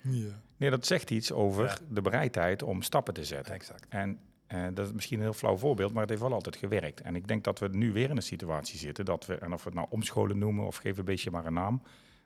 Ja. 0.02 0.40
Nee, 0.56 0.70
dat 0.70 0.86
zegt 0.86 1.10
iets 1.10 1.32
over 1.32 1.64
Ja. 1.64 1.76
de 1.90 2.02
bereidheid 2.02 2.62
om 2.62 2.82
stappen 2.82 3.14
te 3.14 3.24
zetten. 3.24 3.54
Exact. 3.54 3.86
En 3.88 4.18
eh, 4.48 4.66
dat 4.74 4.86
is 4.86 4.92
misschien 4.92 5.18
een 5.18 5.24
heel 5.24 5.32
flauw 5.32 5.56
voorbeeld, 5.56 5.92
maar 5.92 6.00
het 6.00 6.10
heeft 6.10 6.22
wel 6.22 6.32
altijd 6.32 6.56
gewerkt. 6.56 7.00
En 7.00 7.16
ik 7.16 7.28
denk 7.28 7.44
dat 7.44 7.58
we 7.58 7.68
nu 7.68 7.92
weer 7.92 8.10
in 8.10 8.16
een 8.16 8.22
situatie 8.22 8.78
zitten 8.78 9.04
dat 9.04 9.26
we, 9.26 9.34
en 9.34 9.52
of 9.52 9.62
we 9.62 9.68
het 9.68 9.78
nou 9.78 9.86
omscholen 9.90 10.38
noemen 10.38 10.66
of 10.66 10.76
geef 10.76 10.98
een 10.98 11.04
beetje 11.04 11.30
maar 11.30 11.46
een 11.46 11.52
naam, 11.52 11.82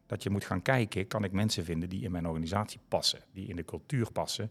dat 0.06 0.22
je 0.22 0.30
moet 0.30 0.44
gaan 0.44 0.62
kijken, 0.62 1.06
kan 1.06 1.24
ik 1.24 1.32
mensen 1.32 1.64
vinden 1.64 1.88
die 1.88 2.02
in 2.02 2.11
mijn 2.11 2.26
organisatie 2.26 2.80
passen, 2.88 3.20
die 3.32 3.46
in 3.46 3.56
de 3.56 3.64
cultuur 3.64 4.12
passen 4.12 4.50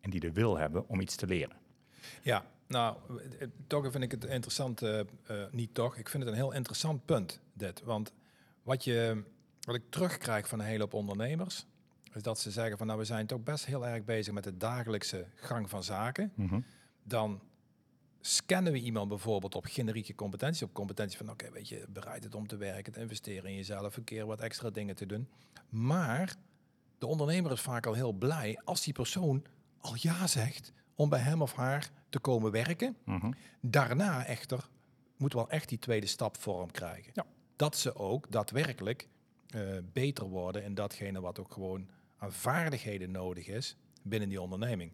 en 0.00 0.10
die 0.10 0.20
de 0.20 0.32
wil 0.32 0.58
hebben 0.58 0.88
om 0.88 1.00
iets 1.00 1.16
te 1.16 1.26
leren. 1.26 1.56
Ja, 2.22 2.44
nou, 2.66 2.96
eh, 3.38 3.48
toch 3.66 3.90
vind 3.90 4.04
ik 4.04 4.10
het 4.10 4.24
interessant, 4.24 4.82
eh, 4.82 5.00
niet 5.50 5.74
toch, 5.74 5.96
ik 5.96 6.08
vind 6.08 6.22
het 6.22 6.32
een 6.32 6.38
heel 6.38 6.52
interessant 6.52 7.04
punt, 7.04 7.40
dit. 7.52 7.82
Want 7.82 8.12
wat, 8.62 8.84
je, 8.84 9.22
wat 9.60 9.74
ik 9.74 9.82
terugkrijg 9.88 10.48
van 10.48 10.58
een 10.58 10.66
hele 10.66 10.82
hoop 10.82 10.94
ondernemers, 10.94 11.66
is 12.12 12.22
dat 12.22 12.38
ze 12.38 12.50
zeggen 12.50 12.78
van, 12.78 12.86
nou, 12.86 12.98
we 12.98 13.04
zijn 13.04 13.26
toch 13.26 13.42
best 13.42 13.66
heel 13.66 13.86
erg 13.86 14.04
bezig 14.04 14.32
met 14.34 14.44
de 14.44 14.56
dagelijkse 14.56 15.26
gang 15.34 15.70
van 15.70 15.82
zaken. 15.82 16.32
Dan 17.02 17.40
scannen 18.20 18.72
we 18.72 18.80
iemand 18.80 19.08
bijvoorbeeld 19.08 19.54
op 19.54 19.64
generieke 19.64 20.14
competenties, 20.14 20.62
op 20.62 20.72
competenties 20.72 21.16
van 21.16 21.30
oké, 21.30 21.50
weet 21.50 21.68
je, 21.68 21.84
bereid 21.88 22.24
het 22.24 22.34
om 22.34 22.46
te 22.46 22.56
werken, 22.56 22.92
te 22.92 23.00
investeren 23.00 23.50
in 23.50 23.56
jezelf, 23.56 23.96
een 23.96 24.04
keer 24.04 24.26
wat 24.26 24.40
extra 24.40 24.70
dingen 24.70 24.94
te 24.94 25.06
doen. 25.06 25.28
Maar 25.68 26.36
de 26.98 27.06
ondernemer 27.06 27.52
is 27.52 27.60
vaak 27.60 27.86
al 27.86 27.94
heel 27.94 28.12
blij 28.12 28.60
als 28.64 28.82
die 28.82 28.92
persoon 28.92 29.44
al 29.80 29.94
ja 29.96 30.26
zegt 30.26 30.72
om 30.94 31.08
bij 31.08 31.18
hem 31.18 31.42
of 31.42 31.54
haar 31.54 31.90
te 32.08 32.18
komen 32.18 32.50
werken. 32.50 32.96
Mhm. 33.04 33.32
Daarna 33.60 34.24
echter 34.24 34.68
moet 35.16 35.32
wel 35.32 35.50
echt 35.50 35.68
die 35.68 35.78
tweede 35.78 36.06
stap 36.06 36.36
vorm 36.36 36.70
krijgen. 36.70 37.12
Ja. 37.14 37.26
Dat 37.56 37.76
ze 37.76 37.94
ook 37.94 38.30
daadwerkelijk 38.30 39.08
eh, 39.46 39.60
beter 39.92 40.24
worden 40.24 40.64
in 40.64 40.74
datgene 40.74 41.20
wat 41.20 41.38
ook 41.38 41.52
gewoon 41.52 41.88
aan 42.16 42.32
vaardigheden 42.32 43.10
nodig 43.10 43.46
is 43.46 43.76
binnen 44.02 44.28
die 44.28 44.40
onderneming. 44.40 44.92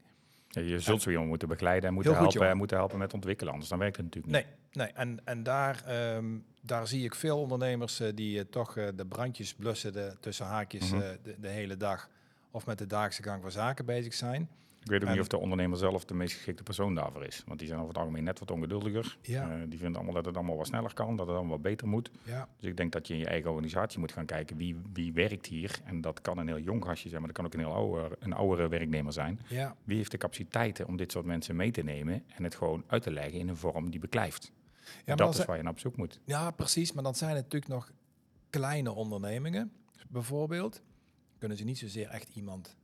Je 0.67 0.79
zult 0.79 1.03
zo 1.03 1.11
iemand 1.11 1.29
moeten 1.29 1.49
begeleiden 1.49 1.89
en 1.89 1.95
moeten, 1.95 2.13
Heel 2.13 2.23
helpen, 2.23 2.57
moeten 2.57 2.77
helpen 2.77 2.99
met 2.99 3.15
ontwikkelen, 3.15 3.53
anders 3.53 3.71
dan 3.71 3.79
werkt 3.79 3.97
het 3.97 4.05
natuurlijk 4.05 4.35
niet. 4.35 4.47
Nee, 4.73 4.87
nee. 4.87 4.95
En, 4.95 5.21
en 5.25 5.43
daar, 5.43 5.83
ehm, 5.87 6.25
daar 6.61 6.87
zie 6.87 7.05
ik 7.05 7.15
veel 7.15 7.39
ondernemers 7.41 8.01
eh, 8.01 8.09
die 8.15 8.39
eh, 8.39 8.45
toch 8.51 8.77
eh, 8.77 8.89
de 8.95 9.07
brandjes 9.07 9.55
blussen 9.55 9.93
de, 9.93 10.17
tussen 10.21 10.47
haakjes 10.47 10.91
Mhm. 10.91 11.01
de, 11.23 11.37
de 11.41 11.49
hele 11.49 11.77
dag 11.77 12.09
of 12.51 12.67
met 12.67 12.79
de 12.79 12.87
dagelijkse 12.87 13.23
gang 13.23 13.43
van 13.43 13.51
zaken 13.51 13.85
bezig 13.85 14.15
zijn. 14.15 14.49
Ik 14.89 14.95
weet 14.95 15.03
ook 15.03 15.07
En- 15.09 15.13
niet 15.13 15.23
of 15.23 15.29
de 15.29 15.39
ondernemer 15.39 15.79
zelf 15.79 16.05
de 16.05 16.15
meest 16.15 16.35
geschikte 16.35 16.63
persoon 16.63 16.95
daarvoor 16.95 17.25
is. 17.25 17.43
Want 17.47 17.59
die 17.59 17.69
zijn 17.69 17.81
over 17.81 17.93
het 17.93 17.99
algemeen 18.03 18.25
net 18.25 18.39
wat 18.39 18.51
ongeduldiger. 18.51 19.17
Ja. 19.23 19.51
Eh, 19.51 19.57
die 19.69 19.79
vinden 19.79 19.97
allemaal 19.97 20.15
dat 20.15 20.25
het 20.25 20.37
allemaal 20.37 20.57
wat 20.57 20.67
sneller 20.67 20.95
kan, 20.95 21.17
dat 21.17 21.27
het 21.27 21.35
allemaal 21.37 21.53
wat 21.55 21.63
beter 21.63 21.89
moet. 21.89 22.11
Ja, 22.23 22.49
Dus 22.61 22.71
ik 22.71 22.77
denk 22.77 22.93
dat 22.93 23.07
je 23.07 23.15
in 23.15 23.21
je 23.21 23.27
eigen 23.27 23.51
organisatie 23.51 23.99
moet 23.99 24.13
gaan 24.13 24.27
kijken 24.27 24.57
wie, 24.57 24.77
wie 24.93 25.13
werkt 25.13 25.47
hier. 25.47 25.81
En 25.85 26.01
dat 26.01 26.21
kan 26.21 26.39
een 26.39 26.47
heel 26.47 26.59
jong 26.59 26.85
gastje 26.85 27.09
zijn, 27.09 27.23
maar 27.23 27.33
dat 27.33 27.37
kan 27.37 27.47
ook 27.47 27.55
een 27.55 27.61
heel 27.73 27.75
ouder, 27.75 28.17
een 28.21 28.33
oudere 28.33 28.69
werknemer 28.69 29.13
zijn. 29.13 29.41
ja. 29.49 29.77
Wie 29.85 29.97
heeft 29.97 30.11
de 30.11 30.19
capaciteiten 30.19 30.87
om 30.87 30.97
dit 30.97 31.13
soort 31.13 31.25
mensen 31.25 31.57
mee 31.57 31.71
te 31.71 31.83
nemen 31.83 32.25
en 32.37 32.45
het 32.45 32.55
gewoon 32.55 32.85
uit 32.87 33.03
te 33.03 33.11
leggen 33.11 33.39
in 33.39 33.49
een 33.49 33.57
vorm 33.57 33.91
die 33.91 34.01
beklijft? 34.01 34.53
ja 35.05 35.15
dat 35.15 35.39
is 35.39 35.45
waar 35.45 35.57
je 35.57 35.63
naar 35.63 35.73
op 35.73 35.79
zoek 35.79 35.97
moet. 35.97 36.21
Ja, 36.25 36.51
precies. 36.51 36.93
Maar 36.93 37.03
dan 37.03 37.15
zijn 37.15 37.35
het 37.35 37.43
natuurlijk 37.43 37.73
nog 37.73 37.91
kleine 38.51 38.91
ondernemingen, 38.93 39.73
bijvoorbeeld. 40.09 40.83
Kunnen 41.39 41.57
ze 41.57 41.65
niet 41.65 41.79
zozeer 41.79 42.09
echt 42.09 42.29
iemand 42.35 42.77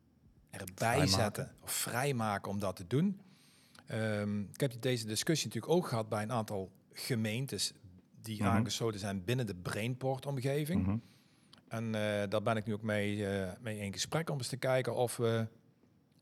erbij 0.58 0.74
Vrijmaken. 0.74 1.08
zetten 1.08 1.52
of 1.62 1.72
vrijmaken 1.72 2.50
om 2.50 2.58
dat 2.58 2.76
te 2.76 2.86
doen. 2.86 3.20
Ehm, 3.86 4.40
ik 4.40 4.60
heb 4.60 4.72
deze 4.80 5.06
discussie 5.06 5.46
natuurlijk 5.46 5.72
ook 5.74 5.86
gehad 5.88 6.08
bij 6.08 6.22
een 6.22 6.32
aantal 6.32 6.70
gemeentes 6.92 7.72
die 8.20 8.38
Mhm. 8.42 8.50
aangesloten 8.50 9.00
zijn 9.00 9.24
binnen 9.24 9.46
de 9.46 9.54
Brainport-omgeving. 9.54 10.86
Mhm. 10.86 10.96
En 11.68 11.84
eh, 11.94 12.28
daar 12.28 12.42
ben 12.42 12.56
ik 12.56 12.66
nu 12.66 12.72
ook 12.72 12.82
mee, 12.82 13.26
eh, 13.26 13.52
mee 13.60 13.78
in 13.78 13.92
gesprek 13.92 14.30
om 14.30 14.38
eens 14.38 14.48
te 14.48 14.56
kijken 14.56 14.94
of 14.94 15.16
we 15.16 15.46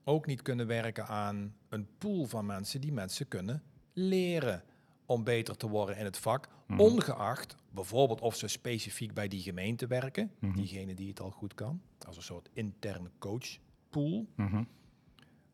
ook 0.04 0.26
niet 0.26 0.42
kunnen 0.42 0.66
werken 0.66 1.06
aan 1.06 1.54
een 1.68 1.88
pool 1.98 2.24
van 2.26 2.46
mensen 2.46 2.80
die 2.80 2.92
mensen 2.92 3.28
kunnen 3.28 3.62
leren 3.92 4.62
om 5.06 5.24
beter 5.24 5.56
te 5.56 5.68
worden 5.68 5.96
in 5.96 6.04
het 6.04 6.16
vak. 6.18 6.48
Mhm. 6.66 6.80
Ongeacht 6.80 7.56
bijvoorbeeld 7.70 8.20
of 8.20 8.36
ze 8.36 8.48
specifiek 8.48 9.14
bij 9.14 9.28
die 9.28 9.42
gemeente 9.42 9.86
werken, 9.86 10.30
Mhm. 10.38 10.56
diegene 10.56 10.94
die 10.94 11.08
het 11.08 11.20
al 11.20 11.30
goed 11.30 11.54
kan, 11.54 11.82
als 12.06 12.16
een 12.16 12.22
soort 12.22 12.48
interne 12.52 13.10
coachpool. 13.92 14.26
Mhm. 14.36 14.62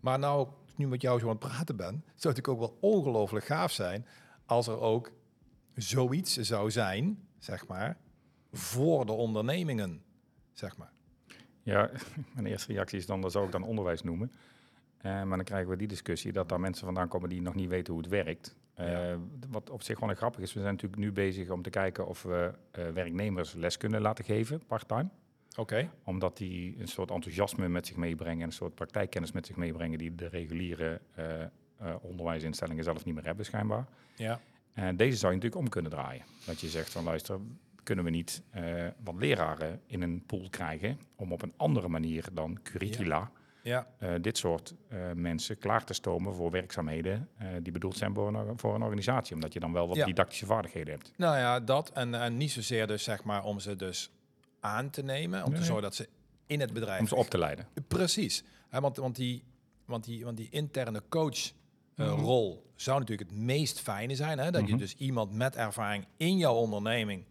Maar 0.01 0.19
nou, 0.19 0.49
ik 0.67 0.79
nu 0.79 0.89
met 0.89 1.03
jou 1.03 1.19
zo 1.19 1.25
aan 1.25 1.31
het 1.31 1.49
praten 1.49 1.77
ben, 1.77 1.87
zou 1.91 2.05
het 2.05 2.25
natuurlijk 2.25 2.49
ook 2.49 2.59
wel 2.59 2.79
ongelooflijk 2.81 3.45
gaaf 3.45 3.73
zijn 3.73 4.07
als 4.47 4.67
er 4.67 4.81
ook 4.81 5.13
zoiets 5.75 6.37
zou 6.37 6.71
zijn, 6.71 7.29
zeg 7.39 7.67
maar, 7.67 7.97
voor 8.53 9.07
de 9.07 9.13
ondernemingen, 9.13 10.03
zeg 10.53 10.77
maar. 10.77 10.93
Ja, 11.63 11.91
mijn 12.35 12.47
eerste 12.47 12.73
reactie 12.73 12.99
is 12.99 13.07
dan, 13.07 13.21
dat 13.21 13.33
zou 13.33 13.47
ik 13.47 13.53
dan 13.53 13.63
onderwijs 13.63 14.03
noemen. 14.03 14.33
Eh, 14.99 15.13
maar 15.23 15.37
dan 15.37 15.45
krijgen 15.45 15.71
we 15.71 15.77
die 15.77 15.89
discussie 15.89 16.33
dat 16.33 16.49
daar 16.49 16.61
mensen 16.61 16.85
vandaan 16.85 17.09
komen 17.09 17.29
die 17.29 17.43
nog 17.43 17.55
niet 17.55 17.69
weten 17.69 17.93
hoe 17.93 18.03
het 18.03 18.11
werkt. 18.11 18.57
Eh, 18.75 18.91
Ja. 18.91 19.19
Wat 19.49 19.71
op 19.71 19.83
zich 19.83 20.01
wel 20.01 20.15
grappig 20.15 20.41
is, 20.41 20.53
we 20.53 20.61
zijn 20.61 20.73
natuurlijk 20.73 21.03
nu 21.03 21.13
bezig 21.13 21.51
om 21.51 21.63
te 21.63 21.71
kijken 21.71 22.07
of 22.07 22.23
we 22.23 22.55
eh, 22.71 22.89
werknemers 22.89 23.55
les 23.55 23.77
kunnen 23.77 24.01
laten 24.01 24.25
geven, 24.25 24.67
part-time. 24.67 25.09
Omdat 26.05 26.37
die 26.37 26.77
een 26.81 26.89
soort 26.89 27.11
enthousiasme 27.11 27.69
met 27.69 27.87
zich 27.87 27.97
meebrengen 27.97 28.41
en 28.41 28.47
een 28.47 28.53
soort 28.53 28.75
praktijkkennis 28.75 29.33
met 29.33 29.47
zich 29.47 29.57
meebrengen 29.57 29.99
die 29.99 30.15
de 30.15 30.29
reguliere 30.29 31.01
eh, 31.15 31.43
eh, 31.43 31.49
onderwijsinstellingen 32.01 32.85
zelf 32.85 33.05
niet 33.05 33.15
meer 33.15 33.25
hebben 33.25 33.45
schijnbaar. 33.45 33.87
Ja. 34.17 34.41
En 34.73 34.97
deze 34.97 35.17
zou 35.17 35.33
je 35.33 35.39
natuurlijk 35.39 35.65
om 35.65 35.71
kunnen 35.71 35.91
draaien. 35.91 36.23
Dat 36.47 36.61
je 36.61 36.69
zegt 36.69 36.93
van 36.93 37.05
luister, 37.05 37.39
kunnen 37.83 38.05
we 38.05 38.11
niet 38.11 38.43
eh, 38.51 38.87
wat 39.05 39.15
leraren 39.15 39.81
in 39.87 40.03
een 40.03 40.23
pool 40.27 40.49
krijgen 40.51 40.99
om 41.17 41.33
op 41.33 41.43
een 41.43 41.53
andere 41.57 41.89
manier 41.89 42.25
dan 42.33 42.59
curricula 42.63 43.31
Ja. 43.63 43.87
Ja, 44.01 44.19
dit 44.19 44.39
soort 44.39 44.75
mensen 45.15 45.59
klaar 45.59 45.85
te 45.85 45.93
stomen 45.95 46.35
voor 46.35 46.51
werkzaamheden 46.51 47.29
die 47.63 47.73
bedoeld 47.73 47.97
zijn 47.97 48.15
voor 48.15 48.29
een, 48.29 48.37
or- 48.37 48.53
voor 48.57 48.75
een 48.75 48.83
organisatie. 48.83 49.35
Omdat 49.35 49.53
je 49.53 49.61
dan 49.61 49.73
wel 49.73 49.89
wat 49.89 50.05
didactische 50.05 50.47
vaardigheden 50.47 50.95
hebt. 50.95 51.13
nou 51.17 51.37
ja, 51.37 51.61
dat. 51.61 51.91
En, 51.93 52.15
en 52.15 52.37
niet 52.37 52.51
zozeer 52.51 52.87
dus 52.87 53.03
zeg 53.05 53.25
maar 53.25 53.45
om 53.45 53.59
ze 53.61 53.77
dus 53.77 54.11
aan 54.61 54.91
te 54.91 55.03
nemen, 55.03 55.45
om 55.45 55.55
te 55.55 55.65
zorgen 55.65 55.83
dat 55.83 55.95
ze 55.95 56.09
in 56.47 56.61
het 56.61 56.73
bedrijf... 56.73 57.01
Om 57.01 57.07
ze 57.07 57.15
op 57.17 57.29
te 57.31 57.39
leiden. 57.39 57.67
Precies. 57.89 58.45
Hè, 58.69 58.81
want, 58.81 58.97
want, 58.97 59.17
die, 59.17 59.45
want, 59.85 60.05
die, 60.05 60.25
want 60.25 60.37
die 60.37 60.49
interne 60.51 61.03
coach 61.09 61.53
eh, 61.95 62.13
Mhm. 62.13 62.21
rol 62.25 62.71
zou 62.77 62.99
natuurlijk 63.01 63.31
het 63.31 63.39
meest 63.39 63.81
fijne 63.81 64.15
zijn. 64.15 64.39
Hè? 64.39 64.51
Dat 64.51 64.61
je 64.63 64.69
Mhm. 64.69 64.79
dus 64.79 64.95
iemand 64.95 65.33
met 65.33 65.57
ervaring 65.57 66.07
in 66.17 66.39
jouw 66.39 66.55
onderneming 66.55 67.25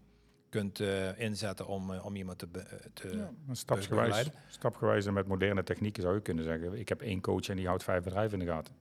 kunt 0.49 0.79
eh, 0.79 1.19
inzetten 1.19 1.67
om, 1.67 1.93
eh, 1.93 2.05
om 2.05 2.15
iemand 2.15 2.37
te, 2.39 2.47
te 2.93 3.09
Ja, 3.17 3.31
stapsgewijs, 3.53 4.07
begeleiden. 4.07 4.33
stapsgewijs 4.47 5.05
en 5.05 5.13
met 5.13 5.27
moderne 5.27 5.63
technieken 5.63 6.01
zou 6.01 6.15
je 6.15 6.21
kunnen 6.21 6.43
zeggen. 6.43 6.79
Ik 6.79 6.89
heb 6.89 7.01
één 7.01 7.21
coach 7.21 7.47
en 7.49 7.55
die 7.55 7.67
houdt 7.67 7.83
vijf 7.83 8.03
bedrijven 8.03 8.39
in 8.39 8.45
de 8.45 8.51
gaten. 8.51 8.73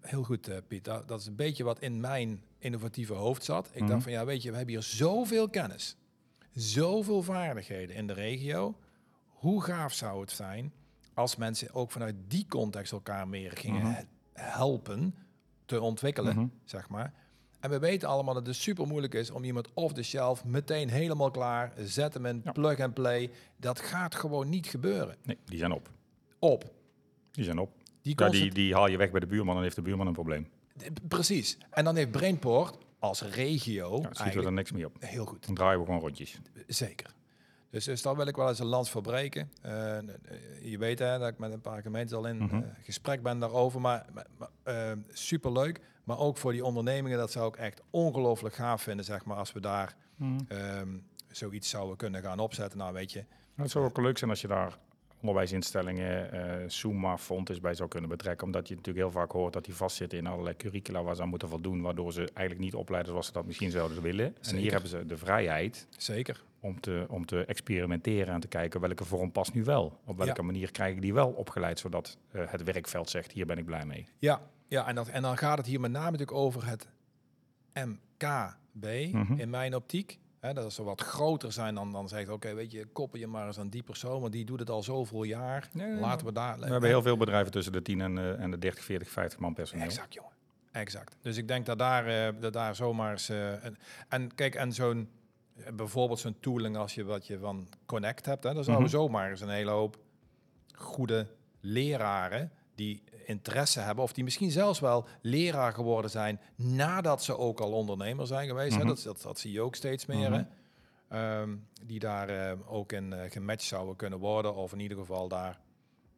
Heel 0.00 0.22
goed, 0.22 0.50
Piet. 0.68 0.84
Dat, 0.84 1.08
dat 1.08 1.20
is 1.20 1.26
een 1.26 1.36
beetje 1.36 1.64
wat 1.64 1.80
in 1.80 2.00
mijn 2.00 2.42
innovatieve 2.58 3.12
hoofd 3.12 3.44
zat. 3.44 3.70
Ik 3.72 3.80
Mhm. 3.80 3.90
dacht 3.90 4.02
van, 4.02 4.12
ja, 4.12 4.24
weet 4.24 4.42
je, 4.42 4.50
we 4.50 4.56
hebben 4.56 4.74
hier 4.74 4.82
zoveel 4.84 5.48
kennis, 5.48 5.96
zoveel 6.60 7.22
vaardigheden 7.22 7.96
in 7.96 8.06
de 8.06 8.12
regio. 8.12 8.74
Hoe 9.26 9.62
gaaf 9.62 9.92
zou 9.92 10.20
het 10.20 10.30
zijn 10.30 10.72
als 11.14 11.36
mensen 11.36 11.74
ook 11.74 11.90
vanuit 11.90 12.14
die 12.28 12.46
context 12.48 12.92
elkaar 12.92 13.28
meer 13.28 13.52
gingen 13.54 13.80
Mhm. 13.82 13.90
he- 13.92 14.02
helpen 14.32 15.14
te 15.64 15.80
ontwikkelen, 15.80 16.36
Mhm. 16.36 16.46
zeg 16.64 16.88
maar. 16.88 17.12
En 17.60 17.70
we 17.70 17.78
weten 17.78 18.08
allemaal 18.08 18.34
dat 18.34 18.46
het 18.46 18.56
super 18.56 18.86
moeilijk 18.86 19.14
is 19.14 19.30
om 19.30 19.44
iemand 19.44 19.68
off 19.74 19.94
the 19.94 20.02
shelf 20.02 20.44
meteen 20.44 20.88
helemaal 20.90 21.30
klaar, 21.30 21.72
zet 21.78 22.14
hem 22.14 22.26
in 22.26 22.40
Ja. 22.44 22.52
plug 22.52 22.80
and 22.80 22.94
play. 22.94 23.30
Dat 23.56 23.80
gaat 23.80 24.14
gewoon 24.14 24.48
niet 24.48 24.66
gebeuren. 24.66 25.16
Nee, 25.22 25.38
die 25.44 25.58
zijn 25.58 25.72
op. 25.72 25.90
Op. 26.38 26.64
Die 27.30 27.44
zijn 27.44 27.58
op. 27.58 27.70
Die, 28.02 28.20
Ja, 28.22 28.28
die, 28.28 28.50
die 28.52 28.74
haal 28.74 28.88
je 28.88 28.96
weg 28.96 29.10
bij 29.10 29.20
de 29.20 29.26
buurman, 29.26 29.54
dan 29.54 29.62
heeft 29.62 29.76
de 29.76 29.82
buurman 29.82 30.06
een 30.06 30.12
probleem. 30.12 30.48
Precies. 31.08 31.58
En 31.70 31.84
dan 31.84 31.96
heeft 31.96 32.10
Brainport 32.10 32.78
als 32.98 33.22
regio 33.22 33.98
Ja, 34.02 34.08
schieten 34.12 34.40
we 34.40 34.46
er 34.46 34.52
niks 34.52 34.72
mee 34.72 34.86
op. 34.86 34.96
heel 35.00 35.24
goed. 35.24 35.46
Dan 35.46 35.54
draaien 35.54 35.78
we 35.78 35.84
gewoon 35.84 36.00
rondjes. 36.00 36.40
Zeker. 36.66 37.14
Dus, 37.70 37.84
dus 37.84 38.02
daar 38.02 38.16
wil 38.16 38.26
ik 38.26 38.36
wel 38.36 38.48
eens 38.48 38.58
een 38.58 38.66
lans 38.66 38.90
voor 38.90 39.02
breken. 39.02 39.50
Eh, 39.62 39.98
eh, 39.98 40.04
je 40.62 40.78
weet 40.78 40.98
hè, 40.98 41.18
dat 41.18 41.28
ik 41.28 41.38
met 41.38 41.52
een 41.52 41.60
paar 41.60 41.82
gemeenten 41.82 42.16
al 42.16 42.26
in 42.26 42.36
Mhm. 42.36 42.54
eh, 42.54 42.62
gesprek 42.82 43.22
ben 43.22 43.38
daarover. 43.38 43.80
Maar, 43.80 44.06
maar, 44.12 44.48
eh, 44.62 44.92
superleuk. 45.12 45.80
Maar 46.04 46.18
ook 46.18 46.36
voor 46.36 46.52
die 46.52 46.64
ondernemingen, 46.64 47.18
dat 47.18 47.32
zou 47.32 47.48
ik 47.48 47.56
echt 47.56 47.82
ongelooflijk 47.90 48.54
gaaf 48.54 48.82
vinden, 48.82 49.04
zeg 49.04 49.24
maar, 49.24 49.36
als 49.36 49.52
we 49.52 49.60
daar 49.60 49.96
ehm, 50.48 50.88
zoiets 51.28 51.68
zouden 51.70 51.96
kunnen 51.96 52.22
gaan 52.22 52.38
opzetten. 52.38 52.78
Nou, 52.78 52.92
weet 52.92 53.12
je, 53.12 53.18
Nou, 53.18 53.28
het 53.62 53.70
zou 53.70 53.84
ook 53.84 53.98
leuk 53.98 54.18
zijn 54.18 54.30
als 54.30 54.40
je 54.40 54.46
daar 54.48 54.78
onderwijsinstellingen, 55.20 56.32
eh 56.32 56.68
Suma, 56.68 57.18
Fontes 57.18 57.60
bij 57.60 57.74
zou 57.74 57.88
kunnen 57.88 58.10
betrekken. 58.10 58.46
Omdat 58.46 58.68
je 58.68 58.74
natuurlijk 58.74 59.04
heel 59.04 59.20
vaak 59.20 59.30
hoort 59.32 59.52
dat 59.52 59.64
die 59.64 59.74
vastzitten 59.74 60.18
in 60.18 60.26
allerlei 60.26 60.56
curricula 60.56 61.02
waar 61.02 61.14
ze 61.16 61.22
aan 61.22 61.28
moeten 61.28 61.48
voldoen. 61.48 61.80
Waardoor 61.80 62.12
ze 62.12 62.20
eigenlijk 62.20 62.58
niet 62.58 62.74
opleiden 62.74 63.10
zoals 63.10 63.26
ze 63.26 63.32
dat 63.32 63.46
misschien 63.46 63.70
zouden 63.70 64.02
willen. 64.02 64.36
En 64.42 64.56
hier 64.56 64.70
hebben 64.72 64.90
ze 64.90 65.06
de 65.06 65.16
vrijheid 65.16 65.86
zeker. 65.96 66.42
om 66.60 66.80
te, 66.80 67.06
om 67.08 67.26
te 67.26 67.44
experimenteren 67.44 68.34
en 68.34 68.40
te 68.40 68.48
kijken 68.48 68.80
welke 68.80 69.04
vorm 69.04 69.32
past 69.32 69.54
nu 69.54 69.64
wel. 69.64 70.00
Op 70.04 70.16
welke 70.16 70.40
Ja. 70.40 70.46
manier 70.46 70.70
krijg 70.70 70.94
ik 70.94 71.00
die 71.02 71.14
wel 71.14 71.28
opgeleid, 71.28 71.78
zodat 71.78 72.18
eh, 72.30 72.42
het 72.46 72.62
werkveld 72.62 73.10
zegt, 73.10 73.32
hier 73.32 73.46
ben 73.46 73.58
ik 73.58 73.64
blij 73.64 73.84
mee. 73.84 74.06
Ja, 74.18 74.40
ja 74.68 74.86
en, 74.88 74.94
dat, 74.94 75.08
en 75.08 75.22
dan 75.22 75.36
gaat 75.36 75.58
het 75.58 75.66
hier 75.66 75.80
met 75.80 75.90
name 75.90 76.10
natuurlijk 76.10 76.38
over 76.38 76.66
het 76.68 76.88
MKB 77.74 79.12
Mhm. 79.12 79.32
in 79.38 79.50
mijn 79.50 79.74
optiek. 79.74 80.18
Hè, 80.46 80.52
dat 80.54 80.72
ze 80.72 80.82
wat 80.82 81.00
groter 81.00 81.52
zijn 81.52 81.74
dan, 81.74 81.92
dan 81.92 82.08
zegt, 82.08 82.28
oké, 82.28 82.54
weet 82.54 82.72
je, 82.72 82.86
koppel 82.86 83.18
je 83.18 83.26
maar 83.26 83.46
eens 83.46 83.58
aan 83.58 83.68
die 83.68 83.82
persoon, 83.82 84.20
want 84.20 84.32
die 84.32 84.44
doet 84.44 84.58
het 84.58 84.70
al 84.70 84.82
zoveel 84.82 85.22
jaar. 85.22 85.68
Ja, 85.72 85.86
ja, 85.86 85.98
Laten 86.00 86.26
we 86.26 86.32
daar... 86.32 86.58
We 86.58 86.66
hebben 86.66 86.88
heel 86.88 87.02
veel 87.02 87.16
bedrijven 87.16 87.52
tussen 87.52 87.72
de 87.72 87.82
10 87.82 88.00
en, 88.00 88.18
eh, 88.18 88.40
en 88.42 88.50
de 88.50 88.58
30, 88.58 88.84
40, 88.84 89.08
50 89.10 89.38
man 89.38 89.54
personeel. 89.54 89.84
Exact, 89.84 90.14
jongen. 90.14 90.30
Exact. 90.72 91.16
Dus 91.22 91.36
ik 91.36 91.48
denk 91.48 91.66
dat 91.66 91.78
daar, 91.78 92.06
eh, 92.06 92.34
dat 92.40 92.52
daar 92.52 92.74
zomaar 92.74 93.10
eens... 93.12 93.28
eh, 93.28 93.50
een- 93.64 93.76
en 94.08 94.34
kijk, 94.34 94.54
en 94.54 94.72
zo'n... 94.72 95.08
Bijvoorbeeld 95.74 96.18
zo'n 96.18 96.36
tooling 96.40 96.76
als 96.76 96.94
je 96.94 97.04
wat 97.04 97.26
je 97.26 97.38
van 97.38 97.68
Connect 97.86 98.26
hebt, 98.26 98.44
hè, 98.44 98.54
dan 98.54 98.64
zouden 98.64 98.86
Mhm. 98.86 98.94
zomaar 98.96 99.30
eens 99.30 99.40
een 99.40 99.48
hele 99.48 99.70
hoop 99.70 99.98
goede 100.74 101.26
leraren 101.60 102.50
die 102.74 103.02
interesse 103.26 103.80
hebben, 103.80 104.04
of 104.04 104.12
die 104.12 104.24
misschien 104.24 104.50
zelfs 104.50 104.80
wel 104.80 105.06
leraar 105.20 105.72
geworden 105.72 106.10
zijn 106.10 106.40
nadat 106.56 107.24
ze 107.24 107.36
ook 107.38 107.60
al 107.60 107.72
ondernemer 107.72 108.26
zijn 108.26 108.48
geweest. 108.48 108.70
Mhm. 108.76 108.80
hè. 108.80 108.86
Dat, 108.86 109.02
dat, 109.02 109.22
dat 109.22 109.38
zie 109.38 109.52
je 109.52 109.60
ook 109.60 109.74
steeds 109.74 110.06
meer. 110.06 110.30
Mhm. 110.30 110.32
hè. 110.32 110.44
Ehm, 111.08 111.56
die 111.84 111.98
daar 111.98 112.28
eh, 112.28 112.52
ook 112.66 112.92
in 112.92 113.12
eh, 113.12 113.30
gematcht 113.30 113.68
zouden 113.68 113.96
kunnen 113.96 114.18
worden, 114.18 114.54
of 114.54 114.72
in 114.72 114.80
ieder 114.80 114.98
geval 114.98 115.28
daar 115.28 115.58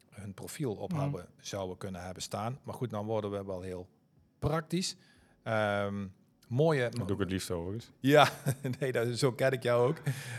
hun 0.09 0.33
profiel 0.33 0.73
op 0.73 0.91
Mhm. 0.91 1.01
hebben, 1.01 1.25
zouden 1.39 1.77
kunnen 1.77 2.01
hebben 2.03 2.23
staan. 2.23 2.59
Maar 2.63 2.73
goed, 2.75 2.89
dan 2.89 3.05
worden 3.05 3.31
we 3.31 3.43
wel 3.45 3.61
heel 3.61 3.87
praktisch. 4.39 4.95
Ehm, 5.43 6.05
mooie. 6.47 6.89
Dat 6.89 7.07
doe 7.07 7.15
ik 7.15 7.19
het 7.21 7.31
liefst 7.31 7.51
overigens. 7.51 7.91
Ja, 7.99 8.29
nee, 8.79 8.91
dat, 8.91 9.17
zo 9.17 9.31
ken 9.31 9.51
ik 9.51 9.63
jou 9.63 9.87
ook. 9.87 9.97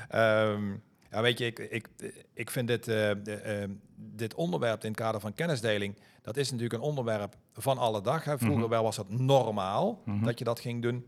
Ehm, 0.09 0.75
ja, 1.11 1.23
weet 1.23 1.39
je, 1.39 1.47
ik, 1.47 1.59
ik, 1.59 1.89
ik 2.35 2.51
vind 2.51 2.69
dit, 2.69 2.89
eh, 2.89 3.61
ehm, 3.63 3.71
dit 3.97 4.35
onderwerp 4.35 4.83
in 4.83 4.91
het 4.91 5.01
kader 5.01 5.21
van 5.21 5.35
kennisdeling, 5.35 5.97
dat 6.23 6.37
is 6.37 6.51
natuurlijk 6.51 6.83
een 6.83 6.89
onderwerp 6.89 7.37
van 7.53 7.79
alle 7.79 8.01
dag. 8.03 8.25
Hè. 8.25 8.39
Vroeger 8.39 8.59
Mhm. 8.61 8.69
wel 8.71 8.83
was 8.83 8.97
dat 8.97 9.09
normaal 9.11 10.03
Mhm. 10.05 10.25
dat 10.25 10.39
je 10.39 10.45
dat 10.45 10.61
ging 10.61 10.83
doen. 10.83 11.07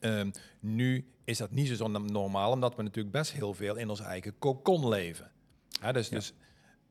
Ehm, 0.00 0.30
nu 0.60 1.06
is 1.24 1.38
dat 1.38 1.50
niet 1.50 1.68
zo 1.68 1.88
normaal, 1.88 2.52
omdat 2.52 2.76
we 2.76 2.82
natuurlijk 2.82 3.14
best 3.14 3.32
heel 3.32 3.54
veel 3.54 3.76
in 3.76 3.88
ons 3.88 4.00
eigen 4.00 4.38
kokon 4.38 4.88
leven. 4.88 5.30
Hè, 5.80 5.92
dus, 5.92 6.08
Ja. 6.08 6.16
dus 6.16 6.26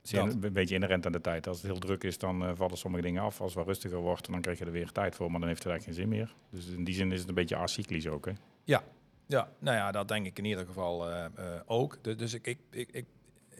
Het 0.02 0.16
is 0.16 0.22
Dat. 0.22 0.34
een 0.34 0.44
een 0.44 0.54
beetje 0.54 0.76
inherent 0.76 1.06
aan 1.06 1.12
de 1.12 1.22
tijd. 1.22 1.48
Als 1.48 1.58
het 1.58 1.66
heel 1.66 1.80
druk 1.80 2.04
is, 2.04 2.18
dan 2.18 2.44
eh, 2.46 2.52
vallen 2.56 2.78
sommige 2.78 3.04
dingen 3.04 3.22
af. 3.24 3.42
Als 3.42 3.50
het 3.50 3.58
wat 3.58 3.68
rustiger 3.68 3.98
wordt, 3.98 4.32
dan 4.32 4.42
krijg 4.42 4.60
je 4.60 4.66
er 4.66 4.72
weer 4.72 4.92
tijd 4.92 5.16
voor. 5.16 5.32
Maar 5.32 5.40
dan 5.40 5.50
heeft 5.50 5.64
het 5.64 5.72
eigenlijk 5.72 6.00
geen 6.00 6.10
zin 6.10 6.20
meer. 6.20 6.36
Dus 6.50 6.68
in 6.76 6.84
die 6.84 6.96
zin 6.96 7.12
is 7.12 7.20
het 7.20 7.30
een 7.30 7.36
beetje 7.36 7.56
acyclisch 7.56 8.08
ook. 8.08 8.26
Hè? 8.26 8.32
Ja, 8.64 8.84
ja, 9.28 9.50
nou 9.60 9.78
ja, 9.78 9.92
dat 9.92 10.08
denk 10.08 10.26
ik 10.26 10.38
in 10.38 10.46
ieder 10.46 10.66
geval 10.66 11.10
eh, 11.10 11.26
eh, 11.26 11.62
ook. 11.66 11.98
Dus, 12.02 12.18
dus 12.18 12.34
ik, 12.34 12.48
ik, 12.48 12.60
ik, 12.70 12.90
ik, 12.92 13.06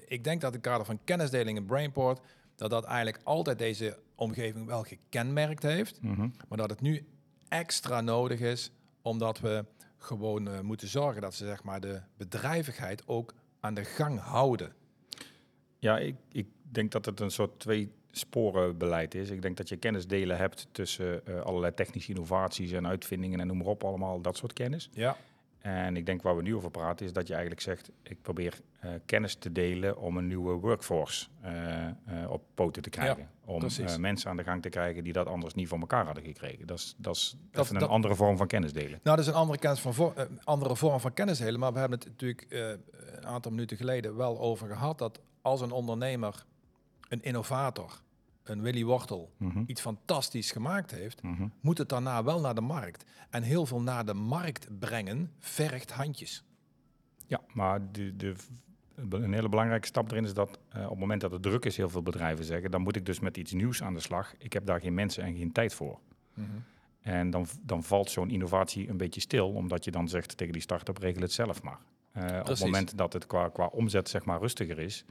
ik 0.08 0.24
denk 0.24 0.42
dat 0.42 0.54
het 0.54 0.62
kader 0.62 0.86
van 0.86 1.00
kennisdeling 1.04 1.58
in 1.58 1.66
Brainport, 1.66 2.20
dat 2.56 2.70
dat 2.70 2.84
eigenlijk 2.84 3.24
altijd 3.24 3.60
deze 3.60 3.98
omgeving 4.16 4.66
wel 4.66 4.84
gekenmerkt 4.84 5.64
heeft. 5.64 6.02
Mhm. 6.02 6.30
Maar 6.48 6.58
dat 6.58 6.70
het 6.70 6.82
nu 6.82 7.06
extra 7.48 8.02
nodig 8.02 8.40
is, 8.40 8.72
omdat 9.02 9.40
we 9.40 9.66
gewoon 9.98 10.48
eh, 10.48 10.60
moeten 10.60 10.88
zorgen 10.88 11.22
dat 11.22 11.34
ze 11.34 11.46
zeg 11.46 11.64
maar, 11.64 11.80
de 11.80 12.02
bedrijvigheid 12.18 13.08
ook 13.08 13.34
aan 13.60 13.74
de 13.74 13.84
gang 13.84 14.20
houden. 14.20 14.74
Ja, 15.80 15.98
ik, 15.98 16.16
ik 16.32 16.48
denk 16.62 16.92
dat 16.92 17.06
het 17.06 17.20
een 17.20 17.32
soort 17.32 17.60
twee 17.60 17.92
sporen 18.12 18.78
beleid 18.78 19.16
is. 19.16 19.30
Ik 19.30 19.42
denk 19.42 19.58
dat 19.58 19.70
je 19.70 19.78
kennisdelen 19.78 20.38
hebt 20.38 20.68
tussen 20.72 21.24
allerlei 21.44 21.74
technische 21.74 22.10
innovaties 22.10 22.72
en 22.72 22.88
uitvindingen 22.88 23.40
en 23.40 23.48
noem 23.48 23.58
maar 23.58 23.68
op, 23.68 23.84
allemaal 23.84 24.22
dat 24.22 24.38
soort 24.38 24.54
kennis. 24.54 24.90
Ja, 24.94 25.18
En 25.62 25.98
ik 25.98 26.06
denk 26.06 26.22
waar 26.22 26.36
we 26.36 26.42
nu 26.42 26.56
over 26.56 26.72
praten 26.72 27.06
is 27.06 27.14
dat 27.14 27.28
je 27.28 27.34
eigenlijk 27.34 27.62
zegt, 27.62 27.90
ik 28.04 28.22
probeer 28.22 28.54
eh, 28.80 28.90
kennis 29.06 29.36
te 29.36 29.52
delen 29.52 29.98
om 29.98 30.18
een 30.18 30.28
nieuwe 30.28 30.54
workforce 30.54 31.28
eh, 31.42 31.86
eh, 31.88 31.94
op 32.30 32.44
poten 32.54 32.82
te 32.82 32.90
krijgen. 32.90 33.30
om 33.46 33.62
mensen 34.00 34.30
aan 34.30 34.38
de 34.38 34.44
gang 34.44 34.62
te 34.62 34.70
krijgen 34.70 35.04
die 35.04 35.14
dat 35.14 35.28
anders 35.28 35.54
niet 35.54 35.68
voor 35.68 35.80
elkaar 35.80 36.06
hadden 36.06 36.24
gekregen. 36.24 36.68
Dat 36.68 36.78
is, 36.78 36.96
dat 36.98 37.16
is 37.16 37.36
Dat- 37.52 37.64
even 37.64 37.74
dat- 37.74 37.84
een 37.84 37.90
andere 37.96 38.16
vorm 38.16 38.38
van 38.38 38.48
kennis 38.48 38.74
delen. 38.74 39.00
Nou, 39.04 39.18
dat 39.18 39.20
is 39.20 39.28
een 39.28 39.34
andere, 39.34 39.60
kennis 39.60 39.80
van 39.80 40.14
andere 40.44 40.76
vorm 40.76 41.00
van 41.00 41.14
kennis 41.14 41.38
delen. 41.38 41.60
Maar 41.60 41.74
we 41.74 41.80
hebben 41.80 42.00
het 42.00 42.08
natuurlijk 42.08 42.46
een 42.50 43.26
aantal 43.28 43.52
minuten 43.52 43.78
geleden 43.78 44.16
wel 44.16 44.40
over 44.40 44.68
gehad 44.68 44.98
dat 44.98 45.20
als 45.42 45.62
een 45.62 45.72
ondernemer, 45.72 46.46
een 47.10 47.22
innovator, 47.22 48.02
een 48.50 48.62
Willy 48.62 48.84
Wortel, 48.84 49.34
Mhm, 49.38 49.64
iets 49.66 49.82
fantastisch 49.82 50.52
gemaakt 50.52 50.92
heeft, 50.92 51.24
mhm. 51.24 51.48
moet 51.62 51.78
het 51.78 51.90
daarna 51.90 52.24
wel 52.24 52.40
naar 52.40 52.56
de 52.56 52.62
markt. 52.62 53.06
En 53.30 53.44
heel 53.44 53.66
veel 53.66 53.82
naar 53.82 54.06
de 54.06 54.14
markt 54.14 54.80
brengen 54.80 55.32
vergt 55.40 55.92
handjes. 55.92 56.44
Ja, 57.28 57.42
maar 57.54 57.92
de, 57.92 58.16
de, 58.16 58.36
een 59.10 59.34
hele 59.34 59.50
belangrijke 59.50 59.88
stap 59.88 60.12
erin 60.12 60.24
is 60.24 60.34
dat 60.34 60.60
eh, 60.70 60.84
op 60.84 60.90
het 60.90 61.00
moment 61.00 61.22
dat 61.22 61.32
het 61.32 61.42
druk 61.42 61.66
is, 61.66 61.78
heel 61.78 61.90
veel 61.90 62.04
bedrijven 62.04 62.46
zeggen, 62.46 62.72
dan 62.72 62.82
moet 62.82 62.96
ik 62.96 63.06
dus 63.06 63.20
met 63.20 63.38
iets 63.38 63.52
nieuws 63.52 63.84
aan 63.84 63.94
de 63.94 64.00
slag. 64.00 64.34
Ik 64.38 64.54
heb 64.54 64.66
daar 64.66 64.80
geen 64.80 64.94
mensen 64.94 65.24
en 65.24 65.36
geen 65.36 65.52
tijd 65.52 65.74
voor. 65.74 66.00
En 67.02 67.30
dan, 67.30 67.48
dan 67.62 67.84
valt 67.84 68.12
zo'n 68.12 68.30
innovatie 68.30 68.90
een 68.90 68.98
beetje 68.98 69.22
stil, 69.22 69.50
omdat 69.50 69.84
je 69.84 69.92
dan 69.92 70.10
zegt 70.10 70.38
tegen 70.38 70.54
die 70.54 70.62
start-up, 70.62 70.98
regel 70.98 71.22
het 71.22 71.32
zelf 71.32 71.64
maar. 71.64 71.80
Eh, 72.12 72.40
op 72.40 72.48
het 72.48 72.60
moment 72.60 72.98
dat 72.98 73.14
het 73.14 73.26
qua, 73.26 73.50
qua 73.50 73.66
omzet 73.66 74.10
zeg 74.10 74.26
maar 74.26 74.40
rustiger 74.40 74.80
is, 74.80 75.06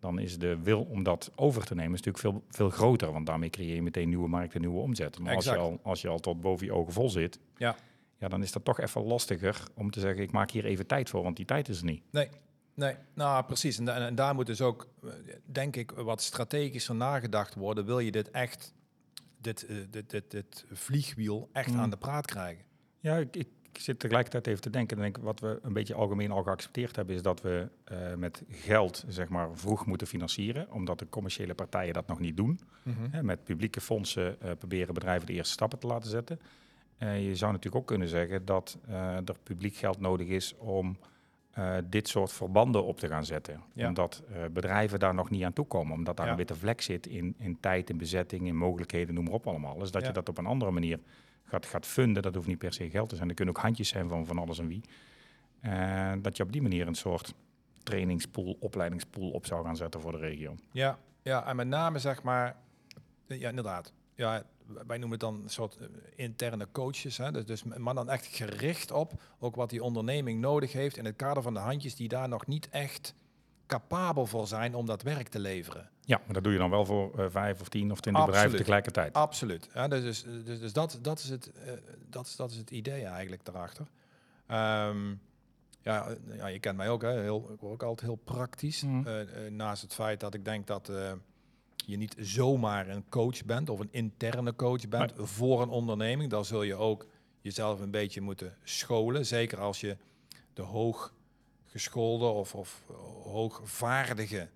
dan 0.00 0.18
is 0.18 0.38
de 0.38 0.58
wil 0.62 0.82
om 0.82 1.02
dat 1.02 1.30
over 1.34 1.64
te 1.64 1.74
nemen 1.74 1.94
is 1.94 2.02
natuurlijk 2.02 2.24
veel, 2.24 2.44
veel 2.48 2.70
groter. 2.70 3.12
Want 3.12 3.26
daarmee 3.26 3.50
creëer 3.50 3.74
je 3.74 3.82
meteen 3.82 4.08
nieuwe 4.08 4.28
markten, 4.28 4.60
nieuwe 4.60 4.80
omzet. 4.80 5.18
Maar 5.18 5.34
als 5.34 5.44
je, 5.44 5.56
al, 5.56 5.80
als 5.82 6.00
je 6.00 6.08
al 6.08 6.18
tot 6.18 6.40
boven 6.40 6.66
je 6.66 6.72
ogen 6.72 6.92
vol 6.92 7.10
zit, 7.10 7.38
Ja. 7.56 7.76
ja, 8.18 8.28
dan 8.28 8.42
is 8.42 8.52
dat 8.52 8.64
toch 8.64 8.80
even 8.80 9.02
lastiger 9.02 9.62
om 9.74 9.90
te 9.90 10.00
zeggen, 10.00 10.22
ik 10.22 10.30
maak 10.32 10.50
hier 10.50 10.64
even 10.64 10.86
tijd 10.86 11.10
voor, 11.10 11.22
want 11.22 11.36
die 11.36 11.44
tijd 11.46 11.68
is 11.68 11.78
er 11.78 11.84
niet. 11.84 12.02
Nee, 12.10 12.28
nee, 12.74 12.94
nou 13.14 13.44
precies. 13.44 13.78
En, 13.78 13.84
da- 13.84 14.06
en 14.06 14.14
daar 14.14 14.34
moet 14.34 14.46
dus 14.46 14.60
ook, 14.60 14.86
eh, 15.02 15.10
denk 15.44 15.76
ik, 15.76 15.90
wat 15.90 16.22
strategischer 16.22 16.94
nagedacht 16.94 17.54
worden. 17.54 17.84
Wil 17.86 17.98
je 17.98 18.10
dit 18.10 18.30
echt, 18.30 18.74
dit, 19.40 19.66
eh, 19.66 19.76
dit, 19.90 20.10
dit, 20.10 20.30
dit 20.30 20.64
vliegwiel 20.72 21.48
echt 21.52 21.70
Mm. 21.72 21.78
aan 21.80 21.90
de 21.90 21.96
praat 21.96 22.26
krijgen? 22.26 22.64
Ja, 23.00 23.16
ik, 23.16 23.36
ik, 23.36 23.48
zit 23.72 23.98
tegelijkertijd 23.98 24.46
even 24.46 24.60
te 24.60 24.70
denken. 24.70 24.96
Denk, 24.98 25.16
wat 25.16 25.40
we 25.40 25.58
een 25.62 25.72
beetje 25.72 25.94
algemeen 25.94 26.30
al 26.30 26.42
geaccepteerd 26.42 26.96
hebben, 26.96 27.14
is 27.14 27.22
dat 27.22 27.42
we 27.42 27.68
uh, 27.92 28.14
met 28.14 28.42
geld 28.50 29.04
zeg 29.08 29.28
maar, 29.28 29.48
vroeg 29.54 29.86
moeten 29.86 30.06
financieren, 30.06 30.72
omdat 30.72 30.98
de 30.98 31.08
commerciële 31.08 31.54
partijen 31.54 31.94
dat 31.94 32.06
nog 32.06 32.18
niet 32.20 32.36
doen. 32.36 32.60
Mhm. 32.82 33.24
met 33.24 33.44
publieke 33.44 33.80
fondsen 33.80 34.36
uh, 34.44 34.50
proberen 34.58 34.94
bedrijven 34.94 35.26
de 35.26 35.32
eerste 35.32 35.52
stappen 35.52 35.78
te 35.78 35.86
laten 35.86 36.10
zetten. 36.10 36.40
Uh, 36.98 37.28
je 37.28 37.36
zou 37.36 37.52
natuurlijk 37.52 37.82
ook 37.82 37.88
kunnen 37.88 38.08
zeggen 38.08 38.44
dat 38.44 38.78
er 39.24 39.34
publiek 39.42 39.74
geld 39.76 40.00
nodig 40.00 40.26
is 40.26 40.54
om 40.58 40.96
dit 41.84 42.08
soort 42.08 42.32
verbanden 42.32 42.84
op 42.84 42.98
te 42.98 43.08
gaan 43.08 43.24
zetten. 43.24 43.60
Ja. 43.72 43.88
Omdat 43.88 44.22
bedrijven 44.52 44.98
daar 44.98 45.14
nog 45.14 45.30
niet 45.30 45.44
aan 45.44 45.52
toe 45.52 45.66
komen, 45.66 45.94
omdat 45.94 46.16
daar 46.16 46.26
Ja. 46.26 46.32
een 46.32 46.38
witte 46.38 46.54
vlek 46.54 46.80
zit 46.80 47.06
in, 47.06 47.34
in 47.38 47.60
tijd, 47.60 47.90
in 47.90 47.96
bezetting, 47.98 48.46
in 48.46 48.56
mogelijkheden, 48.56 49.14
noem 49.14 49.24
maar 49.24 49.32
op 49.32 49.46
allemaal. 49.46 49.78
Dus 49.78 49.90
dat 49.90 50.02
Ja. 50.02 50.08
je 50.08 50.14
dat 50.14 50.28
op 50.28 50.38
een 50.38 50.46
andere 50.46 50.70
manier 50.70 50.98
gaat, 51.50 51.66
gaat 51.66 51.86
funden. 51.86 52.22
Dat 52.22 52.34
hoeft 52.34 52.46
niet 52.46 52.58
per 52.58 52.72
se 52.72 52.90
geld 52.90 53.08
te 53.08 53.16
zijn. 53.16 53.28
Er 53.28 53.34
kunnen 53.34 53.54
ook 53.54 53.62
handjes 53.62 53.88
zijn 53.88 54.08
van 54.08 54.26
van 54.26 54.38
alles 54.38 54.58
en 54.58 54.66
wie. 54.66 54.82
Eh, 55.60 56.12
dat 56.22 56.36
je 56.36 56.42
op 56.42 56.52
die 56.52 56.62
manier 56.62 56.86
een 56.86 56.94
soort 56.94 57.34
trainingspool, 57.82 58.56
opleidingspool 58.60 59.30
op 59.30 59.46
zou 59.46 59.64
gaan 59.64 59.76
zetten 59.76 60.00
voor 60.00 60.12
de 60.12 60.18
regio. 60.18 60.54
Ja, 60.72 60.98
ja, 61.22 61.46
en 61.46 61.56
met 61.56 61.66
name 61.66 61.98
zeg 61.98 62.22
maar, 62.22 62.56
ja 63.26 63.48
inderdaad. 63.48 63.92
Ja, 64.14 64.42
wij 64.86 64.98
noemen 64.98 65.10
het 65.10 65.20
dan 65.20 65.42
een 65.42 65.50
soort 65.50 65.76
eh, 65.76 65.86
interne 66.16 66.68
coaches. 66.72 67.16
Hè? 67.16 67.32
Dus, 67.32 67.44
dus, 67.44 67.62
maar 67.62 67.94
dan 67.94 68.10
echt 68.10 68.26
gericht 68.26 68.90
op 68.90 69.12
ook 69.38 69.54
wat 69.54 69.70
die 69.70 69.82
onderneming 69.82 70.40
nodig 70.40 70.72
heeft 70.72 70.96
in 70.96 71.04
het 71.04 71.16
kader 71.16 71.42
van 71.42 71.54
de 71.54 71.60
handjes 71.60 71.94
die 71.94 72.08
daar 72.08 72.28
nog 72.28 72.46
niet 72.46 72.68
echt 72.68 73.14
capabel 73.66 74.26
voor 74.26 74.46
zijn 74.46 74.74
om 74.74 74.86
dat 74.86 75.02
werk 75.02 75.28
te 75.28 75.38
leveren. 75.38 75.90
Ja, 76.10 76.20
maar 76.24 76.34
dat 76.34 76.44
doe 76.44 76.52
je 76.52 76.58
dan 76.58 76.70
wel 76.70 76.84
voor 76.84 77.18
eh, 77.18 77.26
vijf 77.28 77.60
of 77.60 77.68
tien 77.68 77.90
of 77.90 78.00
twintig 78.00 78.24
bedrijven 78.24 78.56
tegelijkertijd. 78.56 79.14
Absoluut. 79.14 79.68
Ja, 79.74 79.88
dus 79.88 80.02
dus, 80.02 80.24
dus, 80.44 80.60
dus 80.60 80.72
dat, 80.72 80.98
dat, 81.02 81.18
is 81.18 81.28
het, 81.28 81.52
eh, 81.52 81.72
dat, 82.08 82.26
is, 82.26 82.36
dat 82.36 82.50
is 82.50 82.56
het 82.56 82.70
idee 82.70 83.04
eigenlijk 83.04 83.44
daarachter. 83.44 83.86
Ehm, 84.46 85.14
ja, 85.82 86.08
eh, 86.08 86.36
ja, 86.36 86.46
je 86.46 86.58
kent 86.58 86.76
mij 86.76 86.88
ook, 86.88 87.02
hè? 87.02 87.20
Heel, 87.20 87.50
ik 87.52 87.60
word 87.60 87.72
ook 87.72 87.82
altijd 87.82 88.06
heel 88.06 88.20
praktisch. 88.24 88.82
Mhm. 88.82 89.24
Naast 89.50 89.82
het 89.82 89.94
feit 89.94 90.20
dat 90.20 90.34
ik 90.34 90.44
denk 90.44 90.66
dat 90.66 90.92
je 91.76 91.96
niet 91.96 92.16
zomaar 92.18 92.88
een 92.88 93.08
coach 93.08 93.44
bent 93.44 93.68
of 93.68 93.80
een 93.80 93.92
interne 93.92 94.56
coach 94.56 94.88
bent 94.88 95.12
voor 95.16 95.62
een 95.62 95.68
onderneming. 95.68 96.30
Dan 96.30 96.44
zul 96.44 96.62
je 96.62 96.74
ook 96.74 97.06
jezelf 97.40 97.80
een 97.80 97.90
beetje 97.90 98.20
moeten 98.20 98.56
scholen. 98.62 99.26
Zeker 99.26 99.60
als 99.60 99.80
je 99.80 99.96
de 100.52 100.62
hooggeschoolde 100.62 102.24
of, 102.24 102.54
of 102.54 102.82
hoogvaardige 103.24 104.48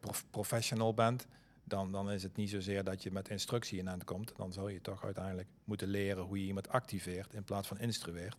prof- 0.00 0.26
professional 0.30 0.94
bent. 0.94 1.26
Dan, 1.64 1.92
dan 1.92 2.10
is 2.10 2.22
het 2.22 2.36
niet 2.36 2.50
zozeer 2.50 2.84
dat 2.84 3.02
je 3.02 3.10
met 3.10 3.28
instructie 3.28 3.78
in 3.78 3.88
aan 3.88 4.04
komt. 4.04 4.32
Dan 4.36 4.52
zou 4.52 4.72
je 4.72 4.80
toch 4.80 5.04
uiteindelijk 5.04 5.48
moeten 5.64 5.88
leren 5.88 6.22
hoe 6.24 6.40
je 6.40 6.46
iemand 6.46 6.68
activeert 6.68 7.32
in 7.32 7.44
plaats 7.44 7.68
van 7.68 7.78
instrueert. 7.78 8.36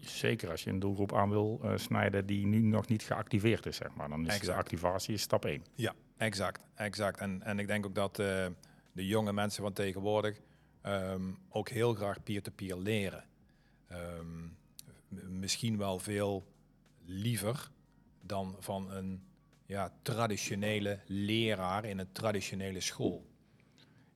Zeker 0.00 0.50
als 0.50 0.64
je 0.64 0.70
een 0.70 0.78
doelgroep 0.78 1.14
aan 1.14 1.30
wil 1.30 1.60
eh, 1.62 1.76
snijden 1.76 2.26
die 2.26 2.46
nu 2.46 2.58
nog 2.58 2.88
niet 2.88 3.02
geactiveerd 3.02 3.66
is, 3.66 3.76
zeg 3.76 3.94
maar. 3.94 4.08
Dan 4.08 4.20
is 4.20 4.26
de 4.26 4.32
Exact. 4.32 4.58
activatie 4.58 5.16
stap 5.16 5.44
1. 5.44 5.64
Ja, 5.74 5.94
exact. 6.16 6.60
exact. 6.74 7.18
En, 7.18 7.42
en 7.42 7.58
ik 7.58 7.66
denk 7.66 7.86
ook 7.86 7.94
dat 7.94 8.18
eh, 8.18 8.46
de 8.92 9.06
jonge 9.06 9.32
mensen 9.32 9.62
van 9.62 9.72
tegenwoordig 9.72 10.40
ehm, 10.80 11.22
ook 11.48 11.68
heel 11.68 11.94
graag 11.94 12.22
peer-to-peer 12.22 12.76
leren. 12.76 13.24
Ehm, 13.88 14.48
misschien 15.40 15.78
wel 15.78 15.98
veel 15.98 16.44
liever 17.04 17.70
dan 18.20 18.56
van 18.58 18.90
een 18.90 19.22
ja, 19.66 19.92
traditionele 20.02 20.98
leraar 21.06 21.84
in 21.84 21.98
een 21.98 22.12
traditionele 22.12 22.80
school. 22.80 23.26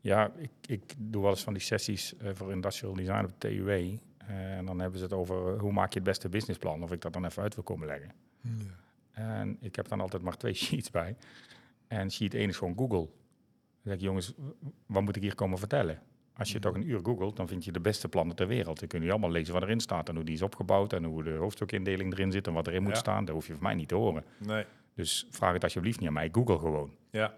Ja, 0.01 0.33
ik, 0.37 0.51
ik 0.67 0.95
doe 0.99 1.23
wel 1.23 1.31
eens 1.31 1.43
van 1.45 1.53
die 1.53 1.63
sessies 1.63 2.17
eh, 2.17 2.31
voor 2.35 2.53
industrial 2.53 2.95
design 2.95 3.25
op 3.25 3.41
de 3.41 3.49
TUW. 3.49 3.69
Eh, 3.69 4.57
en 4.57 4.67
dan 4.67 4.79
hebben 4.81 4.99
ze 4.99 5.05
het 5.05 5.15
over 5.15 5.55
eh, 5.55 5.61
hoe 5.61 5.73
maak 5.73 5.93
je 5.93 5.99
het 5.99 6.09
beste 6.09 6.29
businessplan, 6.29 6.83
of 6.83 6.93
ik 6.93 7.01
dat 7.01 7.13
dan 7.13 7.25
even 7.25 7.43
uit 7.43 7.55
wil 7.55 7.65
komen 7.65 7.87
leggen. 7.87 8.13
En 9.13 9.57
ik 9.61 9.77
heb 9.77 9.89
dan 9.89 10.01
altijd 10.01 10.23
maar 10.23 10.37
twee 10.37 10.55
sheets 10.65 10.91
bij. 10.91 11.17
En 11.87 12.11
sheet 12.11 12.35
1 12.35 12.49
is 12.49 12.57
gewoon 12.57 12.77
Google. 12.77 12.99
Dan 12.99 13.83
zeg 13.83 13.95
ik, 13.95 14.01
jongens, 14.01 14.35
wat 14.87 15.03
moet 15.03 15.17
ik 15.17 15.23
hier 15.23 15.35
komen 15.35 15.59
vertellen? 15.59 16.03
Als 16.37 16.53
je 16.53 16.59
toch 16.59 16.75
een 16.75 16.89
uur 16.89 17.01
googelt, 17.03 17.37
dan 17.37 17.49
vind 17.49 17.65
je 17.65 17.73
de 17.73 17.81
beste 17.81 18.09
plannen 18.09 18.37
ter 18.37 18.47
wereld. 18.47 18.79
Dan 18.79 18.89
kun 18.89 19.03
je 19.03 19.11
allemaal 19.11 19.31
lezen 19.31 19.55
wat 19.55 19.63
erin 19.63 19.81
staat 19.81 20.09
en 20.09 20.15
hoe 20.15 20.25
die 20.25 20.35
is 20.35 20.43
opgebouwd 20.43 20.93
en 20.93 21.05
hoe 21.05 21.23
de 21.23 21.31
hoofdstukindeling 21.31 22.13
erin 22.13 22.33
zit 22.33 22.47
en 22.47 22.53
wat 22.53 22.67
erin 22.67 22.83
moet 22.83 22.93
Ja. 22.93 22.99
staan. 22.99 23.25
Dat 23.25 23.35
hoef 23.35 23.47
je 23.47 23.53
van 23.53 23.63
mij 23.63 23.75
niet 23.75 23.89
te 23.89 23.95
horen. 23.95 24.25
Nee. 24.39 24.65
Dus 24.99 25.27
vraag 25.31 25.53
het 25.53 25.63
alsjeblieft 25.63 25.99
niet 25.99 26.09
aan 26.09 26.15
mij, 26.15 26.29
Google 26.33 26.59
gewoon. 26.59 26.91
Ja. 27.11 27.35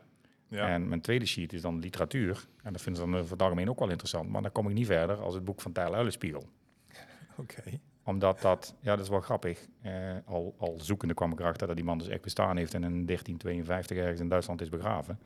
Ja. 0.46 0.68
En 0.68 0.88
mijn 0.88 1.00
tweede 1.00 1.26
sheet 1.26 1.52
is 1.52 1.62
dan 1.62 1.78
literatuur. 1.78 2.46
En 2.62 2.72
dat 2.72 2.82
vinden 2.82 3.02
ze 3.02 3.10
dan 3.10 3.26
voor 3.26 3.36
algemeen 3.36 3.70
ook 3.70 3.78
wel 3.78 3.88
interessant. 3.88 4.28
Maar 4.28 4.42
dan 4.42 4.52
kom 4.52 4.68
ik 4.68 4.74
niet 4.74 4.86
verder 4.86 5.16
als 5.16 5.34
het 5.34 5.44
boek 5.44 5.60
van 5.60 5.72
Tijl 5.72 5.94
Uilenspiegel. 5.94 6.48
Oké. 7.36 7.62
Omdat 8.04 8.40
dat, 8.40 8.74
ja, 8.80 8.96
dat 8.96 9.04
is 9.04 9.10
wel 9.10 9.20
grappig. 9.20 9.66
Eh, 9.82 10.16
al, 10.24 10.54
al 10.58 10.78
zoekende 10.78 11.14
kwam 11.14 11.32
ik 11.32 11.40
erachter 11.40 11.66
dat 11.66 11.76
die 11.76 11.84
man 11.84 11.98
dus 11.98 12.08
echt 12.08 12.22
bestaan 12.22 12.56
heeft 12.56 12.74
en 12.74 12.82
in 12.84 13.06
1352 13.06 13.96
ergens 13.96 14.20
in 14.20 14.28
Duitsland 14.28 14.60
is 14.60 14.68
begraven. 14.68 15.18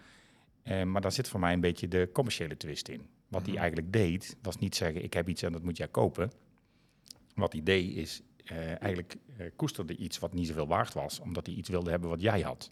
Eh, 0.62 0.82
maar 0.82 1.00
daar 1.00 1.12
zit 1.12 1.28
voor 1.28 1.40
mij 1.40 1.52
een 1.52 1.60
beetje 1.60 1.88
de 1.88 2.10
commerciële 2.12 2.56
twist 2.56 2.88
in. 2.88 3.06
Wat 3.28 3.42
hij 3.42 3.50
Mhm. 3.50 3.60
eigenlijk 3.60 3.92
deed, 3.92 4.36
was 4.42 4.58
niet 4.58 4.74
zeggen: 4.76 5.04
ik 5.04 5.12
heb 5.12 5.28
iets 5.28 5.42
en 5.42 5.52
dat 5.52 5.62
moet 5.62 5.76
jij 5.76 5.88
kopen. 5.88 6.32
Wat 7.34 7.52
hij 7.52 7.62
deed 7.62 7.96
is 7.96 8.22
eh, 8.44 8.82
eigenlijk 8.82 9.16
eh, 9.36 9.46
koesterde 9.56 9.96
iets 9.96 10.18
wat 10.18 10.32
niet 10.32 10.46
zoveel 10.46 10.66
waard 10.66 10.92
was, 10.94 11.20
omdat 11.20 11.46
hij 11.46 11.54
iets 11.54 11.68
wilde 11.68 11.90
hebben 11.90 12.08
wat 12.10 12.20
jij 12.20 12.40
had. 12.40 12.70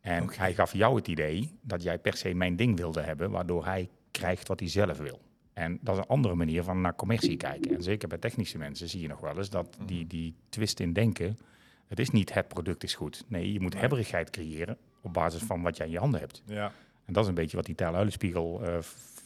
En 0.00 0.30
hij 0.36 0.54
gaf 0.54 0.72
jou 0.72 0.96
het 0.96 1.08
idee 1.08 1.52
dat 1.60 1.82
jij 1.82 1.98
per 1.98 2.16
se 2.16 2.34
mijn 2.34 2.56
ding 2.56 2.76
wilde 2.76 3.00
hebben, 3.00 3.30
waardoor 3.30 3.64
hij 3.64 3.90
krijgt 4.10 4.48
wat 4.48 4.60
hij 4.60 4.68
zelf 4.68 4.98
wil. 4.98 5.20
En 5.52 5.78
dat 5.82 5.94
is 5.94 6.00
een 6.00 6.08
andere 6.08 6.34
manier 6.34 6.62
van 6.62 6.80
naar 6.80 6.94
commercie 6.94 7.36
kijken. 7.36 7.74
En 7.74 7.82
zeker 7.82 8.08
bij 8.08 8.18
technische 8.18 8.58
mensen 8.58 8.88
zie 8.88 9.00
je 9.00 9.08
nog 9.08 9.20
wel 9.20 9.36
eens 9.36 9.50
dat 9.50 9.76
Mhm. 9.78 9.86
die, 9.86 10.06
die 10.06 10.34
twist 10.48 10.80
in 10.80 10.92
denken, 10.92 11.38
het 11.86 11.98
is 11.98 12.10
niet 12.10 12.34
het 12.34 12.48
product 12.48 12.82
is 12.82 12.94
goed. 12.94 13.24
Nee, 13.28 13.52
je 13.52 13.60
moet 13.60 13.74
hebberigheid 13.80 14.30
creëren 14.30 14.76
op 15.00 15.12
basis 15.12 15.42
van 15.42 15.62
wat 15.62 15.76
jij 15.76 15.86
in 15.86 15.92
je 15.92 15.98
handen 15.98 16.20
hebt. 16.20 16.42
Ja. 16.46 16.72
En 17.04 17.12
dat 17.12 17.22
is 17.22 17.28
een 17.28 17.34
beetje 17.34 17.56
wat 17.56 17.66
die 17.66 17.74
Tijl-Uilenspiegel 17.74 18.62
eh, 18.64 18.78
f- 18.80 19.20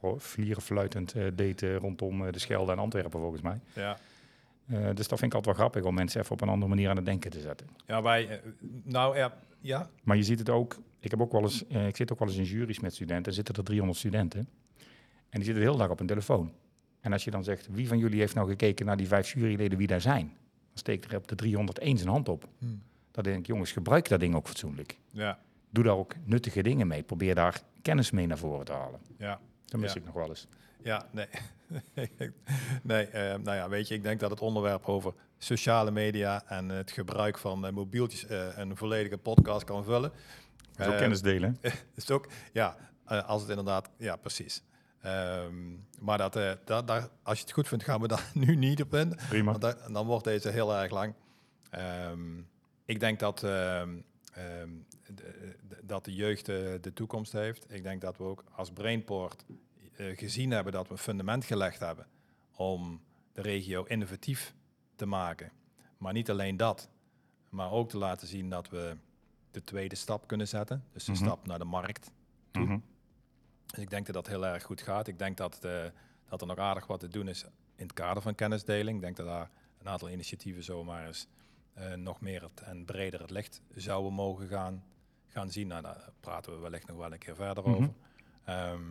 f- 0.00 0.22
vlierenfluitend 0.22 1.12
eh, 1.14 1.26
deed 1.34 1.62
eh, 1.62 1.76
rondom 1.76 2.26
eh, 2.26 2.32
de 2.32 2.38
Schelde 2.38 2.72
en 2.72 2.78
Antwerpen 2.78 3.20
volgens 3.20 3.42
mij. 3.42 3.60
Ja. 3.72 3.98
Eh, 4.66 4.86
dus 4.94 5.08
dat 5.08 5.18
vind 5.18 5.22
ik 5.22 5.34
altijd 5.34 5.44
wel 5.44 5.54
grappig 5.54 5.82
om 5.82 5.94
mensen 5.94 6.20
even 6.20 6.32
op 6.32 6.40
een 6.40 6.48
andere 6.48 6.68
manier 6.68 6.88
aan 6.90 6.96
het 6.96 7.04
denken 7.04 7.30
te 7.30 7.40
zetten. 7.40 7.66
Ja, 7.86 8.02
wij, 8.02 8.28
eh, 8.28 8.38
nou 8.82 9.16
ja, 9.16 9.34
ja. 9.60 9.90
Maar 10.02 10.16
je 10.16 10.22
ziet 10.22 10.38
het 10.38 10.50
ook, 10.50 10.78
ik, 11.00 11.10
heb 11.10 11.20
ook 11.20 11.32
wel 11.32 11.42
eens, 11.42 11.66
eh, 11.66 11.86
ik 11.86 11.96
zit 11.96 12.12
ook 12.12 12.18
wel 12.18 12.28
eens 12.28 12.36
in 12.36 12.44
juries 12.44 12.80
met 12.80 12.94
studenten, 12.94 13.26
er 13.26 13.32
zitten 13.32 13.54
er 13.54 13.64
300 13.64 13.98
studenten. 13.98 14.48
En 15.28 15.40
die 15.40 15.44
zitten 15.44 15.62
de 15.62 15.68
hele 15.68 15.78
dag 15.82 15.90
op 15.90 16.00
een 16.00 16.06
telefoon. 16.06 16.52
En 17.00 17.12
als 17.12 17.24
je 17.24 17.30
dan 17.30 17.44
zegt, 17.44 17.68
wie 17.70 17.88
van 17.88 17.98
jullie 17.98 18.18
heeft 18.18 18.34
nou 18.34 18.48
gekeken 18.48 18.86
naar 18.86 18.96
die 18.96 19.06
vijf 19.06 19.32
juryleden 19.32 19.78
wie 19.78 19.86
daar 19.86 20.00
zijn? 20.00 20.26
Dan 20.26 20.78
steekt 20.78 21.10
er 21.12 21.16
op 21.16 21.28
de 21.28 21.34
301 21.34 21.96
zijn 21.98 22.10
hand 22.10 22.28
op. 22.28 22.48
Hm. 22.58 22.66
Dan 23.10 23.24
denk 23.24 23.38
ik, 23.38 23.46
jongens, 23.46 23.72
gebruik 23.72 24.08
dat 24.08 24.20
ding 24.20 24.34
ook 24.34 24.46
fatsoenlijk. 24.46 24.98
Ja. 25.12 25.38
Doe 25.70 25.84
daar 25.84 25.96
ook 25.96 26.14
nuttige 26.24 26.62
dingen 26.62 26.86
mee. 26.86 27.02
Probeer 27.02 27.34
daar 27.34 27.62
kennis 27.82 28.10
mee 28.10 28.26
naar 28.26 28.38
voren 28.38 28.64
te 28.64 28.72
halen. 28.72 29.00
Ja. 29.18 29.40
Dat 29.64 29.80
mis 29.80 29.92
Ja. 29.92 29.98
ik 30.00 30.04
nog 30.06 30.14
wel 30.14 30.28
eens. 30.28 30.46
Ja, 30.82 31.06
nee. 31.12 31.26
nee, 32.82 33.06
eh, 33.06 33.38
nou 33.38 33.56
ja, 33.56 33.68
weet 33.68 33.88
je, 33.88 33.94
ik 33.94 34.02
denk 34.02 34.20
dat 34.20 34.30
het 34.30 34.40
onderwerp 34.40 34.84
over 34.88 35.14
sociale 35.38 35.90
media 35.90 36.42
en 36.46 36.68
het 36.68 36.90
gebruik 36.90 37.38
van 37.38 37.66
eh, 37.66 37.72
mobieltjes 37.72 38.26
eh, 38.26 38.58
een 38.58 38.76
volledige 38.76 39.18
podcast 39.18 39.64
kan 39.64 39.84
vullen. 39.84 40.12
Dat 40.76 40.86
is 40.86 40.92
ook 40.92 40.98
kennis 40.98 41.22
delen. 41.22 41.58
is 41.94 42.10
ook, 42.10 42.28
ja, 42.52 42.76
als 43.04 43.40
het 43.40 43.50
inderdaad, 43.50 43.90
ja, 43.96 44.16
precies. 44.16 44.62
Ehm, 45.00 45.54
maar 46.00 46.18
dat, 46.18 46.38
dat, 46.64 46.86
daar, 46.86 47.08
als 47.22 47.38
je 47.38 47.44
het 47.44 47.52
goed 47.52 47.68
vindt, 47.68 47.84
gaan 47.84 48.00
we 48.00 48.08
daar 48.14 48.30
nu 48.34 48.56
niet 48.56 48.82
op 48.82 48.94
in. 48.94 49.18
Prima. 49.28 49.50
Want 49.50 49.62
daar- 49.62 49.92
dan 49.92 50.06
wordt 50.06 50.24
deze 50.24 50.48
heel 50.48 50.74
erg 50.74 50.90
lang. 50.90 51.14
Ehm, 51.70 52.38
ik 52.84 53.00
denk 53.00 53.18
dat, 53.18 53.42
ehm, 53.42 53.90
de, 55.14 55.56
dat 55.82 56.04
de 56.04 56.14
jeugd 56.14 56.46
de 56.46 56.90
toekomst 56.94 57.32
heeft. 57.32 57.66
Ik 57.72 57.82
denk 57.82 58.00
dat 58.00 58.16
we 58.16 58.24
ook 58.24 58.44
als 58.54 58.70
Brainport 58.70 59.44
gezien 59.96 60.50
hebben 60.50 60.72
dat 60.72 60.86
we 60.86 60.92
een 60.92 60.98
fundament 60.98 61.44
gelegd 61.44 61.80
hebben 61.80 62.06
om 62.52 63.02
de 63.32 63.42
regio 63.42 63.82
innovatief 63.84 64.54
te 64.96 65.06
maken. 65.06 65.52
Maar 65.98 66.12
niet 66.12 66.30
alleen 66.30 66.56
dat, 66.56 66.90
maar 67.48 67.70
ook 67.70 67.88
te 67.88 67.98
laten 67.98 68.26
zien 68.28 68.48
dat 68.50 68.68
we 68.68 68.96
de 69.50 69.64
tweede 69.64 69.94
stap 69.94 70.26
kunnen 70.26 70.48
zetten. 70.48 70.84
Dus 70.92 71.04
de 71.04 71.12
Mhm. 71.12 71.24
stap 71.24 71.46
naar 71.46 71.58
de 71.58 71.64
markt. 71.64 72.10
toe. 72.50 72.62
Mhm. 72.64 72.78
Dus 73.66 73.78
ik 73.78 73.90
denk 73.90 74.06
dat 74.06 74.14
dat 74.14 74.26
heel 74.26 74.46
erg 74.46 74.62
goed 74.62 74.82
gaat. 74.82 75.06
Ik 75.08 75.18
denk 75.18 75.36
dat, 75.36 75.64
eh, 75.64 75.84
dat 76.28 76.40
er 76.40 76.46
nog 76.46 76.58
aardig 76.58 76.86
wat 76.86 77.00
te 77.00 77.08
doen 77.08 77.28
is 77.28 77.42
in 77.76 77.82
het 77.86 77.92
kader 77.92 78.22
van 78.22 78.34
kennisdeling. 78.34 78.96
Ik 78.96 79.02
denk 79.02 79.16
dat 79.16 79.26
daar 79.26 79.50
een 79.78 79.88
aantal 79.88 80.10
initiatieven 80.10 80.64
zomaar 80.64 81.06
eens 81.06 81.28
eh, 81.74 81.92
nog 81.94 82.20
meer 82.20 82.42
het, 82.42 82.60
en 82.60 82.84
breder 82.84 83.20
het 83.20 83.30
licht 83.30 83.62
zouden 83.74 84.12
mogen 84.12 84.46
gaan, 84.48 84.84
gaan 85.26 85.50
zien. 85.50 85.66
Nou, 85.66 85.82
daar 85.82 86.12
praten 86.20 86.52
we 86.52 86.58
wellicht 86.58 86.86
nog 86.86 86.96
wel 86.96 87.12
een 87.12 87.18
keer 87.18 87.34
verder 87.36 87.64
Mhm. 87.68 87.74
over. 87.74 87.90
Ehm, 88.44 88.82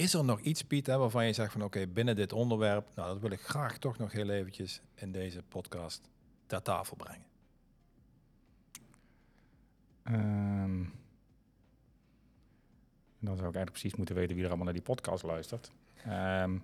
is 0.00 0.14
er 0.14 0.24
nog 0.24 0.40
iets, 0.40 0.62
Piet, 0.62 0.86
hè, 0.86 0.96
waarvan 0.96 1.26
je 1.26 1.32
zegt 1.32 1.52
van 1.52 1.62
oké, 1.62 1.86
binnen 1.86 2.16
dit 2.16 2.32
onderwerp, 2.32 2.88
nou, 2.94 3.08
dat 3.08 3.20
wil 3.20 3.30
ik 3.30 3.40
graag 3.40 3.78
toch 3.78 3.98
nog 3.98 4.12
heel 4.12 4.28
eventjes 4.30 4.82
in 4.94 5.12
deze 5.12 5.42
podcast 5.42 6.08
ter 6.46 6.62
tafel 6.62 6.96
brengen. 6.96 7.26
Ehm, 10.02 10.82
dan 13.18 13.36
zou 13.36 13.48
ik 13.48 13.54
eigenlijk 13.54 13.70
precies 13.70 13.94
moeten 13.94 14.14
weten 14.14 14.34
wie 14.34 14.42
er 14.42 14.48
allemaal 14.48 14.66
naar 14.66 14.74
die 14.74 14.82
podcast 14.82 15.22
luistert. 15.22 15.70
Ehm, 16.04 16.58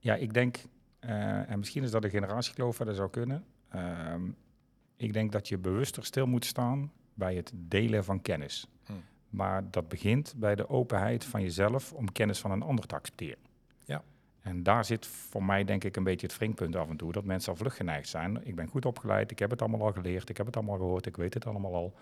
Ja, 0.00 0.14
ik 0.14 0.34
denk, 0.34 0.58
eh, 0.98 1.50
en 1.50 1.58
misschien 1.58 1.82
is 1.82 1.90
dat 1.90 2.04
een 2.04 2.10
generatiekloof, 2.10 2.76
dat 2.76 2.96
zou 2.96 3.10
kunnen. 3.10 3.44
Ehm, 3.68 4.30
ik 4.96 5.12
denk 5.12 5.32
dat 5.32 5.48
je 5.48 5.58
bewuster 5.58 6.04
stil 6.04 6.26
moet 6.26 6.44
staan 6.44 6.92
bij 7.14 7.34
het 7.34 7.52
delen 7.54 8.04
van 8.04 8.22
kennis. 8.22 8.66
Hm. 8.84 8.92
Maar 9.28 9.70
dat 9.70 9.88
begint 9.88 10.34
bij 10.36 10.54
de 10.54 10.68
openheid 10.68 11.24
van 11.24 11.42
jezelf 11.42 11.92
om 11.92 12.12
kennis 12.12 12.38
van 12.38 12.50
een 12.50 12.62
ander 12.62 12.86
te 12.86 12.94
accepteren. 12.94 13.38
Ja. 13.84 14.02
En 14.40 14.62
daar 14.62 14.84
zit 14.84 15.06
voor 15.06 15.44
mij 15.44 15.64
denk 15.64 15.84
ik 15.84 15.96
een 15.96 16.04
beetje 16.04 16.26
het 16.26 16.36
wringpunt 16.36 16.76
af 16.76 16.88
en 16.88 16.96
toe. 16.96 17.12
Dat 17.12 17.24
mensen 17.24 17.52
al 17.52 17.58
vlug 17.58 17.76
geneigd 17.76 18.08
zijn. 18.08 18.46
Ik 18.46 18.54
ben 18.54 18.66
goed 18.68 18.86
opgeleid, 18.86 19.30
ik 19.30 19.38
heb 19.38 19.50
het 19.50 19.60
allemaal 19.62 19.86
al 19.86 19.92
geleerd, 19.92 20.28
ik 20.28 20.36
heb 20.36 20.46
het 20.46 20.56
allemaal 20.56 20.76
gehoord, 20.76 21.06
ik 21.06 21.16
weet 21.16 21.34
het 21.34 21.46
allemaal 21.46 21.74
al. 21.74 21.94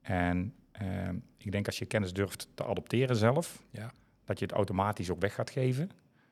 En 0.00 0.54
ehm, 0.72 1.16
ik 1.36 1.52
denk 1.52 1.66
als 1.66 1.78
je 1.78 1.86
kennis 1.86 2.12
durft 2.12 2.48
te 2.54 2.64
adopteren 2.64 3.16
zelf, 3.16 3.62
Ja. 3.70 3.92
dat 4.24 4.38
je 4.38 4.44
het 4.44 4.54
automatisch 4.54 5.10
ook 5.10 5.20
weg 5.20 5.34
gaat 5.34 5.50
geven. 5.50 5.90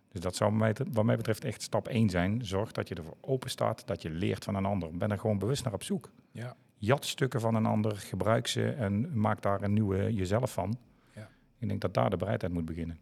Dus 0.08 0.20
dat 0.20 0.36
zou 0.36 0.52
mij, 0.52 0.76
wat 0.92 1.04
mij 1.04 1.16
betreft 1.16 1.44
echt 1.44 1.62
stap 1.62 1.88
1 1.88 2.10
zijn. 2.10 2.44
Zorg 2.46 2.72
dat 2.72 2.88
je 2.88 2.94
ervoor 2.94 3.16
open 3.20 3.50
staat, 3.50 3.86
dat 3.86 4.02
je 4.02 4.10
leert 4.10 4.44
van 4.44 4.54
een 4.54 4.64
ander. 4.64 4.96
Ben 4.96 5.10
er 5.10 5.18
gewoon 5.18 5.38
bewust 5.38 5.64
naar 5.64 5.72
op 5.72 5.82
zoek. 5.82 6.10
Ja. 6.30 6.56
Jat 6.84 7.04
stukken 7.04 7.40
van 7.40 7.54
een 7.54 7.66
ander, 7.66 7.96
gebruik 7.96 8.46
ze 8.46 8.70
en 8.70 9.20
maak 9.20 9.42
daar 9.42 9.62
een 9.62 9.72
nieuwe 9.72 10.14
jezelf 10.14 10.52
van. 10.52 10.78
Ja. 11.14 11.28
Ik 11.58 11.68
denk 11.68 11.80
dat 11.80 11.94
daar 11.94 12.10
de 12.10 12.16
bereidheid 12.16 12.52
moet 12.52 12.64
beginnen. 12.64 12.98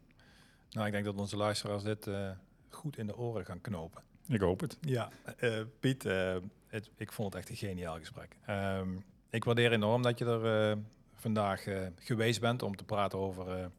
Nou, 0.71 0.85
ik 0.85 0.91
denk 0.91 1.05
dat 1.05 1.17
onze 1.17 1.37
luisteraars 1.37 1.83
dit 1.83 2.07
eh, 2.07 2.29
goed 2.69 2.97
in 2.97 3.07
de 3.07 3.17
oren 3.17 3.45
gaan 3.45 3.61
knopen. 3.61 4.01
Ik 4.27 4.41
hoop 4.41 4.59
het. 4.59 4.77
Ja, 4.81 5.09
eh, 5.37 5.61
Piet, 5.79 6.05
eh, 6.05 6.35
het, 6.67 6.89
ik 6.95 7.11
vond 7.11 7.33
het 7.33 7.41
echt 7.41 7.49
een 7.49 7.67
geniaal 7.67 7.97
gesprek. 7.97 8.35
Ehm, 8.45 8.89
ik 9.29 9.43
waardeer 9.43 9.71
enorm 9.71 10.01
dat 10.01 10.19
je 10.19 10.25
er 10.25 10.77
vandaag 11.13 11.63
geweest 11.95 12.41
bent 12.41 12.63
om 12.63 12.75
te 12.75 12.83
praten 12.83 13.19
over, 13.19 13.71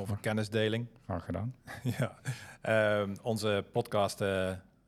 over 0.00 0.18
kennisdeling. 0.20 0.86
Graag 1.04 1.24
gedaan. 1.24 1.54
ja. 1.98 2.18
Ehm, 2.60 3.14
onze 3.22 3.64
podcast 3.72 4.24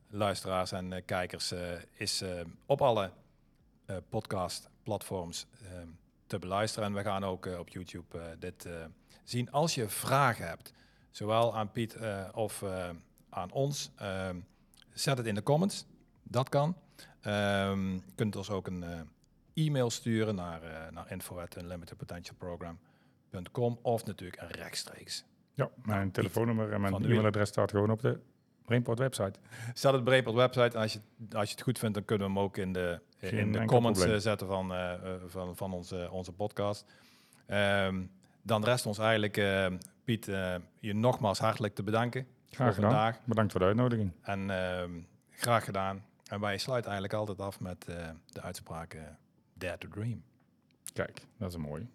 luisteraars 0.09 0.71
en 0.71 1.05
kijkers 1.05 1.53
is 1.93 2.23
op 2.65 2.81
alle 2.81 3.11
eh, 3.85 3.95
podcast 4.09 4.69
platforms 4.83 5.47
ehm, 5.61 5.87
te 6.27 6.39
beluisteren. 6.39 6.89
En 6.89 6.95
we 6.95 7.01
gaan 7.01 7.23
ook 7.23 7.45
eh, 7.45 7.59
op 7.59 7.69
YouTube 7.69 8.19
eh, 8.19 8.25
dit 8.39 8.67
zien. 9.23 9.51
Als 9.51 9.75
je 9.75 9.89
vragen 9.89 10.47
hebt, 10.47 10.73
zowel 11.11 11.55
aan 11.55 11.71
Piet 11.71 11.97
of 12.33 12.63
aan 13.29 13.51
ons, 13.51 13.91
ehm, 13.95 14.39
zet 14.93 15.17
het 15.17 15.27
in 15.27 15.35
de 15.35 15.43
comments. 15.43 15.85
Dat 16.23 16.49
kan. 16.49 16.75
Ehm, 17.21 17.93
je 17.93 18.13
kunt 18.15 18.35
ons 18.35 18.49
ook 18.49 18.67
een 18.67 19.07
e-mail 19.55 19.89
sturen 19.89 20.35
naar, 20.35 20.63
uh, 20.63 20.69
naar 20.91 21.11
info@unlimitedpotentialprogram.com 21.11 23.79
of 23.81 24.05
natuurlijk 24.05 24.41
rechtstreeks 24.41 25.25
Ja, 25.53 25.69
mijn 25.83 26.11
telefoonnummer 26.11 26.73
en 26.73 26.81
mijn 26.81 26.93
e-mailadres 26.93 27.49
staat 27.49 27.71
gewoon 27.71 27.91
op 27.91 28.01
de 28.01 28.19
Brainport 28.65 28.99
website. 28.99 29.39
Staat 29.73 29.93
het 29.93 30.03
Brainport 30.03 30.35
website. 30.35 30.75
En 30.77 30.81
als 30.81 30.93
je, 30.93 30.99
als 31.31 31.49
je 31.49 31.55
het 31.55 31.63
goed 31.63 31.79
vindt, 31.79 31.95
dan 31.95 32.05
kunnen 32.05 32.27
we 32.27 32.33
hem 32.33 32.43
ook 32.43 32.57
in 32.57 32.73
de, 32.73 32.99
Geen 33.17 33.39
in 33.39 33.51
de 33.51 33.65
comments 33.65 33.99
probleem. 33.99 34.17
eh, 34.17 34.23
zetten 34.23 34.47
van, 34.47 34.73
eh, 34.73 34.93
eh, 34.93 35.21
van, 35.25 35.55
van 35.55 35.73
onze, 35.73 36.07
onze 36.11 36.31
podcast. 36.31 36.85
Ehm, 37.45 38.03
dan 38.41 38.63
rest 38.63 38.85
ons 38.85 38.97
eigenlijk, 38.97 39.33
Piet, 40.03 40.25
je 40.79 40.93
nogmaals 40.93 41.39
hartelijk 41.39 41.75
te 41.75 41.83
bedanken 41.83 42.27
Graag 42.49 42.65
voor 42.67 42.75
gedaan. 42.75 42.91
vandaag. 42.91 43.19
Bedankt 43.25 43.51
voor 43.51 43.61
de 43.61 43.67
uitnodiging. 43.67 44.11
En 44.21 44.49
ehm, 44.49 44.91
graag 45.29 45.63
gedaan. 45.65 46.05
En 46.29 46.39
wij 46.39 46.57
sluiten 46.57 46.91
eigenlijk 46.91 47.19
altijd 47.19 47.41
af 47.47 47.59
met 47.59 47.85
de 47.85 48.41
uitspraak 48.41 48.97
Dare 49.53 49.77
to 49.77 49.87
Dream. 49.87 50.23
Kijk, 50.93 51.21
dat 51.37 51.49
is 51.49 51.55
een 51.55 51.61
mooie. 51.61 51.85